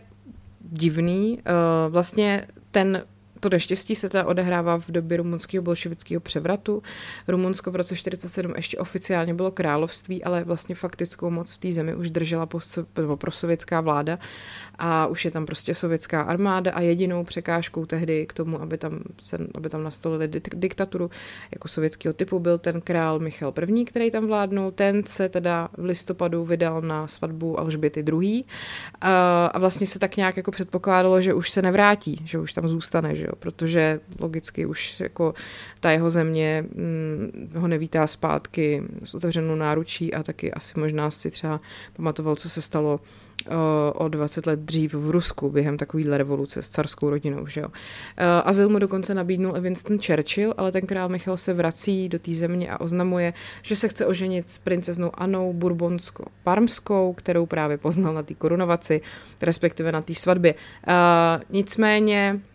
divný. 0.60 1.40
Vlastně 1.88 2.46
ten 2.70 3.02
to 3.44 3.50
neštěstí 3.50 3.94
se 3.94 4.08
teda 4.08 4.24
odehrává 4.24 4.78
v 4.78 4.90
době 4.90 5.16
rumunského 5.16 5.62
bolševického 5.62 6.20
převratu. 6.20 6.82
Rumunsko 7.28 7.70
v 7.70 7.76
roce 7.76 7.96
47 7.96 8.52
ještě 8.56 8.78
oficiálně 8.78 9.34
bylo 9.34 9.50
království, 9.50 10.24
ale 10.24 10.44
vlastně 10.44 10.74
faktickou 10.74 11.30
moc 11.30 11.54
v 11.54 11.58
té 11.58 11.72
zemi 11.72 11.94
už 11.94 12.10
držela 12.10 12.48
prosovětská 13.18 13.80
vláda 13.80 14.18
a 14.78 15.06
už 15.06 15.24
je 15.24 15.30
tam 15.30 15.46
prostě 15.46 15.74
sovětská 15.74 16.22
armáda 16.22 16.72
a 16.72 16.80
jedinou 16.80 17.24
překážkou 17.24 17.86
tehdy 17.86 18.26
k 18.26 18.32
tomu, 18.32 18.62
aby 18.62 18.78
tam, 18.78 19.00
se, 19.20 19.38
aby 19.54 19.68
tam 19.68 19.82
nastolili 19.82 20.30
diktaturu 20.54 21.10
jako 21.52 21.68
sovětského 21.68 22.12
typu, 22.12 22.38
byl 22.38 22.58
ten 22.58 22.80
král 22.80 23.18
Michal 23.18 23.52
I., 23.68 23.84
který 23.84 24.10
tam 24.10 24.26
vládnul. 24.26 24.70
Ten 24.70 25.02
se 25.06 25.28
teda 25.28 25.68
v 25.76 25.84
listopadu 25.84 26.44
vydal 26.44 26.80
na 26.80 27.08
svatbu 27.08 27.60
Alžběty 27.60 28.00
II. 28.00 28.44
A, 29.00 29.46
a 29.46 29.58
vlastně 29.58 29.86
se 29.86 29.98
tak 29.98 30.16
nějak 30.16 30.36
jako 30.36 30.50
předpokládalo, 30.50 31.20
že 31.20 31.34
už 31.34 31.50
se 31.50 31.62
nevrátí, 31.62 32.20
že 32.24 32.38
už 32.38 32.52
tam 32.52 32.68
zůstane, 32.68 33.14
že 33.14 33.24
jo? 33.24 33.33
Protože 33.34 34.00
logicky 34.18 34.66
už 34.66 35.00
jako 35.00 35.34
ta 35.80 35.90
jeho 35.90 36.10
země 36.10 36.64
hm, 36.68 37.50
ho 37.56 37.68
nevítá 37.68 38.06
zpátky 38.06 38.82
s 39.04 39.14
otevřenou 39.14 39.54
náručí 39.54 40.14
a 40.14 40.22
taky 40.22 40.52
asi 40.52 40.80
možná 40.80 41.10
si 41.10 41.30
třeba 41.30 41.60
pamatoval, 41.96 42.36
co 42.36 42.48
se 42.48 42.62
stalo 42.62 43.00
o 43.94 44.08
20 44.08 44.46
let 44.46 44.60
dřív 44.60 44.94
v 44.94 45.10
Rusku 45.10 45.50
během 45.50 45.76
takovýhle 45.76 46.18
revoluce 46.18 46.62
s 46.62 46.68
carskou 46.68 47.10
rodinou. 47.10 47.46
Že 47.46 47.60
jo. 47.60 47.68
Azyl 48.44 48.68
mu 48.68 48.78
dokonce 48.78 49.14
nabídnul 49.14 49.60
Winston 49.60 49.98
Churchill, 49.98 50.54
ale 50.56 50.72
ten 50.72 50.86
král 50.86 51.08
Michal 51.08 51.36
se 51.36 51.52
vrací 51.52 52.08
do 52.08 52.18
té 52.18 52.34
země 52.34 52.70
a 52.70 52.80
oznamuje, 52.80 53.32
že 53.62 53.76
se 53.76 53.88
chce 53.88 54.06
oženit 54.06 54.50
s 54.50 54.58
princeznou 54.58 55.10
Anou 55.14 55.52
Bourbonsko-Parmskou, 55.52 57.14
kterou 57.14 57.46
právě 57.46 57.78
poznal 57.78 58.14
na 58.14 58.22
té 58.22 58.34
korunovaci, 58.34 59.00
respektive 59.40 59.92
na 59.92 60.02
té 60.02 60.14
svatbě. 60.14 60.54
Nicméně 61.50 62.14
Eh, 62.14 62.53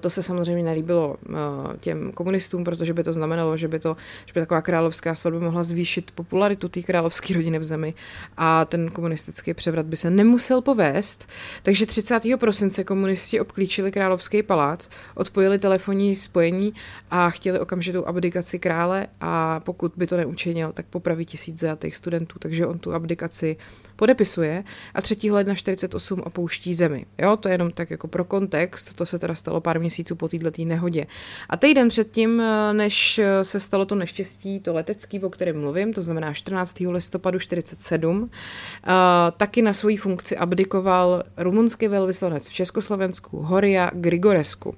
to 0.00 0.10
se 0.10 0.22
samozřejmě 0.22 0.62
nelíbilo 0.62 1.16
eh, 1.28 1.34
těm 1.80 2.12
komunistům, 2.12 2.64
protože 2.64 2.94
by 2.94 3.04
to 3.04 3.12
znamenalo, 3.12 3.56
že 3.56 3.68
by, 3.68 3.78
to, 3.78 3.96
že 4.26 4.32
by 4.34 4.40
taková 4.40 4.62
královská 4.62 5.14
svatba 5.14 5.40
mohla 5.40 5.62
zvýšit 5.62 6.10
popularitu 6.10 6.68
té 6.68 6.82
královské 6.82 7.34
rodiny 7.34 7.58
v 7.58 7.64
zemi 7.64 7.94
a 8.36 8.64
ten 8.64 8.90
komunistický 8.90 9.54
převrat 9.54 9.86
by 9.86 9.96
se 9.96 10.10
nemusel 10.10 10.62
povést. 10.62 11.28
Takže 11.62 11.86
30. 11.86 12.22
prosince 12.36 12.84
komunisti 12.84 13.40
obklíčili 13.40 13.92
královský 13.92 14.42
palác, 14.42 14.88
odpojili 15.14 15.58
telefonní 15.58 16.16
spojení 16.16 16.74
a 17.10 17.30
chtěli 17.30 17.60
okamžitou 17.60 18.04
abdikaci 18.04 18.58
krále 18.58 19.06
a 19.20 19.60
pokud 19.60 19.92
by 19.96 20.06
to 20.06 20.16
neučinil, 20.16 20.72
tak 20.72 20.86
popraví 20.86 21.26
tisíc 21.26 21.58
zajatých 21.58 21.96
studentů. 21.96 22.38
Takže 22.38 22.66
on 22.66 22.78
tu 22.78 22.94
abdikaci 22.94 23.56
podepisuje 23.98 24.64
a 24.94 25.02
3. 25.02 25.30
ledna 25.30 25.54
48 25.54 26.20
opouští 26.20 26.74
zemi. 26.74 27.06
Jo, 27.18 27.36
to 27.36 27.48
je 27.48 27.54
jenom 27.54 27.70
tak 27.70 27.90
jako 27.90 28.08
pro 28.08 28.24
kontext, 28.24 28.94
to 28.94 29.06
se 29.06 29.18
teda 29.18 29.34
stalo 29.34 29.60
pár 29.68 29.80
měsíců 29.80 30.16
po 30.16 30.28
této 30.28 30.64
nehodě. 30.64 31.06
A 31.48 31.56
týden 31.56 31.88
předtím, 31.88 32.40
eh, 32.40 32.72
než 32.72 33.18
eh, 33.18 33.44
se 33.44 33.60
stalo 33.60 33.84
to 33.84 33.94
neštěstí, 33.94 34.60
to 34.60 34.72
letecký, 34.74 35.20
o 35.20 35.30
kterém 35.30 35.60
mluvím, 35.60 35.92
to 35.92 36.02
znamená 36.02 36.32
14. 36.32 36.80
listopadu 36.90 37.38
47, 37.38 38.30
eh, 38.30 38.90
taky 39.36 39.62
na 39.62 39.72
svoji 39.72 39.96
funkci 39.96 40.36
abdikoval 40.36 41.22
rumunský 41.36 41.88
velvyslanec 41.88 42.48
v 42.48 42.52
Československu 42.52 43.42
Horia 43.42 43.90
Grigoresku. 43.94 44.74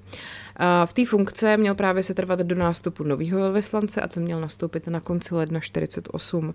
V 0.85 0.93
té 0.93 1.05
funkce 1.05 1.57
měl 1.57 1.75
právě 1.75 2.03
se 2.03 2.13
trvat 2.13 2.39
do 2.39 2.55
nástupu 2.55 3.03
nového 3.03 3.39
velvyslance 3.39 4.01
a 4.01 4.07
ten 4.07 4.23
měl 4.23 4.41
nastoupit 4.41 4.87
na 4.87 4.99
konci 4.99 5.35
ledna 5.35 5.59
48. 5.59 6.53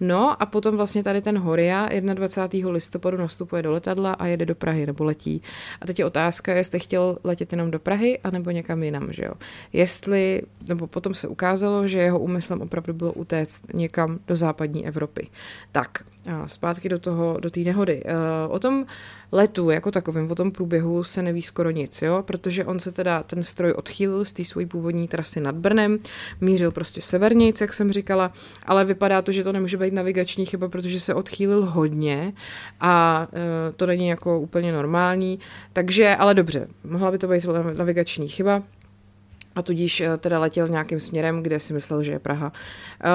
No 0.00 0.42
a 0.42 0.46
potom 0.46 0.76
vlastně 0.76 1.02
tady 1.02 1.22
ten 1.22 1.38
Horia 1.38 1.88
21. 2.00 2.70
listopadu 2.70 3.16
nastupuje 3.16 3.62
do 3.62 3.72
letadla 3.72 4.12
a 4.12 4.26
jede 4.26 4.46
do 4.46 4.54
Prahy 4.54 4.86
nebo 4.86 5.04
letí. 5.04 5.42
A 5.80 5.86
teď 5.86 5.98
je 5.98 6.04
otázka, 6.04 6.54
jestli 6.54 6.80
chtěl 6.80 7.18
letět 7.24 7.52
jenom 7.52 7.70
do 7.70 7.78
Prahy 7.78 8.18
anebo 8.18 8.50
někam 8.50 8.82
jinam, 8.82 9.12
že 9.12 9.24
jo. 9.24 9.32
Jestli, 9.72 10.42
nebo 10.68 10.86
potom 10.86 11.14
se 11.14 11.28
ukázalo, 11.28 11.88
že 11.88 11.98
jeho 11.98 12.18
úmyslem 12.18 12.60
opravdu 12.60 12.92
bylo 12.92 13.12
utéct 13.12 13.74
někam 13.74 14.18
do 14.26 14.36
západní 14.36 14.86
Evropy. 14.86 15.28
Tak, 15.72 16.04
a 16.32 16.48
zpátky 16.48 16.88
do 16.88 16.98
toho, 16.98 17.36
do 17.40 17.50
té 17.50 17.60
nehody. 17.60 18.02
E, 18.04 18.14
o 18.48 18.58
tom 18.58 18.86
letu 19.34 19.70
jako 19.70 19.90
takovým, 19.90 20.30
o 20.30 20.34
tom 20.34 20.52
průběhu 20.52 21.04
se 21.04 21.22
neví 21.22 21.42
skoro 21.42 21.70
nic, 21.70 22.02
jo, 22.02 22.22
protože 22.22 22.64
on 22.64 22.78
se 22.78 22.92
teda, 22.92 23.22
ten 23.22 23.42
stroj 23.42 23.72
odchýlil 23.72 24.24
z 24.24 24.32
té 24.32 24.44
své 24.44 24.66
původní 24.66 25.08
trasy 25.08 25.40
nad 25.40 25.54
Brnem, 25.54 25.98
mířil 26.40 26.70
prostě 26.70 27.00
severnějc, 27.00 27.60
jak 27.60 27.72
jsem 27.72 27.92
říkala, 27.92 28.32
ale 28.66 28.84
vypadá 28.84 29.22
to, 29.22 29.32
že 29.32 29.44
to 29.44 29.52
nemůže 29.52 29.76
být 29.76 29.94
navigační 29.94 30.46
chyba, 30.46 30.68
protože 30.68 31.00
se 31.00 31.14
odchýlil 31.14 31.66
hodně 31.66 32.32
a 32.80 33.26
e, 33.32 33.72
to 33.72 33.86
není 33.86 34.08
jako 34.08 34.40
úplně 34.40 34.72
normální, 34.72 35.38
takže, 35.72 36.16
ale 36.16 36.34
dobře, 36.34 36.68
mohla 36.84 37.10
by 37.10 37.18
to 37.18 37.28
být 37.28 37.44
navigační 37.76 38.28
chyba, 38.28 38.62
a 39.56 39.62
tudíž 39.62 40.00
eh, 40.00 40.16
teda 40.16 40.40
letěl 40.40 40.68
nějakým 40.68 41.00
směrem, 41.00 41.42
kde 41.42 41.60
si 41.60 41.72
myslel, 41.72 42.02
že 42.02 42.12
je 42.12 42.18
Praha. 42.18 42.52
Eh, 43.04 43.08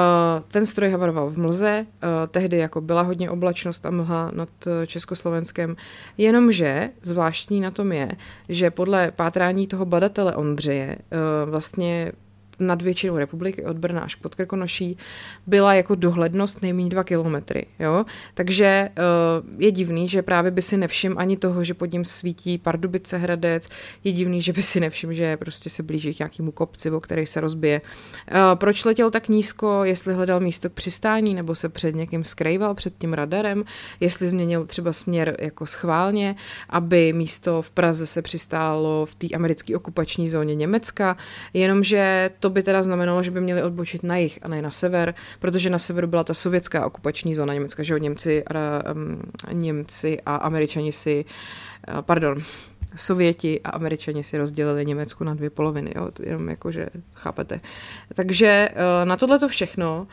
ten 0.47 0.65
stroj 0.65 0.89
havaroval 0.89 1.29
v 1.29 1.37
mlze, 1.37 1.85
eh, 1.85 2.07
tehdy 2.27 2.57
jako 2.57 2.81
byla 2.81 3.01
hodně 3.01 3.29
oblačnost 3.29 3.85
a 3.85 3.89
mlha 3.89 4.31
nad 4.33 4.49
Československem, 4.85 5.75
jenomže 6.17 6.89
zvláštní 7.01 7.61
na 7.61 7.71
tom 7.71 7.91
je, 7.91 8.11
že 8.49 8.71
podle 8.71 9.11
pátrání 9.11 9.67
toho 9.67 9.85
badatele 9.85 10.35
Ondřeje 10.35 10.97
vlastně 11.45 12.11
nad 12.59 12.81
většinou 12.81 13.17
republiky, 13.17 13.65
od 13.65 13.77
Brna 13.77 14.01
až 14.01 14.15
pod 14.15 14.35
Krkonoší, 14.35 14.97
byla 15.47 15.73
jako 15.73 15.95
dohlednost 15.95 16.61
nejméně 16.61 16.89
dva 16.89 17.03
kilometry. 17.03 17.65
Jo? 17.79 18.05
Takže 18.33 18.89
uh, 18.89 19.61
je 19.61 19.71
divný, 19.71 20.07
že 20.09 20.21
právě 20.21 20.51
by 20.51 20.61
si 20.61 20.77
nevšim 20.77 21.15
ani 21.17 21.37
toho, 21.37 21.63
že 21.63 21.73
pod 21.73 21.93
ním 21.93 22.05
svítí 22.05 22.57
Pardubice 22.57 23.17
Hradec, 23.17 23.69
je 24.03 24.11
divný, 24.11 24.41
že 24.41 24.53
by 24.53 24.63
si 24.63 24.79
nevšim, 24.79 25.13
že 25.13 25.37
prostě 25.37 25.69
se 25.69 25.83
blíží 25.83 26.13
k 26.13 26.19
nějakému 26.19 26.51
kopci, 26.51 26.91
o 26.91 26.99
který 26.99 27.25
se 27.25 27.41
rozbije. 27.41 27.81
Uh, 27.81 28.37
proč 28.55 28.85
letěl 28.85 29.11
tak 29.11 29.27
nízko, 29.27 29.83
jestli 29.83 30.13
hledal 30.13 30.39
místo 30.39 30.69
k 30.69 30.73
přistání, 30.73 31.35
nebo 31.35 31.55
se 31.55 31.69
před 31.69 31.95
někým 31.95 32.23
skrýval, 32.23 32.75
před 32.75 32.93
tím 32.97 33.13
radarem, 33.13 33.63
jestli 33.99 34.27
změnil 34.27 34.65
třeba 34.65 34.93
směr 34.93 35.35
jako 35.39 35.65
schválně, 35.65 36.35
aby 36.69 37.13
místo 37.13 37.61
v 37.61 37.71
Praze 37.71 38.05
se 38.05 38.21
přistálo 38.21 39.05
v 39.05 39.15
té 39.15 39.27
americké 39.27 39.75
okupační 39.75 40.29
zóně 40.29 40.55
Německa, 40.55 41.17
jenomže 41.53 42.31
to 42.39 42.48
to 42.49 42.53
by 42.53 42.63
teda 42.63 42.83
znamenalo, 42.83 43.23
že 43.23 43.31
by 43.31 43.41
měli 43.41 43.63
odbočit 43.63 44.03
na 44.03 44.17
jih 44.17 44.39
a 44.41 44.47
ne 44.47 44.61
na 44.61 44.71
sever, 44.71 45.13
protože 45.39 45.69
na 45.69 45.79
severu 45.79 46.07
byla 46.07 46.23
ta 46.23 46.33
sovětská 46.33 46.85
okupační 46.85 47.35
zóna 47.35 47.53
Německa, 47.53 47.83
že 47.83 47.93
jo, 47.93 47.97
Němci, 47.97 48.43
a, 48.43 48.53
um, 48.93 49.21
Němci 49.51 50.17
a 50.25 50.35
Američani 50.35 50.91
si, 50.91 51.25
uh, 51.93 52.01
pardon, 52.01 52.43
Sověti 52.95 53.61
a 53.63 53.69
Američani 53.69 54.23
si 54.23 54.37
rozdělili 54.37 54.85
Německu 54.85 55.23
na 55.23 55.33
dvě 55.33 55.49
poloviny, 55.49 55.91
jo? 55.95 56.09
jenom 56.23 56.49
jako, 56.49 56.71
že 56.71 56.85
chápete. 57.13 57.59
Takže 58.13 58.69
uh, 58.71 59.07
na 59.07 59.17
tohle 59.17 59.39
to 59.39 59.47
všechno 59.47 60.07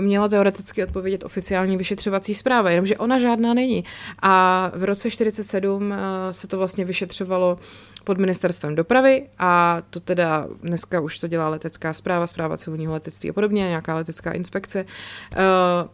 měla 0.00 0.28
teoreticky 0.28 0.84
odpovědět 0.84 1.24
oficiální 1.24 1.76
vyšetřovací 1.76 2.34
zpráva, 2.34 2.70
jenomže 2.70 2.96
ona 2.96 3.18
žádná 3.18 3.54
není. 3.54 3.84
A 4.22 4.72
v 4.74 4.84
roce 4.84 5.10
47 5.10 5.94
se 6.30 6.46
to 6.46 6.58
vlastně 6.58 6.84
vyšetřovalo 6.84 7.58
pod 8.04 8.18
ministerstvem 8.18 8.74
dopravy 8.74 9.26
a 9.38 9.82
to 9.90 10.00
teda 10.00 10.46
dneska 10.62 11.00
už 11.00 11.18
to 11.18 11.28
dělá 11.28 11.48
letecká 11.48 11.92
zpráva, 11.92 12.26
zpráva 12.26 12.56
civilního 12.56 12.92
letectví 12.92 13.30
a 13.30 13.32
podobně, 13.32 13.68
nějaká 13.68 13.94
letecká 13.94 14.32
inspekce. 14.32 14.84
Uh, 14.84 15.38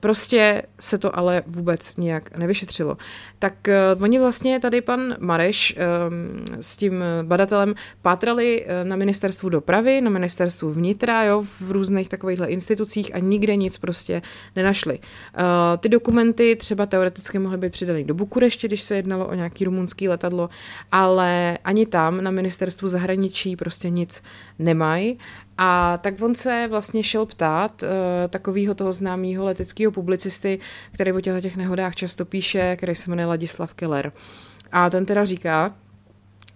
prostě 0.01 0.63
se 0.81 0.99
to 0.99 1.19
ale 1.19 1.43
vůbec 1.47 1.97
nějak 1.97 2.39
nevyšetřilo. 2.39 2.97
Tak 3.39 3.55
uh, 3.97 4.03
oni 4.03 4.19
vlastně 4.19 4.61
tady 4.61 4.81
pan 4.81 5.17
Mareš 5.19 5.77
um, 5.77 6.45
s 6.61 6.77
tím 6.77 7.05
badatelem 7.23 7.75
pátrali 8.03 8.67
na 8.83 8.97
ministerstvu 8.97 9.49
dopravy, 9.49 10.01
na 10.01 10.11
ministerstvu 10.11 10.73
vnitra, 10.73 11.25
jo, 11.25 11.45
v 11.61 11.71
různých 11.71 12.09
takovýchhle 12.09 12.47
institucích 12.47 13.15
a 13.15 13.19
nikde 13.19 13.57
nic 13.57 13.79
prostě 13.79 14.23
nenašli. 14.57 14.99
Ty 15.81 15.89
dokumenty 15.89 16.57
třeba 16.57 16.87
teoreticky 16.87 17.39
mohly 17.39 17.59
být 17.59 17.73
přidaný 17.73 18.05
do 18.05 18.15
Bukurešti, 18.15 18.69
když 18.69 18.83
se 18.83 18.97
jednalo 18.97 19.27
o 19.27 19.35
nějaký 19.35 19.65
rumunský 19.65 20.09
letadlo, 20.09 20.49
ale 20.93 21.59
ani 21.65 21.87
tam 21.97 22.25
na 22.25 22.31
ministerstvu 22.31 22.89
zahraničí 22.89 23.57
prostě 23.57 23.91
nic 23.91 24.23
nemají. 24.59 25.19
A 25.59 25.99
tak 25.99 26.15
on 26.21 26.35
se 26.35 26.67
vlastně 26.71 27.03
šel 27.03 27.27
ptát 27.27 27.83
uh, 27.83 27.89
takového 28.29 28.75
toho 28.75 28.93
známého 28.93 29.45
leteckého 29.45 29.93
publicisty, 29.93 30.59
který 30.93 31.13
o 31.13 31.21
těchto 31.21 31.41
těch 31.41 31.57
nehodách 31.57 31.95
často 31.95 32.25
píše, 32.25 32.77
který 32.77 32.95
se 32.95 33.11
jmenuje 33.11 33.27
Ladislav 33.27 33.75
Keller. 33.75 34.13
A 34.73 34.91
ten 34.91 35.07
teda 35.07 35.25
říká, 35.25 35.75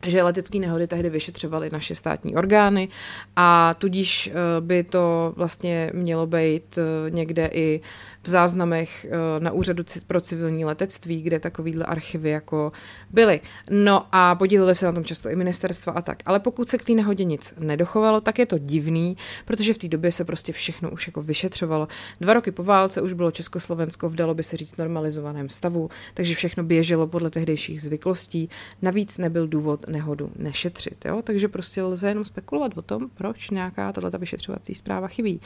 že 0.07 0.23
letecké 0.23 0.59
nehody 0.59 0.87
tehdy 0.87 1.11
vyšetřovaly 1.11 1.69
naše 1.73 1.95
státní 1.95 2.37
orgány 2.37 2.89
a 3.37 3.75
tudíž 3.79 4.31
eh, 4.33 4.61
by 4.61 4.85
to 4.85 5.33
vlastně 5.37 5.91
mělo 5.95 6.27
být 6.27 6.79
eh, 6.79 7.11
někde 7.11 7.51
i 7.53 7.81
v 8.23 8.29
záznamech 8.29 9.05
eh, 9.05 9.41
na 9.41 9.53
úřadu 9.53 9.85
pro 10.07 10.21
civilní 10.21 10.65
letectví, 10.65 11.23
kde 11.23 11.39
takovýhle 11.41 11.85
archivy 11.85 12.31
jako 12.31 12.73
byly. 13.11 13.41
No 13.71 14.07
a 14.13 14.35
podíleli 14.35 14.75
se 14.75 14.87
na 14.87 14.93
tom 14.93 15.05
často 15.05 15.31
i 15.31 15.37
ministerstva 15.37 15.93
a 15.93 16.03
tak. 16.03 16.23
Ale 16.27 16.41
pokud 16.41 16.69
se 16.69 16.79
k 16.79 16.85
té 16.85 16.93
nehodě 16.93 17.25
nic 17.25 17.55
nedochovalo, 17.59 18.21
tak 18.21 18.39
je 18.39 18.47
to 18.47 18.59
divný, 18.59 19.17
protože 19.45 19.75
v 19.75 19.79
té 19.79 19.89
době 19.89 20.13
se 20.13 20.25
prostě 20.25 20.53
všechno 20.53 20.91
už 20.91 21.07
jako 21.07 21.23
vyšetřovalo. 21.23 21.89
Dva 22.21 22.35
roky 22.35 22.51
po 22.51 22.65
válce 22.65 23.03
už 23.03 23.13
bylo 23.13 23.31
Československo 23.31 24.09
v 24.09 24.15
dalo 24.15 24.35
by 24.35 24.43
se 24.43 24.57
říct 24.57 24.77
normalizovaném 24.77 25.49
stavu, 25.49 25.91
takže 26.15 26.35
všechno 26.35 26.65
běželo 26.65 27.07
podle 27.07 27.31
tehdejších 27.31 27.83
zvyklostí. 27.83 28.49
Navíc 28.83 29.19
nebyl 29.19 29.49
důvod 29.49 29.89
nehodu 29.89 30.31
nešetřit. 30.37 31.05
Jo? 31.05 31.23
Takže 31.23 31.49
prostě 31.49 31.83
lze 31.83 32.09
jenom 32.09 32.25
spekulovat 32.25 32.79
o 32.79 32.83
tom, 32.83 33.09
proč 33.15 33.51
nějaká 33.51 33.93
tato 33.93 34.19
vyšetřovací 34.19 34.75
zpráva 34.75 35.09
chybí. 35.09 35.41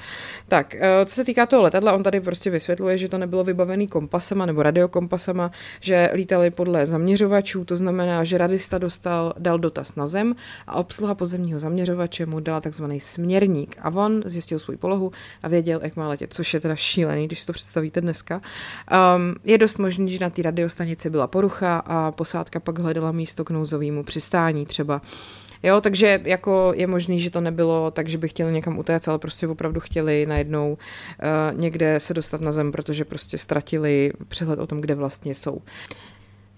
Tak, 0.49 0.75
eh, 0.75 1.07
co 1.07 1.15
se 1.15 1.25
týká 1.25 1.47
toho 1.47 1.63
letadla, 1.63 1.93
on 1.93 2.03
tady 2.03 2.21
prostě 2.21 2.51
vysvětluje, 2.65 2.99
že 2.99 3.09
to 3.09 3.19
nebylo 3.19 3.45
vybavený 3.45 3.89
kompasama 3.89 4.47
nebo 4.47 4.63
radiokompasama, 4.63 5.51
že 5.81 6.11
lítali 6.15 6.51
podle 6.51 6.87
zaměřovačů, 6.87 7.65
to 7.65 7.77
znamená, 7.77 8.25
že 8.25 8.39
radista 8.39 8.79
dostal, 8.79 9.33
dal 9.39 9.59
dotaz 9.59 9.97
na 9.97 10.07
zem 10.07 10.35
a 10.67 10.75
obsluha 10.75 11.15
pozemního 11.15 11.59
zaměřovače 11.59 12.27
mu 12.27 12.41
dala 12.41 12.61
takzvaný 12.61 13.01
směrník 13.01 13.77
a 13.81 13.91
on 13.91 14.23
zjistil 14.25 14.59
svou 14.59 14.77
polohu 14.77 15.13
a 15.43 15.49
věděl, 15.49 15.81
jak 15.83 15.97
má 15.97 16.09
letět, 16.09 16.33
což 16.33 16.55
je 16.55 16.61
teda 16.61 16.77
šílený, 16.77 17.27
když 17.27 17.41
si 17.41 17.47
to 17.47 17.53
představíte 17.53 18.01
dneska. 18.01 18.41
Um, 19.17 19.35
je 19.45 19.59
dost 19.59 19.79
možný, 19.79 20.11
že 20.11 20.19
na 20.21 20.31
té 20.31 20.43
radiostanici 20.43 21.11
byla 21.11 21.27
porucha 21.27 21.79
a 21.79 22.13
posádka 22.13 22.61
pak 22.61 22.79
hledala 22.79 23.13
místo 23.13 23.45
k 23.45 23.51
nouzovému 23.51 24.03
přistání 24.03 24.67
třeba. 24.67 25.01
Jo, 25.65 25.81
takže 25.81 26.21
jako 26.25 26.73
je 26.77 26.87
možný, 26.87 27.21
že 27.21 27.31
to 27.31 27.41
nebylo 27.41 27.91
tak, 27.91 28.09
že 28.09 28.19
by 28.19 28.29
chtěli 28.29 28.53
někam 28.53 28.79
utéct, 28.79 29.09
ale 29.09 29.19
prostě 29.19 29.49
opravdu 29.49 29.81
chtěli 29.81 30.27
najednou 30.27 30.73
uh, 30.73 31.59
někde 31.61 32.01
se 32.01 32.15
dostat 32.15 32.41
na 32.41 32.53
zem, 32.53 32.73
protože 32.73 33.05
prostě 33.05 33.39
ztratili 33.39 34.13
přehled 34.29 34.59
o 34.59 34.67
tom, 34.67 34.81
kde 34.81 34.95
vlastně 34.95 35.35
jsou. 35.35 35.63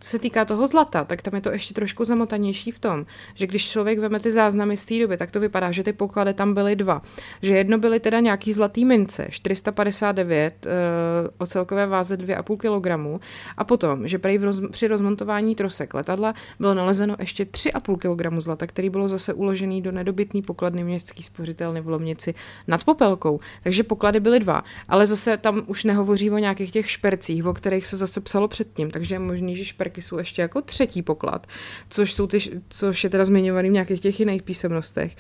Co 0.01 0.11
se 0.11 0.19
týká 0.19 0.45
toho 0.45 0.67
zlata, 0.67 1.05
tak 1.05 1.23
tam 1.23 1.35
je 1.35 1.41
to 1.41 1.51
ještě 1.51 1.75
trošku 1.75 2.05
zamotanější 2.05 2.71
v 2.71 2.79
tom, 2.79 3.07
že 3.35 3.47
když 3.47 3.71
člověk 3.71 3.99
veme 3.99 4.21
ty 4.21 4.33
záznamy 4.33 4.77
z 4.77 4.85
té 4.85 4.99
doby, 4.99 5.17
tak 5.17 5.31
to 5.31 5.41
vypadá, 5.41 5.73
že 5.73 5.83
ty 5.83 5.93
poklady 5.93 6.35
tam 6.35 6.55
byly 6.55 6.77
dva. 6.77 7.03
Že 7.43 7.57
jedno 7.57 7.79
byly 7.79 8.01
teda 8.01 8.21
nějaký 8.21 8.53
zlatý 8.53 8.85
mince, 8.85 9.27
459 9.31 10.67
uh, 10.67 10.73
eh, 10.73 11.31
o 11.39 11.47
celkové 11.47 11.87
váze 11.87 12.17
2,5 12.17 12.57
kg 12.57 13.23
a 13.57 13.65
potom, 13.65 14.09
že 14.09 14.19
prý 14.19 14.39
roz, 14.39 14.61
při 14.71 14.89
rozmontování 14.89 15.55
trosek 15.55 15.95
letadla 15.95 16.35
bylo 16.61 16.75
nalezeno 16.75 17.17
ještě 17.19 17.45
3,5 17.45 18.17
kg 18.17 18.43
zlata, 18.43 18.67
který 18.67 18.91
bylo 18.91 19.09
zase 19.09 19.35
uložený 19.35 19.83
do 19.83 19.93
nedobytný 19.93 20.43
pokladny 20.43 20.85
městský 20.85 21.23
spořitelny 21.23 21.81
v 21.81 21.89
Lomnici 21.89 22.35
nad 22.67 22.85
Popelkou. 22.85 23.41
Takže 23.63 23.83
poklady 23.83 24.21
byly 24.21 24.41
dva, 24.41 24.65
ale 24.89 25.07
zase 25.07 25.37
tam 25.37 25.63
už 25.67 25.85
nehovoří 25.85 26.31
o 26.31 26.39
nějakých 26.39 26.71
těch 26.73 26.91
špercích, 26.91 27.47
o 27.47 27.55
kterých 27.55 27.87
se 27.87 27.97
zase 27.97 28.21
psalo 28.21 28.49
předtím, 28.49 28.91
takže 28.91 29.15
je 29.15 29.19
možný, 29.19 29.57
že 29.57 29.65
šper 29.65 29.86
jsou 29.95 30.19
ještě 30.19 30.43
jako 30.43 30.63
třetí 30.63 31.03
poklad, 31.03 31.47
což, 31.91 32.15
jsou 32.15 32.27
ty, 32.27 32.39
což 32.69 33.05
je 33.05 33.11
teda 33.11 33.25
zmiňovaný 33.25 33.69
v 33.69 33.73
nějakých 33.73 34.01
těch 34.01 34.21
jiných 34.21 34.43
písemnostech. 34.43 35.17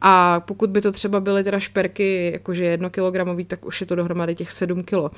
A 0.00 0.40
pokud 0.40 0.70
by 0.70 0.80
to 0.80 0.92
třeba 0.92 1.20
byly 1.20 1.44
teda 1.44 1.58
šperky 1.58 2.30
jakože 2.32 2.64
jedno 2.64 2.90
kilogramový, 2.90 3.44
tak 3.44 3.66
už 3.66 3.80
je 3.80 3.86
to 3.86 3.94
dohromady 3.94 4.34
těch 4.34 4.52
sedm 4.52 4.82
kilo. 4.82 5.10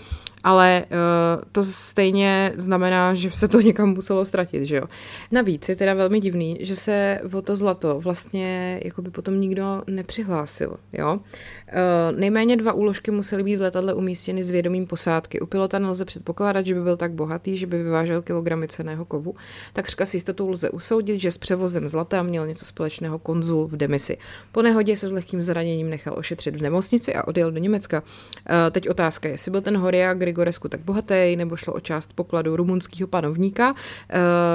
Ale 0.45 0.85
uh, 0.85 1.43
to 1.53 1.63
stejně 1.63 2.53
znamená, 2.57 3.15
že 3.15 3.31
se 3.31 3.49
to 3.49 3.61
někam 3.61 3.95
muselo 3.95 4.25
ztratit, 4.25 4.65
že 4.65 4.77
jo. 4.77 4.85
Navíc 5.31 5.69
je 5.69 5.77
teda 5.77 5.95
velmi 5.95 6.21
divný, 6.21 6.59
že 6.61 6.77
se 6.77 7.21
o 7.33 7.43
to 7.43 7.57
zlato 7.57 8.01
vlastně 8.01 8.81
jako 8.85 9.03
by 9.03 9.11
potom 9.11 9.41
nikdo 9.41 9.83
nepřihlásil, 9.87 10.77
jo. 10.93 11.15
Uh, 11.15 12.19
nejméně 12.19 12.57
dva 12.57 12.73
úložky 12.73 13.11
musely 13.11 13.43
být 13.43 13.57
v 13.57 13.61
letadle 13.61 13.95
umístěny 13.95 14.45
s 14.45 14.51
vědomím 14.51 14.87
posádky. 14.87 15.41
U 15.41 15.47
pilota 15.47 15.79
nelze 15.79 16.05
předpokládat, 16.05 16.67
že 16.67 16.75
by 16.75 16.81
byl 16.81 16.97
tak 16.97 17.13
bohatý, 17.13 17.57
že 17.57 17.67
by 17.67 17.83
vyvážel 17.83 18.23
kilogramy 18.23 18.69
ceného 18.93 19.05
kovu. 19.05 19.34
Takřka 19.72 20.07
s 20.07 20.14
jistotou 20.14 20.49
lze 20.49 20.70
usoudit, 20.70 21.20
že 21.20 21.30
s 21.30 21.38
převozem 21.38 21.88
zlata 21.88 22.22
měl 22.22 22.47
něco 22.47 22.64
společného 22.64 23.18
konzul 23.18 23.66
v 23.66 23.76
demisi. 23.76 24.18
Po 24.53 24.62
nehodě 24.62 24.97
se 24.97 25.09
s 25.09 25.12
lehkým 25.12 25.43
zraněním 25.43 25.90
nechal 25.90 26.14
ošetřit 26.18 26.57
v 26.57 26.62
nemocnici 26.62 27.14
a 27.14 27.28
odjel 27.28 27.51
do 27.51 27.59
Německa. 27.59 28.03
Uh, 28.03 28.70
teď 28.70 28.88
otázka, 28.88 29.28
jestli 29.28 29.51
byl 29.51 29.61
ten 29.61 29.76
Horia 29.76 30.14
Grigoresku 30.14 30.68
tak 30.68 30.80
bohatý, 30.80 31.36
nebo 31.36 31.57
šlo 31.57 31.72
o 31.72 31.80
část 31.80 32.12
pokladu 32.12 32.57
rumunského 32.57 33.09
panovníka, 33.09 33.72
uh, 33.72 33.78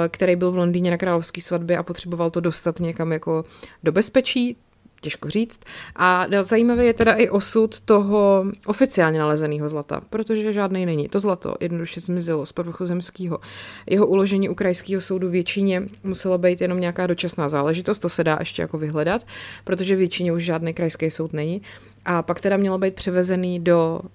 který 0.08 0.36
byl 0.36 0.52
v 0.52 0.56
Londýně 0.56 0.90
na 0.90 0.96
královské 0.96 1.40
svatbě 1.40 1.76
a 1.76 1.82
potřeboval 1.82 2.30
to 2.30 2.40
dostat 2.40 2.80
někam 2.80 3.12
jako 3.12 3.44
do 3.82 3.92
bezpečí 3.92 4.56
těžko 5.00 5.30
říct. 5.30 5.60
A 5.96 6.26
zajímavý 6.40 6.86
je 6.86 6.94
teda 6.94 7.12
i 7.12 7.28
osud 7.28 7.80
toho 7.80 8.44
oficiálně 8.66 9.18
nalezeného 9.18 9.68
zlata, 9.68 10.00
protože 10.10 10.52
žádný 10.52 10.86
není. 10.86 11.08
To 11.08 11.20
zlato 11.20 11.54
jednoduše 11.60 12.00
zmizelo 12.00 12.46
z 12.46 12.52
povrchu 12.52 12.86
zemského. 12.86 13.38
Jeho 13.86 14.06
uložení 14.06 14.48
u 14.48 14.54
krajského 14.54 15.00
soudu 15.00 15.30
většině 15.30 15.82
muselo 16.04 16.38
být 16.38 16.60
jenom 16.60 16.80
nějaká 16.80 17.06
dočasná 17.06 17.48
záležitost, 17.48 17.98
to 17.98 18.08
se 18.08 18.24
dá 18.24 18.36
ještě 18.40 18.62
jako 18.62 18.78
vyhledat, 18.78 19.26
protože 19.64 19.96
většině 19.96 20.32
už 20.32 20.44
žádný 20.44 20.74
krajský 20.74 21.10
soud 21.10 21.32
není. 21.32 21.62
A 22.04 22.22
pak 22.22 22.40
teda 22.40 22.56
mělo 22.56 22.78
být 22.78 22.94
převezený 22.94 23.60
do 23.60 24.00
uh, 24.02 24.08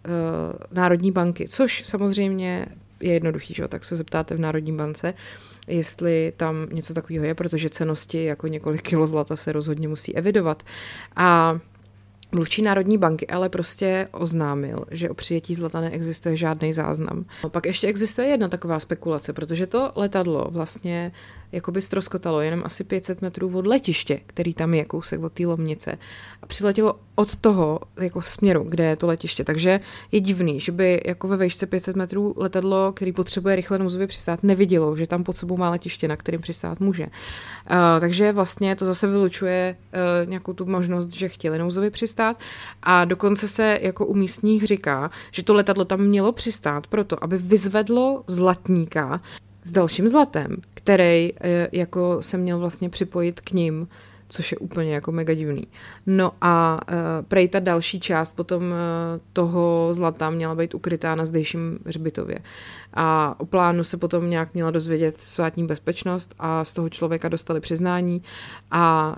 Národní 0.71 1.11
banky, 1.11 1.47
což 1.47 1.81
samozřejmě 1.85 2.65
je 2.99 3.13
jednoduchý, 3.13 3.53
že? 3.53 3.67
tak 3.67 3.85
se 3.85 3.95
zeptáte 3.95 4.35
v 4.35 4.39
Národní 4.39 4.77
bance, 4.77 5.13
jestli 5.67 6.33
tam 6.37 6.67
něco 6.71 6.93
takového 6.93 7.25
je, 7.25 7.35
protože 7.35 7.69
cenosti 7.69 8.23
jako 8.25 8.47
několik 8.47 8.81
kilo 8.81 9.07
zlata 9.07 9.35
se 9.35 9.51
rozhodně 9.51 9.87
musí 9.87 10.15
evidovat. 10.15 10.63
A 11.15 11.59
Mluvčí 12.33 12.61
Národní 12.61 12.97
banky 12.97 13.27
ale 13.27 13.49
prostě 13.49 14.07
oznámil, 14.11 14.85
že 14.91 15.09
o 15.09 15.13
přijetí 15.13 15.55
zlata 15.55 15.81
neexistuje 15.81 16.37
žádný 16.37 16.73
záznam. 16.73 17.25
Pak 17.51 17.65
ještě 17.65 17.87
existuje 17.87 18.27
jedna 18.27 18.47
taková 18.47 18.79
spekulace, 18.79 19.33
protože 19.33 19.67
to 19.67 19.91
letadlo 19.95 20.47
vlastně 20.51 21.11
jakoby 21.53 21.81
stroskotalo 21.81 22.41
jenom 22.41 22.61
asi 22.65 22.83
500 22.83 23.21
metrů 23.21 23.57
od 23.57 23.67
letiště, 23.67 24.19
který 24.25 24.53
tam 24.53 24.73
je 24.73 24.85
kousek 24.85 25.23
od 25.23 25.33
té 25.33 25.45
lomnice. 25.45 25.97
A 26.41 26.45
přiletělo 26.45 26.99
od 27.15 27.35
toho 27.35 27.79
jako 27.99 28.21
směru, 28.21 28.65
kde 28.69 28.83
je 28.83 28.95
to 28.95 29.07
letiště. 29.07 29.43
Takže 29.43 29.79
je 30.11 30.19
divný, 30.19 30.59
že 30.59 30.71
by 30.71 31.01
jako 31.05 31.27
ve 31.27 31.37
výšce 31.37 31.65
500 31.65 31.95
metrů 31.95 32.33
letadlo, 32.37 32.91
který 32.91 33.11
potřebuje 33.11 33.55
rychle 33.55 33.79
nouzově 33.79 34.07
přistát, 34.07 34.43
nevidělo, 34.43 34.97
že 34.97 35.07
tam 35.07 35.23
pod 35.23 35.37
sebou 35.37 35.57
má 35.57 35.69
letiště, 35.69 36.07
na 36.07 36.15
kterým 36.15 36.41
přistát 36.41 36.79
může. 36.79 37.03
Uh, 37.03 37.09
takže 37.99 38.31
vlastně 38.31 38.75
to 38.75 38.85
zase 38.85 39.07
vylučuje 39.07 39.75
uh, 40.23 40.29
nějakou 40.29 40.53
tu 40.53 40.65
možnost, 40.65 41.11
že 41.11 41.29
chtěli 41.29 41.59
nouzově 41.59 41.91
přistát. 41.91 42.39
A 42.83 43.05
dokonce 43.05 43.47
se 43.47 43.79
jako 43.81 44.05
u 44.05 44.13
místních 44.15 44.63
říká, 44.63 45.11
že 45.31 45.43
to 45.43 45.53
letadlo 45.53 45.85
tam 45.85 45.99
mělo 45.99 46.31
přistát 46.31 46.87
proto, 46.87 47.23
aby 47.23 47.37
vyzvedlo 47.37 48.23
zlatníka 48.27 49.21
s 49.63 49.71
dalším 49.71 50.07
zlatem, 50.07 50.55
který 50.73 51.33
eh, 51.41 51.67
jako 51.71 52.17
se 52.21 52.37
měl 52.37 52.59
vlastně 52.59 52.89
připojit 52.89 53.41
k 53.41 53.51
ním, 53.51 53.87
což 54.33 54.51
je 54.51 54.57
úplně 54.57 54.93
jako 54.93 55.11
mega 55.11 55.33
divný. 55.33 55.67
No 56.05 56.31
a 56.41 56.79
uh, 56.91 57.25
prej 57.27 57.47
ta 57.47 57.59
další 57.59 57.99
část 57.99 58.35
potom 58.35 58.63
uh, 58.63 58.77
toho 59.33 59.89
zlata 59.91 60.29
měla 60.29 60.55
být 60.55 60.73
ukrytá 60.73 61.15
na 61.15 61.25
zdejším 61.25 61.79
hřbitově. 61.85 62.39
A 62.93 63.35
o 63.37 63.45
plánu 63.45 63.83
se 63.83 63.97
potom 63.97 64.29
nějak 64.29 64.53
měla 64.53 64.71
dozvědět 64.71 65.17
svátní 65.17 65.65
bezpečnost 65.65 66.35
a 66.39 66.65
z 66.65 66.73
toho 66.73 66.89
člověka 66.89 67.29
dostali 67.29 67.59
přiznání 67.59 68.21
a 68.71 69.15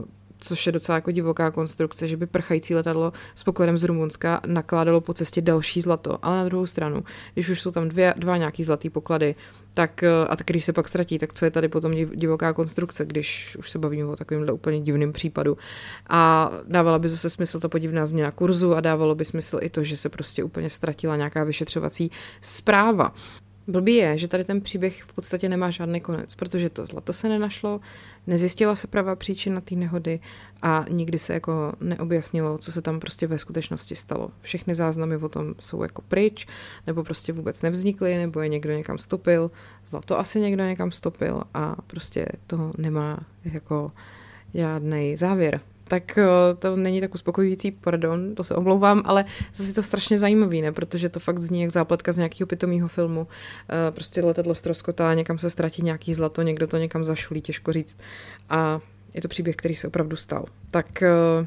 uh, 0.00 0.08
což 0.38 0.66
je 0.66 0.72
docela 0.72 0.96
jako 0.96 1.10
divoká 1.10 1.50
konstrukce, 1.50 2.08
že 2.08 2.16
by 2.16 2.26
prchající 2.26 2.74
letadlo 2.74 3.12
s 3.34 3.42
pokladem 3.42 3.78
z 3.78 3.84
Rumunska 3.84 4.40
nakládalo 4.46 5.00
po 5.00 5.14
cestě 5.14 5.40
další 5.40 5.80
zlato. 5.80 6.18
Ale 6.22 6.36
na 6.36 6.44
druhou 6.44 6.66
stranu, 6.66 7.04
když 7.34 7.48
už 7.48 7.60
jsou 7.60 7.70
tam 7.70 7.88
dvě, 7.88 8.14
dva 8.16 8.36
nějaký 8.36 8.64
zlatý 8.64 8.90
poklady, 8.90 9.34
tak 9.76 10.02
eh, 10.02 10.08
a 10.28 10.36
když 10.46 10.64
se 10.64 10.72
pak 10.72 10.88
ztratí, 10.88 11.18
tak 11.18 11.32
co 11.32 11.44
je 11.44 11.50
tady 11.50 11.68
potom 11.68 11.94
divoká 11.94 12.52
konstrukce, 12.52 13.04
když 13.04 13.56
už 13.56 13.70
se 13.70 13.78
bavíme 13.78 14.08
o 14.08 14.16
takovémhle 14.16 14.52
úplně 14.52 14.80
divným 14.80 15.12
případu. 15.12 15.58
A 16.08 16.50
dávala 16.68 16.98
by 16.98 17.08
zase 17.08 17.30
smysl 17.30 17.60
ta 17.60 17.68
podivná 17.68 18.06
změna 18.06 18.30
kurzu 18.30 18.74
a 18.74 18.80
dávalo 18.80 19.14
by 19.14 19.24
smysl 19.24 19.58
i 19.62 19.70
to, 19.70 19.84
že 19.84 19.96
se 19.96 20.08
prostě 20.08 20.44
úplně 20.44 20.70
ztratila 20.70 21.16
nějaká 21.16 21.44
vyšetřovací 21.44 22.10
zpráva. 22.40 23.14
Blbý 23.66 23.94
je, 23.94 24.18
že 24.18 24.28
tady 24.28 24.44
ten 24.44 24.60
příběh 24.60 25.02
v 25.02 25.12
podstatě 25.12 25.48
nemá 25.48 25.70
žádný 25.70 26.00
konec, 26.00 26.34
protože 26.34 26.70
to 26.70 26.86
zlato 26.86 27.12
se 27.12 27.28
nenašlo, 27.28 27.80
nezjistila 28.26 28.76
se 28.76 28.86
pravá 28.86 29.16
příčina 29.16 29.60
té 29.60 29.74
nehody 29.74 30.20
a 30.62 30.84
nikdy 30.88 31.18
se 31.18 31.34
jako 31.34 31.72
neobjasnilo, 31.80 32.58
co 32.58 32.72
se 32.72 32.82
tam 32.82 33.00
prostě 33.00 33.26
ve 33.26 33.38
skutečnosti 33.38 33.96
stalo. 33.96 34.30
Všechny 34.40 34.74
záznamy 34.74 35.16
o 35.16 35.28
tom 35.28 35.54
jsou 35.60 35.82
jako 35.82 36.02
pryč, 36.02 36.46
nebo 36.86 37.04
prostě 37.04 37.32
vůbec 37.32 37.62
nevznikly, 37.62 38.16
nebo 38.16 38.40
je 38.40 38.48
někdo 38.48 38.72
někam 38.72 38.98
stopil, 38.98 39.50
zlato 39.86 40.18
asi 40.18 40.40
někdo 40.40 40.64
někam 40.64 40.92
stopil 40.92 41.42
a 41.54 41.76
prostě 41.86 42.26
to 42.46 42.70
nemá 42.78 43.18
jako 43.44 43.92
žádný 44.54 45.16
závěr 45.16 45.60
tak 45.88 46.18
eh, 46.18 46.24
to 46.58 46.76
není 46.76 47.00
tak 47.00 47.14
uspokojující, 47.14 47.70
pardon, 47.70 48.34
to 48.34 48.44
se 48.44 48.54
omlouvám, 48.54 49.02
ale 49.04 49.24
zase 49.54 49.74
to 49.74 49.82
strašně 49.82 50.18
zajímavý, 50.18 50.62
ne? 50.62 50.72
protože 50.72 51.08
to 51.08 51.20
fakt 51.20 51.38
zní 51.38 51.62
jak 51.62 51.70
zápletka 51.70 52.12
z 52.12 52.16
nějakého 52.16 52.46
pitomého 52.46 52.88
filmu. 52.88 53.26
Eh, 53.68 53.90
prostě 53.90 54.24
letadlo 54.24 54.54
stroskotá, 54.54 55.14
někam 55.14 55.38
se 55.38 55.50
ztratí 55.50 55.82
nějaký 55.82 56.14
zlato, 56.14 56.42
někdo 56.42 56.66
to 56.66 56.76
někam 56.76 57.04
zašulí, 57.04 57.40
těžko 57.40 57.72
říct. 57.72 57.98
A 58.50 58.80
je 59.14 59.22
to 59.22 59.28
příběh, 59.28 59.56
který 59.56 59.74
se 59.74 59.86
opravdu 59.86 60.16
stal. 60.16 60.44
Tak 60.70 61.02
eh, 61.02 61.46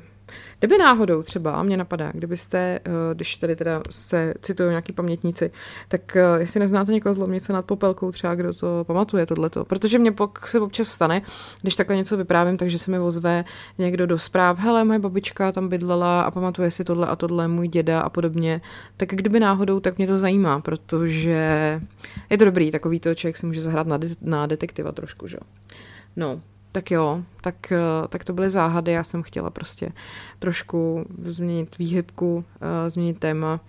Kdyby 0.60 0.78
náhodou 0.78 1.22
třeba, 1.22 1.64
mě 1.64 1.78
napadá, 1.78 2.12
kdybyste, 2.14 2.80
eh, 2.86 2.92
když 3.14 3.36
tady 3.36 3.56
teda 3.56 3.82
se 3.90 4.34
citují 4.42 4.70
nějaký 4.70 4.94
pamětníci, 4.94 5.52
tak 5.88 6.16
eh, 6.16 6.24
jestli 6.40 6.60
neznáte 6.60 6.92
někoho 6.92 7.14
z 7.14 7.18
Lomnice 7.18 7.54
nad 7.54 7.66
Popelkou, 7.66 8.12
třeba 8.12 8.36
kdo 8.36 8.54
to 8.54 8.84
pamatuje 8.88 9.26
tohleto. 9.26 9.66
Protože 9.66 10.00
mě 10.00 10.12
pak 10.12 10.48
se 10.48 10.60
občas 10.60 10.88
stane, 10.88 11.22
když 11.62 11.76
takhle 11.76 11.96
něco 11.96 12.18
vyprávím, 12.18 12.58
takže 12.58 12.80
se 12.80 12.92
mi 12.92 13.00
ozve 13.00 13.46
někdo 13.78 14.08
do 14.08 14.20
zpráv, 14.20 14.60
hele, 14.60 14.84
moje 14.84 15.00
babička 15.00 15.52
tam 15.52 15.70
bydlela 15.70 16.22
a 16.22 16.32
pamatuje 16.32 16.72
si 16.72 16.84
tohle 16.84 17.08
a 17.08 17.16
tohle, 17.16 17.48
můj 17.48 17.68
děda 17.68 18.02
a 18.02 18.10
podobně. 18.10 18.62
Tak 18.98 19.10
kdyby 19.10 19.40
náhodou, 19.40 19.80
tak 19.80 19.98
mě 19.98 20.08
to 20.08 20.18
zajímá, 20.18 20.60
protože 20.60 21.82
je 22.30 22.38
to 22.38 22.46
dobrý, 22.46 22.72
takový 22.72 23.00
to 23.00 23.16
člověk 23.16 23.38
si 23.38 23.46
může 23.46 23.62
zahrát 23.62 23.88
na, 23.88 23.98
de- 23.98 24.16
na 24.22 24.46
detektiva 24.46 24.92
trošku, 24.92 25.28
že? 25.28 25.38
No, 26.16 26.42
tak 26.72 26.92
jo, 26.92 27.24
tak, 27.42 27.72
eh, 27.72 28.08
tak 28.10 28.24
to 28.24 28.34
byly 28.34 28.50
záhady, 28.50 28.92
já 28.92 29.04
jsem 29.04 29.24
chtěla 29.24 29.50
prostě 29.50 29.92
trošku 30.40 31.06
změnit 31.24 31.78
výhybku, 31.78 32.46
eh, 32.62 32.90
změnit 32.90 33.20
téma, 33.20 33.60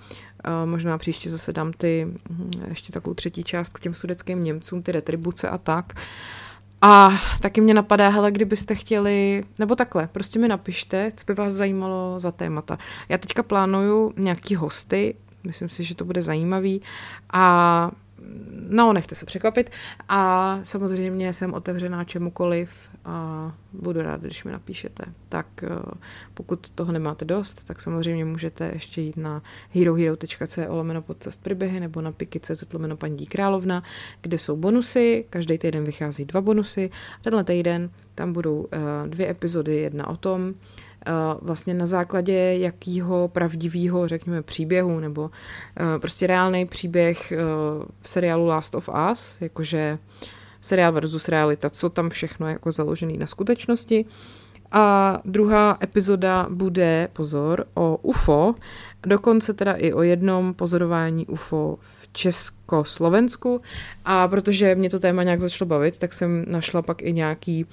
eh, 0.45 0.67
možná 0.67 0.99
příště 0.99 1.31
zase 1.31 1.53
dám 1.53 1.73
ty, 1.73 2.07
hm, 2.31 2.51
ještě 2.69 2.93
takovou 2.93 3.15
třetí 3.15 3.45
část 3.45 3.73
k 3.73 3.81
těm 3.81 3.95
sudeckým 3.95 4.43
Němcům, 4.43 4.83
ty 4.83 4.93
retribuce 4.93 5.49
a 5.49 5.59
tak. 5.59 5.93
A 6.83 7.11
taky 7.41 7.61
mě 7.61 7.75
napadá, 7.75 8.09
hele, 8.09 8.31
kdybyste 8.31 8.75
chtěli, 8.75 9.45
nebo 9.59 9.77
takhle, 9.77 10.09
prostě 10.13 10.39
mi 10.39 10.49
napište, 10.49 11.11
co 11.15 11.25
by 11.27 11.35
vás 11.35 11.55
zajímalo 11.55 12.21
za 12.21 12.31
témata. 12.31 12.79
Já 13.09 13.19
teďka 13.19 13.43
plánuju 13.43 14.13
nějaký 14.17 14.55
hosty, 14.55 15.15
myslím 15.45 15.69
si, 15.69 15.85
že 15.85 15.95
to 15.95 16.05
bude 16.05 16.23
zajímavý 16.23 16.83
a 17.33 17.91
no, 18.69 18.93
nechte 18.93 19.15
se 19.15 19.27
překvapit 19.27 19.71
a 20.09 20.61
samozřejmě 20.63 21.33
jsem 21.33 21.55
otevřená 21.55 22.05
čemukoliv 22.05 22.71
a 23.05 23.53
budu 23.73 24.03
ráda, 24.03 24.23
když 24.23 24.45
mi 24.45 24.53
napíšete. 24.53 25.05
Tak 25.29 25.47
eh, 25.63 25.69
pokud 26.35 26.71
toho 26.71 26.93
nemáte 26.93 27.25
dost, 27.25 27.65
tak 27.65 27.81
samozřejmě 27.81 28.25
můžete 28.25 28.71
ještě 28.73 29.01
jít 29.01 29.17
na 29.17 29.43
herohero.co 29.71 30.63
lomeno 30.69 31.03
podcast 31.03 31.43
příběhy 31.43 31.81
nebo 31.81 32.01
na 32.01 32.13
piky.cz 32.13 32.73
lomeno 32.73 32.97
paní 32.97 33.27
královna, 33.27 33.83
kde 34.21 34.39
jsou 34.39 34.57
bonusy, 34.57 35.25
každý 35.31 35.59
týden 35.59 35.85
vychází 35.85 36.25
dva 36.25 36.41
bonusy. 36.41 36.91
Tenhle 37.23 37.45
týden 37.45 37.91
tam 38.15 38.33
budou 38.33 38.67
eh, 38.73 38.79
dvě 39.09 39.31
epizody, 39.31 39.77
jedna 39.77 40.09
o 40.09 40.17
tom, 40.17 40.55
vlastně 41.43 41.75
na 41.75 41.87
základě 41.87 42.57
jakýho 42.59 43.29
pravdivého, 43.29 44.09
řekněme, 44.09 44.43
příběhu, 44.43 45.01
nebo 45.01 45.31
prostě 46.01 46.27
reálný 46.27 46.67
příběh 46.67 47.33
v 48.01 48.09
seriálu 48.09 48.47
Last 48.47 48.75
of 48.75 48.89
Us, 49.13 49.41
jakože 49.41 49.99
seriál 50.61 50.93
versus 50.93 51.29
realita, 51.29 51.71
co 51.71 51.91
tam 51.91 52.11
všechno 52.11 52.47
je 52.47 52.53
jako 52.53 52.73
založený 52.73 53.19
na 53.19 53.27
skutečnosti. 53.27 54.05
A 54.73 55.19
druhá 55.25 55.79
epizoda 55.83 56.47
bude, 56.51 57.09
pozor, 57.13 57.65
o 57.75 57.99
UFO, 58.03 58.55
dokonce 59.03 59.55
teda 59.55 59.73
i 59.73 59.93
o 59.93 60.03
jednom 60.03 60.55
pozorování 60.55 61.27
UFO 61.27 61.79
v 61.81 62.09
Československu. 62.13 63.61
A 64.05 64.29
protože 64.29 64.75
mě 64.75 64.91
to 64.91 65.01
téma 65.01 65.23
nějak 65.23 65.41
začalo 65.41 65.69
bavit, 65.69 65.99
tak 65.99 66.13
jsem 66.13 66.45
našla 66.49 66.83
pak 66.83 67.03
i 67.03 67.13
nějaký 67.13 67.65
uh, 67.65 67.71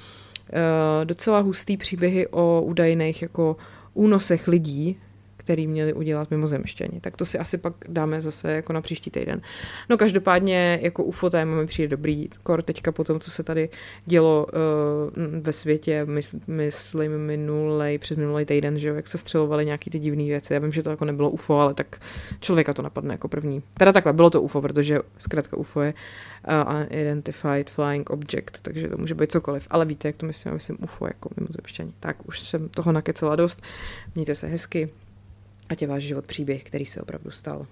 docela 1.04 1.40
hustý 1.40 1.78
příběhy 1.78 2.28
o 2.28 2.62
údajných 2.62 3.22
jako 3.22 3.58
únosech 3.94 4.48
lidí 4.48 5.00
který 5.48 5.68
měli 5.68 5.94
udělat 5.94 6.32
mimozemštěni. 6.32 7.00
Tak 7.02 7.18
to 7.18 7.26
si 7.26 7.40
asi 7.40 7.58
pak 7.58 7.74
dáme 7.88 8.22
zase 8.22 8.52
jako 8.52 8.74
na 8.74 8.82
příští 8.82 9.12
týden. 9.12 9.42
No 9.90 9.98
každopádně 9.98 10.80
jako 10.82 11.04
UFO 11.04 11.30
téma 11.30 11.56
mi 11.56 11.66
přijde 11.66 11.88
dobrý, 11.88 12.28
kor 12.44 12.62
teďka 12.62 12.92
po 12.92 13.04
tom, 13.04 13.20
co 13.20 13.32
se 13.32 13.44
tady 13.44 13.70
dělo 14.06 14.48
uh, 14.48 15.42
ve 15.42 15.54
světě, 15.54 16.06
mys, 16.06 16.36
myslím 16.48 17.18
minulej, 17.18 17.98
před 17.98 18.18
minulý 18.18 18.46
týden, 18.46 18.80
že 18.80 18.90
jo, 18.90 18.96
jak 18.96 19.08
se 19.08 19.18
střelovaly 19.18 19.66
nějaký 19.66 19.90
ty 19.90 20.00
divné 20.00 20.24
věci. 20.24 20.54
Já 20.54 20.60
vím, 20.60 20.72
že 20.72 20.84
to 20.84 20.90
jako 20.90 21.06
nebylo 21.06 21.30
UFO, 21.30 21.60
ale 21.60 21.74
tak 21.74 22.02
člověka 22.40 22.74
to 22.74 22.82
napadne 22.82 23.14
jako 23.14 23.28
první. 23.28 23.64
Teda 23.74 23.92
takhle, 23.92 24.14
bylo 24.14 24.30
to 24.30 24.42
UFO, 24.42 24.62
protože 24.62 25.00
zkrátka 25.18 25.58
UFO 25.58 25.82
je 25.82 25.94
uh, 26.48 26.92
Unidentified 26.92 27.70
Flying 27.70 28.10
Object, 28.10 28.60
takže 28.62 28.88
to 28.88 28.98
může 28.98 29.16
být 29.16 29.32
cokoliv. 29.32 29.68
Ale 29.70 29.86
víte, 29.86 30.08
jak 30.08 30.16
to 30.16 30.26
myslím, 30.26 30.54
myslím 30.54 30.78
UFO 30.84 31.06
jako 31.08 31.30
mimozemštění. 31.38 31.94
Tak 32.00 32.28
už 32.28 32.40
jsem 32.40 32.70
toho 32.70 32.92
nakecela 32.92 33.36
dost. 33.36 33.62
Mějte 34.16 34.36
se 34.36 34.48
hezky, 34.48 34.90
ať 35.70 35.82
je 35.82 35.88
váš 35.88 36.04
život 36.04 36.26
příběh, 36.26 36.64
který 36.64 36.86
se 36.86 37.02
opravdu 37.02 37.32
stal. 37.32 37.68